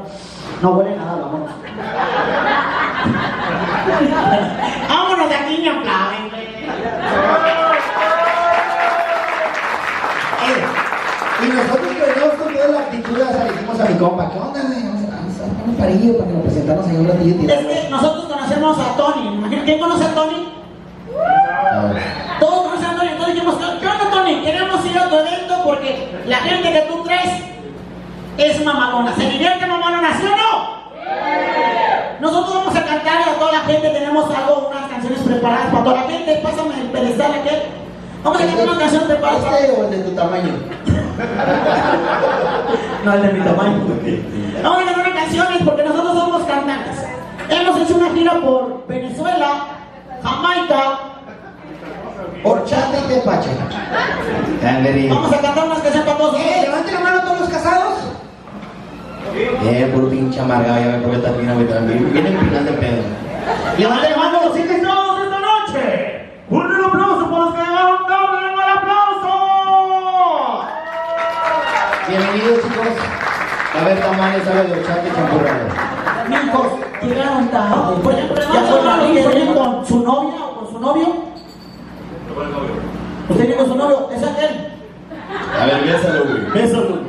No 0.61 0.71
huele 0.71 0.95
nada, 0.95 1.15
vámonos. 1.21 1.49
vámonos 4.89 5.29
de 5.29 5.35
aquí, 5.35 5.57
me 5.61 5.69
aplauden. 5.69 6.23
Eh, 10.43 10.65
y 11.43 11.45
nosotros 11.47 11.87
venimos 11.87 12.33
con 12.41 12.53
toda 12.53 12.67
la 12.67 12.79
actitud, 12.79 13.17
ya 13.17 13.31
le 13.43 13.51
dijimos 13.51 13.79
a 13.79 13.85
mi 13.85 13.95
compa, 13.97 14.29
¿qué 14.31 14.39
onda, 14.39 14.59
güey? 14.61 14.83
Vamos 14.83 15.03
a 15.03 15.05
vamos 15.11 15.33
un 15.67 15.75
parillo 15.75 16.17
para 16.17 16.29
que 16.29 16.33
nos 16.35 16.43
presentamos 16.43 16.87
ahí 16.87 16.95
un 16.95 17.07
ratillo 17.07 17.27
y 17.27 17.31
Es 17.31 17.37
tiramos. 17.41 17.65
que 17.73 17.89
nosotros 17.89 18.25
conocemos 18.25 18.77
a 18.79 18.95
Tony. 18.97 19.61
¿Quién 19.65 19.79
conoce 19.79 20.05
a 20.05 20.13
Tony? 20.15 20.47
A. 21.71 21.73
Todos 22.39 22.61
conocen 22.63 22.89
a 22.91 22.95
Tony, 22.95 23.09
entonces 23.09 23.33
dijimos, 23.35 23.55
¿qué 23.81 23.87
onda 23.87 24.09
Tony? 24.11 24.41
Queremos 24.43 24.85
ir 24.85 24.97
a 24.99 25.09
tu 25.09 25.15
evento 25.15 25.53
porque 25.65 26.21
la 26.25 26.37
gente 26.37 26.71
que 26.71 26.81
tú 26.81 27.03
traes 27.03 27.31
es 28.37 28.63
mamalona. 28.65 29.13
¿Se 29.15 29.29
divierte 29.29 29.65
mamalona, 29.65 30.17
sí 30.17 30.23
o 30.25 30.35
no? 30.35 30.83
Nosotros 32.19 32.53
vamos 32.55 32.75
a 32.75 32.83
cantar 32.85 33.21
a 33.29 33.33
toda 33.39 33.51
la 33.51 33.59
gente 33.61 33.89
tenemos 33.89 34.25
algo, 34.33 34.69
unas 34.71 34.89
canciones 34.89 35.19
preparadas 35.19 35.67
para 35.71 35.83
toda 35.83 35.95
la 36.01 36.07
gente. 36.09 36.35
Pásame 36.43 36.79
el 36.81 36.87
pedestal 36.87 37.31
aquel. 37.33 37.63
Vamos 38.23 38.41
a 38.41 38.45
cantar 38.45 38.69
una 38.69 38.79
canción 38.79 39.03
preparada. 39.03 39.41
para- 39.43 39.59
¿Este 39.59 39.71
o 39.73 39.83
el 39.85 39.91
de 39.91 39.97
tu 39.99 40.11
tamaño? 40.15 40.53
No, 43.03 43.13
el 43.13 43.21
de 43.21 43.33
mi 43.33 43.39
tamaño. 43.41 43.81
Vamos 44.63 44.81
a 44.81 44.85
cantar 44.85 45.13
canciones 45.13 45.57
porque 45.65 45.83
nosotros 45.83 46.13
somos 46.17 46.43
cantantes. 46.43 47.03
Hemos 47.49 47.77
hecho 47.81 47.95
una 47.97 48.09
gira 48.13 48.33
por 48.39 48.87
Venezuela, 48.87 49.65
Jamaica. 50.23 50.99
Horchata 52.45 52.97
y 52.97 53.13
tepache. 53.13 53.49
Vamos 55.09 55.33
a 55.33 55.37
cantar 55.41 55.65
unas 55.65 55.79
canciones 55.79 56.05
para 56.07 56.17
todos 56.17 56.35
Eh, 56.39 56.61
levanten 56.61 56.93
la 56.93 56.99
mano 57.01 57.21
todos 57.23 57.39
los 57.41 57.49
casados. 57.49 57.92
Eh, 59.31 59.91
puro 59.93 60.09
pinche 60.09 60.39
amargado, 60.39 60.79
ya 60.79 60.87
me 60.87 60.97
porque 60.99 61.17
está 61.17 61.33
fina, 61.33 61.53
güey, 61.53 61.67
también. 61.67 62.11
Viene 62.13 62.29
el 62.29 62.35
pedo. 62.35 63.03
Levanten 63.77 64.11
la 64.11 64.17
mano 64.17 64.39
los 64.45 64.57
hijos. 64.57 64.71
invitados 64.71 65.19
esta 65.23 65.39
noche. 65.39 66.29
Un 66.49 66.85
aplauso 66.85 67.29
para 67.31 67.45
los 67.45 67.53
que 67.53 67.61
llegaron 67.61 68.05
tarde, 68.07 68.37
un 68.53 68.61
aplauso. 68.77 69.31
Bienvenidos, 72.07 72.61
chicos. 72.63 72.93
A 73.73 73.81
haber 73.81 73.99
tamales, 74.01 74.43
sabe 74.43 74.63
de 74.63 74.71
horchata 74.73 75.07
y 75.07 75.15
champurrado. 75.15 75.65
Mijos, 76.29 76.71
llegaron 77.01 77.47
tarde. 77.49 77.95
Por 78.03 78.13
ejemplo, 78.13 78.35
ya 78.53 78.61
fue 78.61 78.83
la 78.83 78.99
que 78.99 79.35
viene 79.35 79.53
con 79.53 79.85
su 79.87 80.03
novia 80.03 80.35
o 80.45 80.59
con 80.59 80.73
su 80.73 80.79
novio. 80.79 81.07
¿Usted 83.29 83.47
viene 83.47 83.55
con 83.55 83.67
su 83.67 83.75
novio? 83.75 84.09
¿Es 84.15 84.23
aquel? 84.23 84.73
A 85.59 85.65
ver, 85.65 85.83
bésalo, 85.83 86.23
güey. 86.25 86.41
Bésalo. 86.53 86.99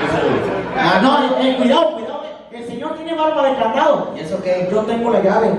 Bésalo. 0.00 0.39
Ah, 0.82 0.98
no, 1.02 1.24
eh, 1.24 1.50
eh, 1.50 1.56
cuidado, 1.56 1.92
cuidado. 1.92 2.22
El 2.50 2.66
señor 2.66 2.94
tiene 2.96 3.14
barba 3.14 3.42
de 3.48 3.56
candado. 3.56 4.12
¿Y 4.16 4.20
eso 4.20 4.42
qué? 4.42 4.68
Yo 4.72 4.80
tengo 4.82 5.10
la 5.10 5.20
llave. 5.22 5.50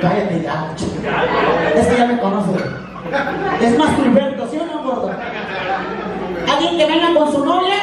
Cállate 0.00 0.42
ya. 0.42 0.74
Es 1.74 1.86
que 1.86 1.96
ya 1.96 2.06
me 2.06 2.18
conoce. 2.18 2.52
Es 3.60 3.78
más 3.78 3.96
Gilberto, 3.96 4.48
¿sí 4.50 4.58
o 4.58 4.66
no, 4.66 4.82
gordo? 4.82 5.10
¿Alguien 6.52 6.76
que 6.76 6.86
venga 6.86 7.18
con 7.18 7.32
su 7.32 7.44
novia? 7.44 7.74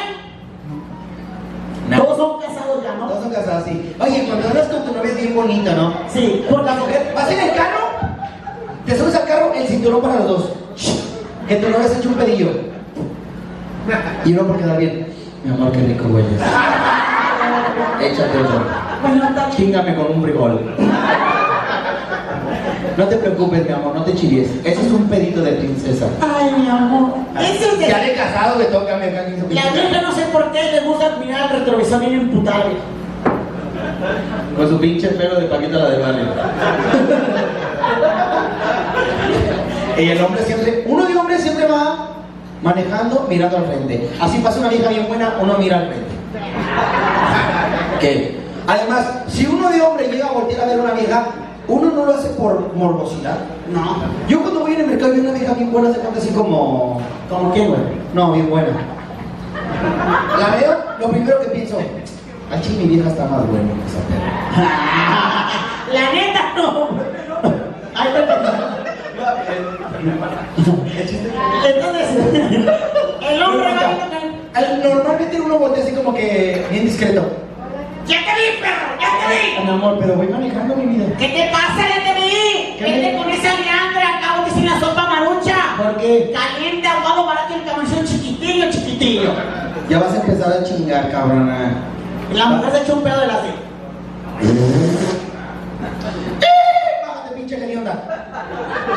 No. 1.88 2.02
Todos 2.02 2.16
son 2.16 2.40
casados 2.40 2.82
ya, 2.84 2.94
¿no? 2.94 3.06
Todos 3.08 3.22
son 3.22 3.32
casados, 3.32 3.64
sí. 3.64 3.96
Oye, 3.98 4.24
cuando 4.26 4.48
andas 4.48 4.68
con 4.68 4.84
tu 4.84 4.92
novia 4.94 5.10
es 5.10 5.16
bien 5.16 5.34
bonito, 5.34 5.72
¿no? 5.74 5.94
Sí, 6.08 6.44
Por 6.48 6.64
la 6.64 6.74
mujer, 6.74 7.12
vas 7.14 7.30
en 7.30 7.40
el 7.40 7.54
carro, 7.54 7.81
te 8.86 8.98
subes 8.98 9.14
al 9.14 9.26
carro, 9.26 9.52
el 9.54 9.66
cinturón 9.66 10.02
para 10.02 10.16
los 10.16 10.28
dos. 10.28 10.48
que 11.48 11.56
tu 11.56 11.70
novia 11.70 11.88
se 11.88 11.98
eche 11.98 12.08
un 12.08 12.14
pedillo. 12.14 12.50
Y 14.24 14.32
uno 14.32 14.42
por 14.46 14.58
quedar 14.58 14.78
bien. 14.78 15.06
Mi 15.44 15.52
amor, 15.52 15.72
qué 15.72 15.80
rico 15.80 16.04
hueles. 16.08 16.40
Échate 18.00 18.38
otro. 18.38 18.62
Chingame 19.56 19.94
con 19.96 20.12
un 20.12 20.22
frijol. 20.22 20.60
No 22.96 23.04
te 23.06 23.16
preocupes, 23.16 23.64
mi 23.64 23.72
amor, 23.72 23.94
no 23.94 24.04
te 24.04 24.14
chivies. 24.14 24.50
Ese 24.64 24.86
es 24.86 24.92
un 24.92 25.08
pedito 25.08 25.40
de 25.40 25.52
princesa. 25.52 26.06
Ay, 26.20 26.52
mi 26.58 26.68
amor. 26.68 27.14
Ese 27.40 27.68
es 27.68 27.78
de... 27.78 27.88
Ya 27.88 27.98
le 27.98 28.12
he 28.12 28.16
casado, 28.16 28.58
me 28.58 28.64
toca, 28.66 28.96
me 28.98 29.06
acá 29.06 29.24
La 29.50 29.72
vieja 29.72 30.02
no 30.02 30.12
sé 30.12 30.22
por 30.32 30.52
qué 30.52 30.62
le 30.72 30.80
gusta 30.80 31.16
mirar 31.16 31.50
el 31.50 31.60
retrovisor 31.60 32.00
bien 32.00 32.12
imputable. 32.12 32.74
Con 34.56 34.68
su 34.68 34.78
pinche 34.78 35.08
pelo 35.08 35.40
de 35.40 35.46
Paquita 35.46 35.78
la 35.78 35.90
de 35.90 35.98
Vale. 35.98 36.22
y 39.98 40.10
el 40.10 40.22
hombre 40.22 40.42
siempre, 40.44 40.84
uno 40.86 41.04
de 41.04 41.16
hombre 41.16 41.38
siempre 41.38 41.66
va 41.66 42.08
manejando 42.62 43.26
mirando 43.28 43.58
al 43.58 43.66
frente. 43.66 44.10
Así 44.20 44.38
pasa 44.38 44.60
una 44.60 44.68
vieja 44.68 44.88
bien 44.88 45.06
buena, 45.08 45.34
uno 45.40 45.54
mira 45.58 45.78
al 45.78 45.86
frente. 45.88 46.12
¿Qué? 48.00 48.40
Además, 48.66 49.06
si 49.28 49.46
uno 49.46 49.68
de 49.70 49.80
hombre 49.80 50.08
llega 50.08 50.26
a 50.28 50.32
voltear 50.32 50.62
a 50.62 50.66
ver 50.66 50.80
una 50.80 50.92
vieja, 50.92 51.26
uno 51.68 51.90
no 51.90 52.06
lo 52.06 52.14
hace 52.14 52.28
por 52.30 52.74
morbosidad. 52.74 53.38
No. 53.72 53.96
Yo 54.28 54.40
cuando 54.42 54.60
voy 54.60 54.74
en 54.74 54.80
el 54.80 54.86
mercado 54.88 55.14
y 55.14 55.20
una 55.20 55.32
vieja 55.32 55.54
bien 55.54 55.72
buena, 55.72 55.92
se 55.92 56.00
cuenta 56.00 56.20
así 56.20 56.30
como... 56.30 57.00
¿Cómo 57.28 57.52
qué, 57.52 57.66
güey? 57.66 57.80
No, 58.14 58.32
bien 58.32 58.50
buena. 58.50 58.68
La 60.38 60.56
veo, 60.56 60.78
lo 61.00 61.08
primero 61.10 61.40
que 61.40 61.48
pienso, 61.48 61.78
chi, 62.60 62.72
mi 62.74 62.86
vieja 62.86 63.08
está 63.08 63.26
más 63.26 63.46
buena 63.48 63.72
que 63.72 63.86
esa 63.86 64.00
perra. 64.08 64.32
La 65.92 66.12
neta 66.12 66.52
no. 66.56 67.11
Entonces, 71.64 72.08
el 73.30 73.42
hombre 73.42 73.74
va 73.74 74.58
Al- 74.58 74.82
Normalmente 74.82 75.40
uno 75.40 75.58
voltea 75.58 75.84
así 75.84 75.94
como 75.94 76.14
que 76.14 76.66
bien 76.70 76.84
discreto. 76.84 77.24
¡Ya 78.06 78.18
te 78.18 78.32
vi, 78.34 78.60
perro! 78.60 79.00
¡Ya 79.00 79.28
te 79.28 79.34
vi! 79.34 79.64
Mi 79.64 79.70
amor, 79.70 79.96
pero 80.00 80.14
voy 80.16 80.28
manejando 80.28 80.76
mi 80.76 80.86
vida. 80.86 81.06
¿Qué 81.18 81.28
te 81.28 81.50
pasa? 81.50 81.78
¡Ya 81.88 82.04
te 82.04 82.20
vi! 82.20 82.76
Vete 82.80 83.16
con 83.16 83.30
esa 83.30 83.54
liandra, 83.60 84.18
acabo 84.18 84.44
de 84.44 84.50
sin 84.50 84.66
la 84.66 84.78
sopa 84.80 85.06
marucha. 85.06 85.56
¿Por 85.78 85.96
qué? 85.98 86.32
Caliente, 86.34 86.88
ahogado, 86.88 87.26
barato 87.26 87.54
y 87.54 87.58
el 87.60 87.64
camarón 87.64 88.04
chiquitillo, 88.06 88.70
chiquitillo. 88.70 89.32
Ya 89.88 89.98
vas 90.00 90.12
a 90.12 90.16
empezar 90.16 90.52
a 90.52 90.64
chingar, 90.64 91.10
cabrona. 91.10 91.74
La 92.34 92.46
mujer 92.46 92.72
se 92.72 92.82
echó 92.82 92.94
un 92.96 93.02
pedo 93.04 93.20
de 93.20 93.26
la 93.28 93.34
sed. 93.40 93.54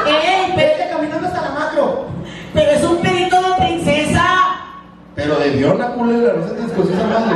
¡Ey, 0.08 0.54
Vete 0.56 0.90
caminando 0.90 1.28
hasta 1.28 1.42
la 1.42 1.50
macro. 1.50 2.06
pero 2.54 2.72
es 2.72 2.84
un 2.84 2.98
pedito 2.98 3.42
de 3.42 3.54
princesa! 3.66 4.24
Pero 5.16 5.36
de 5.38 5.48
hedionda, 5.48 5.94
culera, 5.94 6.34
no 6.34 6.48
se 6.48 6.54
te 6.56 6.62
escoció 6.66 6.94
esa 6.96 7.08
madre. 7.08 7.36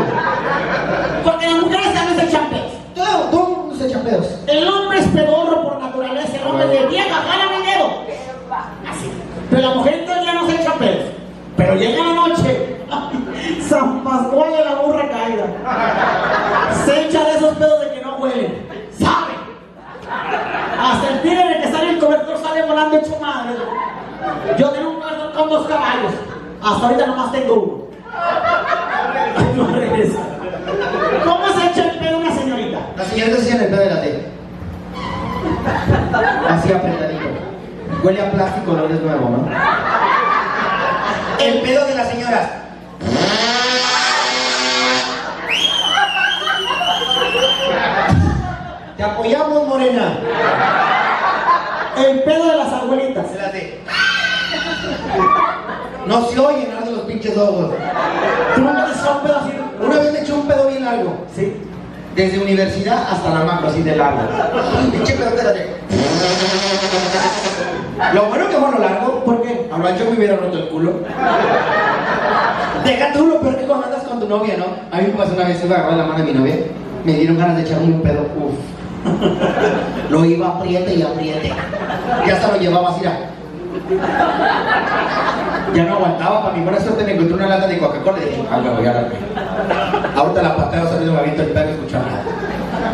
Porque 1.23 1.47
las 1.49 1.61
mujeres 1.61 1.93
también 1.93 2.19
se 2.19 2.25
echan 2.25 2.49
pedos. 2.49 2.71
Todo, 2.95 3.19
todo 3.31 3.47
el 3.47 3.55
mundo 3.57 3.75
se 3.77 3.87
echa 3.87 4.01
pedos. 4.01 4.27
El 4.47 4.67
hombre 4.67 4.99
es 4.99 5.07
pedorro 5.07 5.63
por 5.63 5.79
naturaleza. 5.81 6.35
El 6.35 6.47
hombre 6.47 6.67
de 6.67 6.85
vieja, 6.87 7.15
jálame 7.15 7.55
el 7.57 7.63
dedo. 7.63 7.87
Así. 8.89 9.11
Pero 9.49 9.61
la 9.69 9.75
mujer 9.75 10.05
día 10.05 10.33
no 10.33 10.45
se 10.49 10.55
echa 10.61 10.73
pedos. 10.73 11.05
Pero 11.55 11.75
llega 11.75 12.03
la 12.03 12.13
noche. 12.13 12.75
San 13.67 14.03
Pascual 14.03 14.51
de 14.51 14.65
la 14.65 14.75
burra 14.75 15.09
caída. 15.09 15.45
Se 16.85 17.07
echa 17.07 17.23
de 17.23 17.31
esos 17.37 17.55
pedos 17.57 17.79
de 17.81 17.91
que 17.93 18.01
no 18.01 18.17
huelen. 18.17 18.67
¿Sabe? 20.79 20.93
Hasta 20.93 21.09
el 21.09 21.21
tigre 21.21 21.47
de 21.49 21.61
que 21.61 21.71
sale 21.71 21.89
el 21.91 21.99
cobertor 21.99 22.37
sale 22.41 22.63
volando 22.63 22.97
hecho 22.97 23.17
madre. 23.19 23.55
Yo 24.57 24.69
tengo 24.69 24.89
un 24.91 25.01
cobertor 25.01 25.33
con 25.33 25.49
dos 25.49 25.67
caballos. 25.67 26.13
Hasta 26.63 26.87
ahorita 26.87 27.05
nomás 27.05 27.31
tengo 27.31 27.53
uno. 27.53 27.83
No 29.55 29.67
regresa. 29.67 30.19
¿Cómo 31.23 31.47
se 31.47 31.65
echa 31.67 31.91
el 31.91 31.99
pedo 31.99 32.17
una 32.19 32.31
señorita? 32.31 32.79
La 32.95 33.03
señorita 33.05 33.37
se 33.37 33.49
echa 33.49 33.63
el 33.63 33.69
pedo 33.69 33.79
de 33.81 33.89
la 33.89 34.01
T. 34.01 34.29
Así 36.49 36.71
apretadito. 36.71 37.27
Huele 38.03 38.21
a 38.21 38.31
plástico, 38.31 38.73
no 38.73 38.85
es 38.85 39.01
nuevo, 39.01 39.29
¿no? 39.29 39.49
El 41.39 41.61
pedo 41.61 41.85
de 41.85 41.95
las 41.95 42.09
señoras. 42.09 42.49
Espérate. 53.29 53.79
No 56.07 56.27
se 56.27 56.39
oyen 56.39 56.69
de 56.85 56.91
los 56.91 57.01
pinches 57.01 57.37
ojos. 57.37 57.71
Tú 58.55 58.61
nunca 58.61 58.85
te 58.85 58.91
echas 58.91 59.09
un 59.15 59.21
pedo 59.21 59.37
así. 59.37 59.51
Una 59.85 59.99
vez 59.99 60.13
me 60.13 60.19
echó 60.21 60.35
un 60.35 60.47
pedo 60.47 60.67
bien 60.67 60.85
largo. 60.85 61.25
Sí. 61.35 61.53
Desde 62.15 62.39
universidad 62.39 63.07
hasta 63.11 63.29
la 63.29 63.45
macro, 63.45 63.67
así 63.69 63.81
de 63.83 63.95
largo. 63.95 64.21
Pinche 64.91 65.13
pedo, 65.13 65.29
espérate. 65.29 65.67
Lo 68.13 68.25
bueno 68.25 68.47
que 68.49 68.55
fue 68.55 68.71
lo 68.71 68.79
largo, 68.79 69.23
¿Por 69.23 69.41
qué? 69.43 69.69
a 69.71 69.77
lo 69.77 69.87
ancho 69.87 70.05
me 70.09 70.17
hubiera 70.17 70.35
roto 70.37 70.57
el 70.57 70.69
culo. 70.69 70.93
Deja 72.83 73.13
tú 73.13 73.27
lo 73.27 73.39
peor 73.41 73.57
que 73.57 73.65
cuando 73.65 73.85
andas 73.87 74.03
con 74.03 74.19
tu 74.19 74.27
novia, 74.27 74.55
¿no? 74.57 74.65
A 74.91 75.01
mí 75.01 75.07
me 75.07 75.13
pasó 75.13 75.33
una 75.33 75.45
vez, 75.47 75.63
iba 75.63 75.75
a 75.75 75.79
agarrar 75.79 75.97
la 75.97 76.05
mano 76.05 76.25
de 76.25 76.31
mi 76.31 76.39
novia, 76.39 76.55
me 77.03 77.13
dieron 77.13 77.37
ganas 77.37 77.57
de 77.57 77.63
echarme 77.63 77.85
un 77.87 78.01
pedo, 78.01 78.21
uff. 78.21 78.55
Lo 80.09 80.25
iba 80.25 80.47
apriete 80.47 80.95
y 80.95 81.01
apriete. 81.01 81.53
Y 82.25 82.29
hasta 82.29 82.47
lo 82.47 82.57
llevaba 82.57 82.89
así. 82.89 83.01
Ya 85.73 85.83
no 85.83 85.93
aguantaba, 85.95 86.43
para 86.43 86.55
mi 86.55 86.63
buena 86.63 86.79
suerte 86.79 87.03
me 87.03 87.11
encontré 87.11 87.35
una 87.35 87.47
lata 87.47 87.67
de 87.67 87.77
Coca-Cola 87.77 88.17
y 88.17 88.25
dije, 88.25 88.43
ah, 88.51 88.57
bueno, 88.57 88.81
ya 88.81 88.93
la 88.93 89.01
vi. 89.03 89.15
Ahorita 90.15 90.41
la 90.41 90.55
pateo, 90.55 90.89
salido 90.89 91.13
me 91.13 91.19
aviento 91.19 91.43
el 91.43 91.49
perro 91.49 91.69
escuchando. 91.69 92.07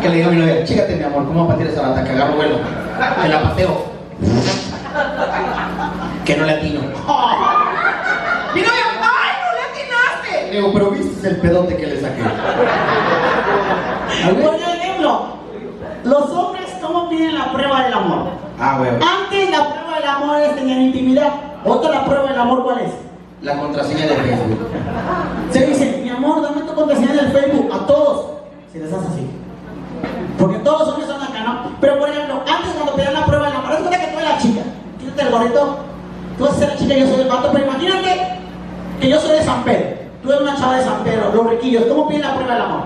Que 0.02 0.08
le 0.10 0.16
digo 0.16 0.28
a 0.28 0.32
mi 0.32 0.40
novia, 0.40 0.64
chígate 0.64 0.96
mi 0.96 1.04
amor, 1.04 1.26
¿cómo 1.26 1.48
patear 1.48 1.70
esa 1.70 1.82
lata? 1.82 2.04
Que 2.04 2.10
agarro 2.10 2.34
vuelo. 2.34 2.58
Que 3.22 3.28
la 3.28 3.42
pateo. 3.42 3.86
Que 6.24 6.36
no 6.36 6.44
le 6.44 6.52
atino. 6.52 6.80
¡Mi 8.54 8.60
novia! 8.60 8.84
¡Ay, 9.00 9.32
no 9.42 9.52
le 9.52 9.62
atinaste! 9.70 10.46
Le 10.50 10.56
digo, 10.56 10.72
pero 10.72 10.90
viste 10.90 11.28
el 11.28 11.36
pedote 11.36 11.76
que 11.76 11.86
le 11.86 12.00
saqué. 12.00 12.22
Por 14.42 14.54
ejemplo, 14.54 15.35
los 16.06 16.30
hombres, 16.30 16.66
¿cómo 16.80 17.08
piden 17.08 17.34
la 17.34 17.52
prueba 17.52 17.82
del 17.84 17.94
amor? 17.94 18.28
Ah, 18.60 18.76
güey. 18.78 18.90
Antes 18.90 19.50
la 19.50 19.74
prueba 19.74 19.98
del 19.98 20.08
amor 20.08 20.40
es 20.40 20.54
tener 20.54 20.80
intimidad. 20.80 21.32
Otra 21.64 21.90
la 21.90 22.04
prueba 22.04 22.30
del 22.30 22.38
amor, 22.38 22.62
¿cuál 22.62 22.78
es? 22.80 22.92
La 23.42 23.58
contraseña 23.58 24.06
de 24.06 24.16
Facebook. 24.16 24.68
Se 25.50 25.66
dice, 25.66 26.00
mi 26.04 26.10
amor, 26.10 26.42
dame 26.42 26.62
tu 26.62 26.74
contraseña 26.74 27.12
del 27.12 27.32
Facebook 27.32 27.70
a 27.72 27.86
todos. 27.86 28.26
Si 28.72 28.78
les 28.78 28.92
haces 28.92 29.08
así. 29.08 29.30
Porque 30.38 30.58
todos 30.58 30.80
los 30.80 30.88
hombres 30.90 31.08
son 31.08 31.22
acá, 31.22 31.42
¿no? 31.42 31.70
Pero 31.80 31.98
por 31.98 32.08
ejemplo, 32.08 32.40
antes 32.46 32.72
cuando 32.72 32.94
pedían 32.94 33.14
la 33.14 33.26
prueba 33.26 33.46
del 33.46 33.56
amor, 33.56 33.72
es 33.72 33.78
que 33.78 34.06
tú 34.06 34.18
eres 34.18 34.30
la 34.30 34.38
chica. 34.38 34.62
Quítate 35.00 35.22
el 35.22 35.30
gorrito. 35.30 35.78
Tú 36.38 36.44
vas 36.44 36.52
a 36.52 36.56
ser 36.56 36.68
la 36.68 36.76
chica 36.76 36.94
y 36.94 37.00
yo 37.00 37.06
soy 37.08 37.20
el 37.22 37.28
vato, 37.28 37.50
pero 37.52 37.64
imagínate 37.64 38.40
que 39.00 39.08
yo 39.08 39.18
soy 39.18 39.32
de 39.32 39.42
San 39.42 39.64
Pedro. 39.64 39.96
Tú 40.22 40.30
eres 40.30 40.42
una 40.42 40.56
chava 40.56 40.76
de 40.76 40.84
San 40.84 41.02
Pedro, 41.02 41.32
los 41.34 41.50
riquillos. 41.50 41.84
¿Cómo 41.86 42.08
piden 42.08 42.22
la 42.22 42.34
prueba 42.34 42.54
del 42.54 42.62
amor? 42.62 42.82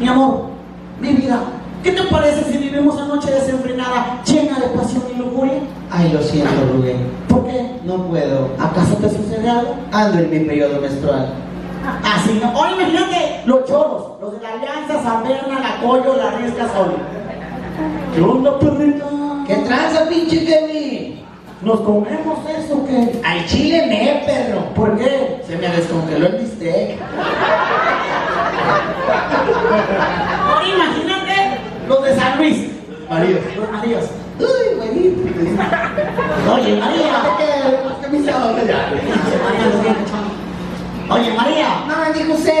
Mi 0.00 0.08
amor, 0.08 0.42
mi 1.00 1.12
vida, 1.12 1.40
¿qué 1.82 1.92
te 1.92 2.02
parece 2.04 2.44
si 2.50 2.58
vivimos 2.58 2.94
una 2.94 3.06
noche 3.06 3.30
desenfrenada, 3.30 4.22
llena 4.24 4.58
de 4.58 4.66
pasión 4.68 5.02
y 5.14 5.18
lujuria? 5.18 5.60
Ay, 5.90 6.12
lo 6.12 6.22
siento, 6.22 6.50
Rubén. 6.72 7.10
¿Por 7.28 7.46
qué? 7.46 7.70
No 7.84 8.06
puedo. 8.06 8.50
¿Acaso 8.58 8.96
te 8.96 9.08
sucede 9.08 9.48
algo? 9.48 9.74
Ando 9.92 10.18
en 10.18 10.30
mi 10.30 10.40
periodo 10.40 10.80
menstrual. 10.80 11.32
Así 12.04 12.40
no. 12.42 12.50
Ahora 12.50 12.72
imagínate 12.72 13.42
los 13.46 13.64
choros, 13.64 14.20
los 14.20 14.32
de 14.32 14.40
la 14.40 14.52
Alianza, 14.54 15.02
San 15.02 15.22
Berna, 15.22 15.60
la 15.60 15.80
Coyo, 15.80 16.16
la 16.16 16.30
Riesca 16.32 16.68
Sol. 16.74 16.96
¿Qué 18.14 18.20
onda, 18.20 18.58
perrita? 18.58 19.06
¿Qué 19.46 19.54
tranza, 19.56 20.08
pinche 20.08 20.44
Kevin? 20.44 21.20
¿Nos 21.62 21.80
comemos 21.80 22.38
eso 22.48 22.86
qué? 22.86 23.20
Al 23.24 23.46
chile 23.46 23.86
me, 23.86 24.22
perro. 24.26 24.64
¿Por 24.74 24.96
qué? 24.96 25.42
Se 25.46 25.56
me 25.56 25.68
descongeló 25.68 26.26
el 26.26 26.36
bistec. 26.36 26.98
Ahora 30.46 30.66
imagínate 30.66 31.58
los 31.88 32.02
de 32.02 32.14
San 32.16 32.38
Luis. 32.38 32.70
Marido. 33.08 33.40
Los 33.56 33.70
Marías. 33.72 34.04
Uy, 34.38 34.74
güey. 34.76 35.14
Oye, 36.54 36.76
María. 36.76 37.12
¿Qué 38.00 38.08
me 38.08 38.18
hizo 38.18 38.36
ahora 38.36 38.62
ya? 38.64 38.92
María, 39.44 39.66
los 39.66 39.82
bien 39.82 39.94
cachones. 39.94 40.32
Oye, 41.10 41.34
María. 41.34 41.68
No, 41.88 42.12
dijo 42.14 42.32
José. 42.34 42.54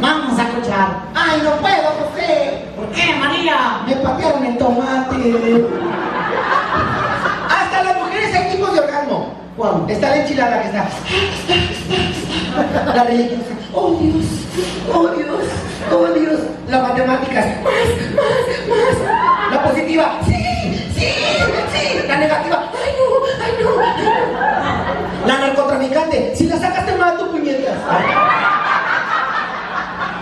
Vamos 0.00 0.38
a 0.38 0.42
escuchar. 0.42 0.88
Ay, 1.14 1.42
no 1.44 1.52
puedo, 1.56 1.90
José. 2.00 2.64
¿Por 2.74 2.86
qué, 2.90 3.14
María? 3.20 3.82
Me 3.86 3.94
patearon 3.96 4.44
el 4.46 4.58
tomate. 4.58 5.64
Hasta 7.48 7.84
las 7.84 7.96
mujeres 7.98 8.34
hay 8.34 8.50
tipos 8.50 8.72
de 8.74 8.80
orgasmo. 8.80 9.34
¿Cuándo? 9.56 9.86
Está 9.92 10.08
la 10.08 10.16
enchilada 10.22 10.60
que 10.62 10.68
está. 10.68 10.88
La 12.94 13.04
religiosa. 13.04 13.54
Oh 13.72 13.90
Dios, 14.00 14.24
oh 14.92 15.08
Dios, 15.08 15.44
oh 15.92 16.06
Dios. 16.18 16.40
Las 16.68 16.82
matemáticas. 16.82 17.46
Más, 17.62 17.74
más, 18.16 18.98
más. 19.04 19.52
La 19.52 19.62
positiva. 19.62 20.18
Sí, 20.24 20.34
sí, 20.96 21.08
sí. 21.72 22.08
La 22.08 22.16
negativa. 22.16 22.70
Ay, 22.74 22.92
no, 22.98 23.70
muñecas. 23.70 24.29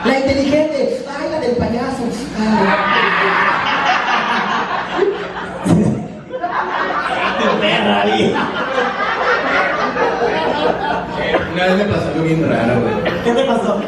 La 0.05 0.19
inteligente, 0.19 1.05
ay, 1.19 1.31
la 1.31 1.41
del 1.41 1.57
payaso. 1.57 2.03
Tu 7.39 8.17
vida. 8.17 8.49
Una 11.55 11.65
vez 11.67 11.77
me 11.77 11.85
pasó 11.85 12.09
algo 12.09 12.23
bien 12.23 12.49
raro, 12.49 12.81
güey. 12.81 13.23
¿Qué 13.25 13.33
te 13.33 13.45
pasó? 13.45 13.81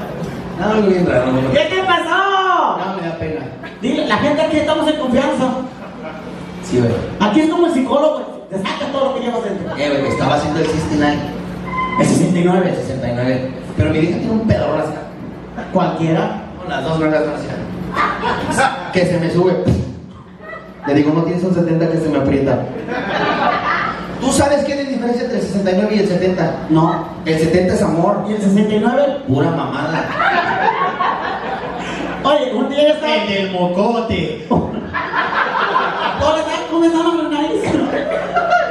No, 0.59 0.67
algo 0.67 0.89
bien 0.89 1.07
raro, 1.07 1.33
¿Qué 1.53 1.59
te 1.59 1.83
pasó? 1.83 2.79
no, 2.79 2.97
me 3.01 3.09
da 3.09 3.17
pena. 3.19 3.41
Dile, 3.81 4.07
la 4.07 4.17
gente 4.19 4.43
aquí 4.43 4.57
estamos 4.59 4.89
en 4.89 5.01
confianza. 5.01 5.45
Sí, 6.63 6.79
güey. 6.81 6.93
Aquí 7.21 7.41
es 7.41 7.51
como 7.51 7.67
el 7.67 7.73
psicólogo, 7.73 8.15
güey. 8.15 8.30
Te 8.51 8.59
saca 8.59 8.93
todo 8.93 9.05
lo 9.05 9.15
que 9.15 9.21
llevas 9.21 9.45
dentro. 9.45 9.77
Eh, 9.77 10.01
güey, 10.01 10.13
estaba 10.13 10.35
haciendo 10.35 10.59
el 10.59 10.67
69. 10.67 11.17
El 12.01 12.07
69. 12.07 12.69
El 12.69 12.77
69. 12.77 13.51
Pero 13.77 13.91
mi 13.91 13.99
vieja 14.01 14.19
tiene 14.19 14.33
un 14.33 14.47
pedorro 14.49 14.79
así. 14.79 14.93
Cualquiera. 15.73 16.43
Con 16.59 16.69
las 16.69 16.85
dos 16.85 16.99
van 16.99 17.15
así. 17.15 17.47
Que 18.93 19.07
se 19.07 19.21
me 19.21 19.31
sube. 19.31 19.53
Le 20.87 20.95
digo, 20.95 21.13
no 21.13 21.23
tienes 21.23 21.45
un 21.45 21.55
70 21.55 21.91
que 21.91 21.99
se 21.99 22.09
me 22.09 22.19
aprieta. 22.19 22.59
¿Tú 24.21 24.33
sabes 24.33 24.65
qué 24.65 24.73
es 24.73 24.85
la 24.85 24.91
diferencia 24.91 25.23
entre 25.25 25.39
el 25.39 25.45
69 25.45 25.95
y 25.95 25.99
el 26.01 26.09
70? 26.09 26.55
No. 26.71 27.05
El 27.25 27.39
70 27.39 27.75
es 27.75 27.83
amor. 27.83 28.25
¿Y 28.29 28.33
el 28.33 28.43
69? 28.43 29.03
Pura 29.29 29.51
mamada. 29.51 30.09
Oye, 32.25 32.53
un 32.53 32.69
día 32.69 32.83
yo 32.83 32.95
estaba. 32.95 33.25
del 33.27 33.51
mocote. 33.53 34.49
¿sabes 36.21 36.67
cómo 36.71 36.85
estaba 36.85 37.15
la 37.15 37.29
nariz? 37.29 37.63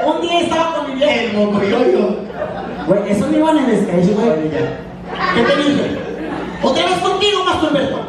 Un 0.05 0.21
día 0.21 0.39
estaba 0.41 0.75
con 0.75 0.89
mi 0.89 0.95
vieja. 0.95 1.13
El 1.13 1.28
mocoyoyo. 1.45 2.15
Güey, 2.87 2.99
eso 3.09 3.27
no 3.27 3.37
iba 3.37 3.51
en 3.51 3.57
el 3.57 3.81
sketch, 3.83 4.15
güey. 4.15 4.49
¿Qué 5.35 5.41
te 5.41 5.55
dije? 5.57 5.97
Otra 6.61 6.85
vez 6.85 6.97
contigo, 6.99 7.43
Masturberto. 7.45 7.99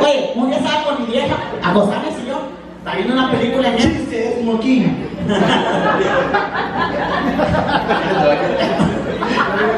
Oye, 0.00 0.32
un 0.34 0.48
día 0.48 0.58
estaba 0.58 0.84
con 0.84 1.02
mi 1.02 1.12
vieja, 1.12 1.36
acostada 1.62 2.02
en 2.02 2.08
el 2.08 2.14
sillón. 2.14 2.40
Está 2.78 2.94
viendo 2.94 3.14
una 3.14 3.30
película 3.30 3.68
en. 3.68 3.76
Chiste, 3.76 4.38
es 4.38 4.44
moquín. 4.44 5.08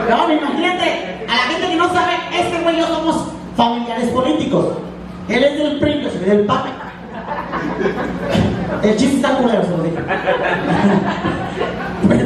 No, 0.08 0.32
imagínate, 0.32 1.26
a 1.28 1.34
la 1.34 1.42
gente 1.42 1.68
que 1.68 1.76
no 1.76 1.88
sabe, 1.92 2.12
este 2.32 2.62
güey 2.62 2.76
y 2.76 2.78
yo 2.80 2.86
somos 2.86 3.26
familiares 3.56 4.08
políticos. 4.10 4.66
Él 5.28 5.44
es 5.44 5.58
del 5.58 5.78
PRI, 5.78 6.02
yo 6.02 6.10
soy 6.10 6.20
del 6.20 6.44
PAN. 6.46 6.62
El 8.82 8.96
chiste 8.96 9.16
está 9.16 9.36
culero, 9.36 9.62
se 9.62 9.70
lo 9.70 9.82
digo. 9.82 9.98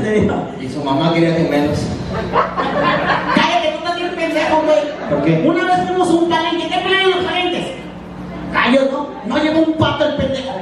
Te 0.06 0.64
Y 0.64 0.68
su 0.68 0.84
mamá 0.84 1.12
quería 1.12 1.34
gemelos. 1.34 1.80
cállate, 3.34 3.76
tú 3.84 3.94
bien 3.96 4.14
pendejo, 4.14 4.62
güey. 4.62 5.10
¿Por 5.10 5.22
qué? 5.24 5.44
Una 5.44 5.64
vez 5.64 5.88
fuimos 5.88 6.08
un 6.10 6.30
palenque, 6.30 6.68
¿qué 6.68 6.78
pelean 6.78 7.10
los 7.10 7.24
palenques? 7.24 7.66
Callos, 8.52 8.84
¿no? 8.92 9.08
No 9.26 9.42
llegó 9.42 9.58
un 9.62 9.72
pato 9.72 10.04
el 10.04 10.14
pendejo. 10.14 10.52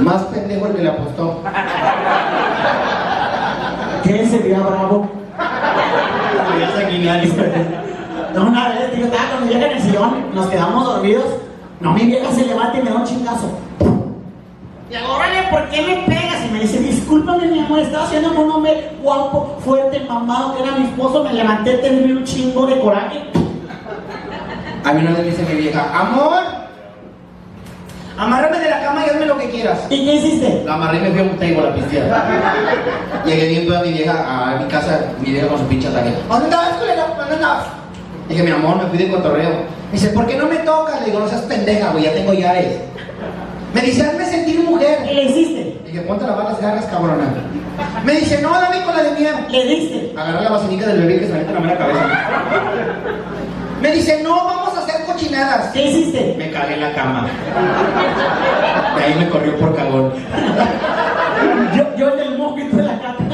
Más 0.00 0.22
pendejo 0.24 0.66
el 0.66 0.74
que 0.74 0.82
le 0.82 0.88
apostó. 0.90 1.42
¿Qué 4.04 4.26
sería 4.26 4.58
bravo? 4.58 5.08
Sería 6.50 6.70
sanguinario. 6.76 7.32
No, 8.34 8.42
una 8.42 8.68
vez, 8.68 8.92
tío, 8.92 9.06
estaba 9.06 9.30
con 9.30 9.44
mi 9.44 9.48
vieja 9.48 9.66
en 9.70 9.72
el 9.72 9.82
sillón, 9.82 10.34
nos 10.34 10.46
quedamos 10.48 10.84
dormidos. 10.84 11.24
No, 11.80 11.94
mi 11.94 12.04
vieja 12.04 12.30
se 12.30 12.44
levanta 12.44 12.78
y 12.78 12.82
me 12.82 12.90
da 12.90 12.96
un 12.96 13.04
chingazo. 13.04 13.50
Y 14.90 14.96
digo, 14.96 15.14
órale, 15.14 15.42
¿por 15.50 15.68
qué 15.70 15.82
me 15.82 15.96
pegas? 16.06 16.29
Discúlpame, 17.10 17.48
mi 17.48 17.58
amor, 17.58 17.80
estaba 17.80 18.04
haciendo 18.04 18.32
con 18.32 18.44
un 18.44 18.50
hombre 18.52 18.92
guapo, 19.02 19.58
fuerte, 19.64 19.98
mamado, 20.08 20.54
que 20.54 20.62
era 20.62 20.76
mi 20.76 20.84
esposo. 20.84 21.24
Me 21.24 21.32
levanté, 21.32 21.78
tenía 21.78 22.14
un 22.14 22.22
chingo 22.22 22.66
de 22.66 22.78
coraje. 22.78 23.18
A 24.84 24.92
mí 24.92 25.00
una 25.00 25.10
vez 25.10 25.18
me 25.18 25.24
dice 25.24 25.42
mi 25.42 25.60
vieja, 25.60 25.90
amor, 25.92 26.40
amárrame 28.16 28.60
de 28.60 28.70
la 28.70 28.80
cama 28.84 29.02
y 29.04 29.10
hazme 29.10 29.26
lo 29.26 29.36
que 29.38 29.50
quieras. 29.50 29.88
¿Y 29.90 30.04
qué 30.04 30.14
hiciste? 30.14 30.62
La 30.64 30.74
amarré 30.74 30.98
y 30.98 31.00
me 31.00 31.10
fui 31.10 31.18
a 31.18 31.22
un 31.24 31.30
table 31.30 31.68
a 31.68 31.74
pistear. 31.74 32.24
Llegué 33.26 33.48
bien 33.48 33.66
toda 33.66 33.82
mi 33.82 33.90
vieja 33.90 34.52
a 34.54 34.60
mi 34.60 34.68
casa, 34.68 35.00
mi 35.18 35.32
vieja 35.32 35.48
con 35.48 35.58
su 35.58 35.64
pinche 35.64 35.88
ataque. 35.88 36.12
¿Dónde 36.28 36.44
andabas, 36.44 36.74
culero? 36.74 37.06
¿Dónde 37.18 37.34
andabas? 37.34 37.66
Dije, 38.28 38.42
mi 38.44 38.52
amor, 38.52 38.76
me 38.76 38.84
fui 38.84 38.98
de 38.98 39.10
cotorreo. 39.10 39.50
Me 39.50 39.92
dice, 39.94 40.10
¿por 40.10 40.28
qué 40.28 40.36
no 40.36 40.46
me 40.46 40.58
tocas? 40.58 41.00
Le 41.00 41.06
digo, 41.06 41.18
no 41.18 41.26
seas 41.26 41.42
pendeja, 41.42 41.90
güey, 41.90 42.04
ya 42.04 42.14
tengo 42.14 42.34
llaves. 42.34 42.78
Me 43.74 43.80
dice, 43.80 44.02
hazme 44.04 44.24
sentir 44.26 44.62
mujer. 44.62 45.02
¿Qué 45.04 45.12
le 45.12 45.24
hiciste? 45.24 45.69
Dije, 45.90 46.04
ponte 46.04 46.24
a 46.24 46.28
lavar 46.28 46.44
las 46.44 46.60
garras, 46.60 46.84
cabrona. 46.84 47.24
Me 48.04 48.12
dice, 48.12 48.40
no, 48.40 48.50
dame 48.50 48.84
con 48.84 48.96
la 48.96 49.02
de 49.02 49.10
mía. 49.18 49.44
¿Le 49.50 49.64
diste? 49.64 50.12
Agarré 50.16 50.44
la 50.44 50.50
vacinica 50.50 50.86
del 50.86 51.00
bebé 51.00 51.18
que 51.18 51.26
se 51.26 51.32
me 51.32 51.38
mete 51.40 51.52
la 51.52 51.60
mera 51.60 51.78
cabeza. 51.78 52.06
Me 53.82 53.92
dice, 53.92 54.22
no, 54.22 54.36
vamos 54.44 54.76
a 54.76 54.82
hacer 54.82 55.04
cochinadas. 55.04 55.72
¿Qué 55.72 55.86
hiciste? 55.86 56.36
Me 56.38 56.52
cagué 56.52 56.74
en 56.74 56.80
la 56.82 56.94
cama. 56.94 57.26
De 58.96 59.02
ahí 59.02 59.14
me 59.18 59.28
corrió 59.30 59.56
por 59.58 59.74
cagón. 59.74 60.12
Yo, 61.76 61.96
yo 61.96 62.14
en 62.14 62.20
el 62.20 62.38
mojito 62.38 62.76
de 62.76 62.82
la 62.84 63.00
cata. 63.00 63.24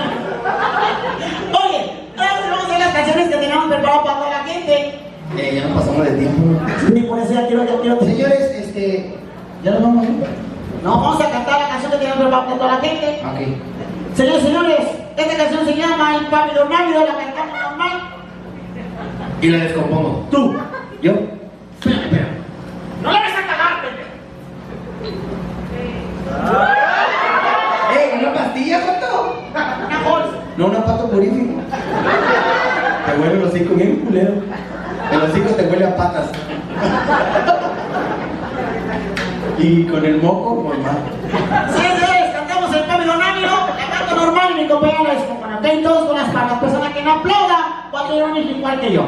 Oye, 1.62 1.92
ahora 2.16 2.50
vamos 2.52 2.70
a 2.70 2.78
las 2.78 2.94
canciones 2.94 3.28
que 3.28 3.36
teníamos 3.36 3.66
preparadas 3.66 4.02
para 4.02 4.18
toda 4.18 4.30
la 4.30 4.44
gente. 4.44 4.94
Eh, 5.36 5.56
ya 5.56 5.68
nos 5.68 5.82
pasamos 5.82 6.06
de 6.06 6.12
tiempo. 6.12 6.58
Y 6.94 7.02
por 7.02 7.18
eso 7.18 7.34
ya 7.34 7.46
quiero, 7.48 7.66
ya 7.66 7.80
quiero. 7.82 8.00
Señores, 8.00 8.40
este. 8.40 9.14
¿Ya 9.62 9.72
nos 9.72 9.82
vamos 9.82 10.06
a 10.06 10.08
ir? 10.08 10.45
No, 10.82 11.00
vamos 11.00 11.20
a 11.20 11.30
cantar 11.30 11.60
la 11.60 11.68
canción 11.68 11.92
que 11.92 11.98
teníamos 11.98 12.20
preparada 12.22 12.46
para 12.46 12.58
toda 12.58 12.72
la 12.76 12.80
gente. 12.80 13.22
Ok. 13.24 14.16
Señores, 14.16 14.42
señores, 14.42 14.80
esta 15.16 15.36
canción 15.36 15.64
se 15.66 15.74
llama 15.76 16.16
El 16.16 16.26
Pávido 16.26 16.68
Návido, 16.68 17.06
la 17.06 17.16
cantamos 17.16 17.60
normal. 17.60 18.00
Y 19.40 19.48
la 19.48 19.58
descompongo. 19.58 20.26
Tú. 20.30 20.56
¿Yo? 21.02 21.12
Espera, 21.12 22.02
espera. 22.04 22.26
No 23.02 23.12
la 23.12 23.20
vas 23.20 23.32
a 23.32 23.46
cagar, 23.46 23.82
pendejo. 23.82 24.08
¡Eh, 27.94 28.18
una 28.20 28.32
pastilla, 28.34 28.80
Joto! 28.80 29.42
Una 29.86 29.98
bolsa. 30.08 30.36
No, 30.56 30.66
una 30.66 30.84
pato 30.84 31.10
purífico. 31.10 31.60
Te 33.06 33.20
huele 33.20 33.34
el 33.34 33.44
hocico 33.44 33.74
bien 33.74 33.96
culero. 33.96 34.34
El 35.12 35.22
hocico 35.22 35.50
te 35.50 35.62
huele 35.66 35.84
a 35.84 35.96
patas. 35.96 36.26
Y 39.58 39.84
con 39.84 40.04
el 40.04 40.20
moco, 40.20 40.64
pues 40.64 40.78
mal. 40.80 40.96
Sí, 41.74 41.82
señores, 41.82 42.34
cantamos 42.34 42.74
El 42.74 42.84
Pávido 42.84 43.16
Návido, 43.16 43.48
la 43.78 43.98
canto 43.98 44.16
normal 44.16 44.54
mi 44.54 44.68
compañero 44.68 45.12
es 45.12 45.22
con 45.22 45.50
atentos 45.50 46.04
con 46.04 46.16
las 46.16 46.28
palmas. 46.28 46.60
Persona 46.60 46.92
que 46.92 47.02
no 47.02 47.12
aplauda, 47.12 47.88
va 47.94 48.00
a 48.00 48.08
tener 48.08 48.24
un 48.24 48.36
igual 48.36 48.80
que 48.80 48.92
yo. 48.92 49.06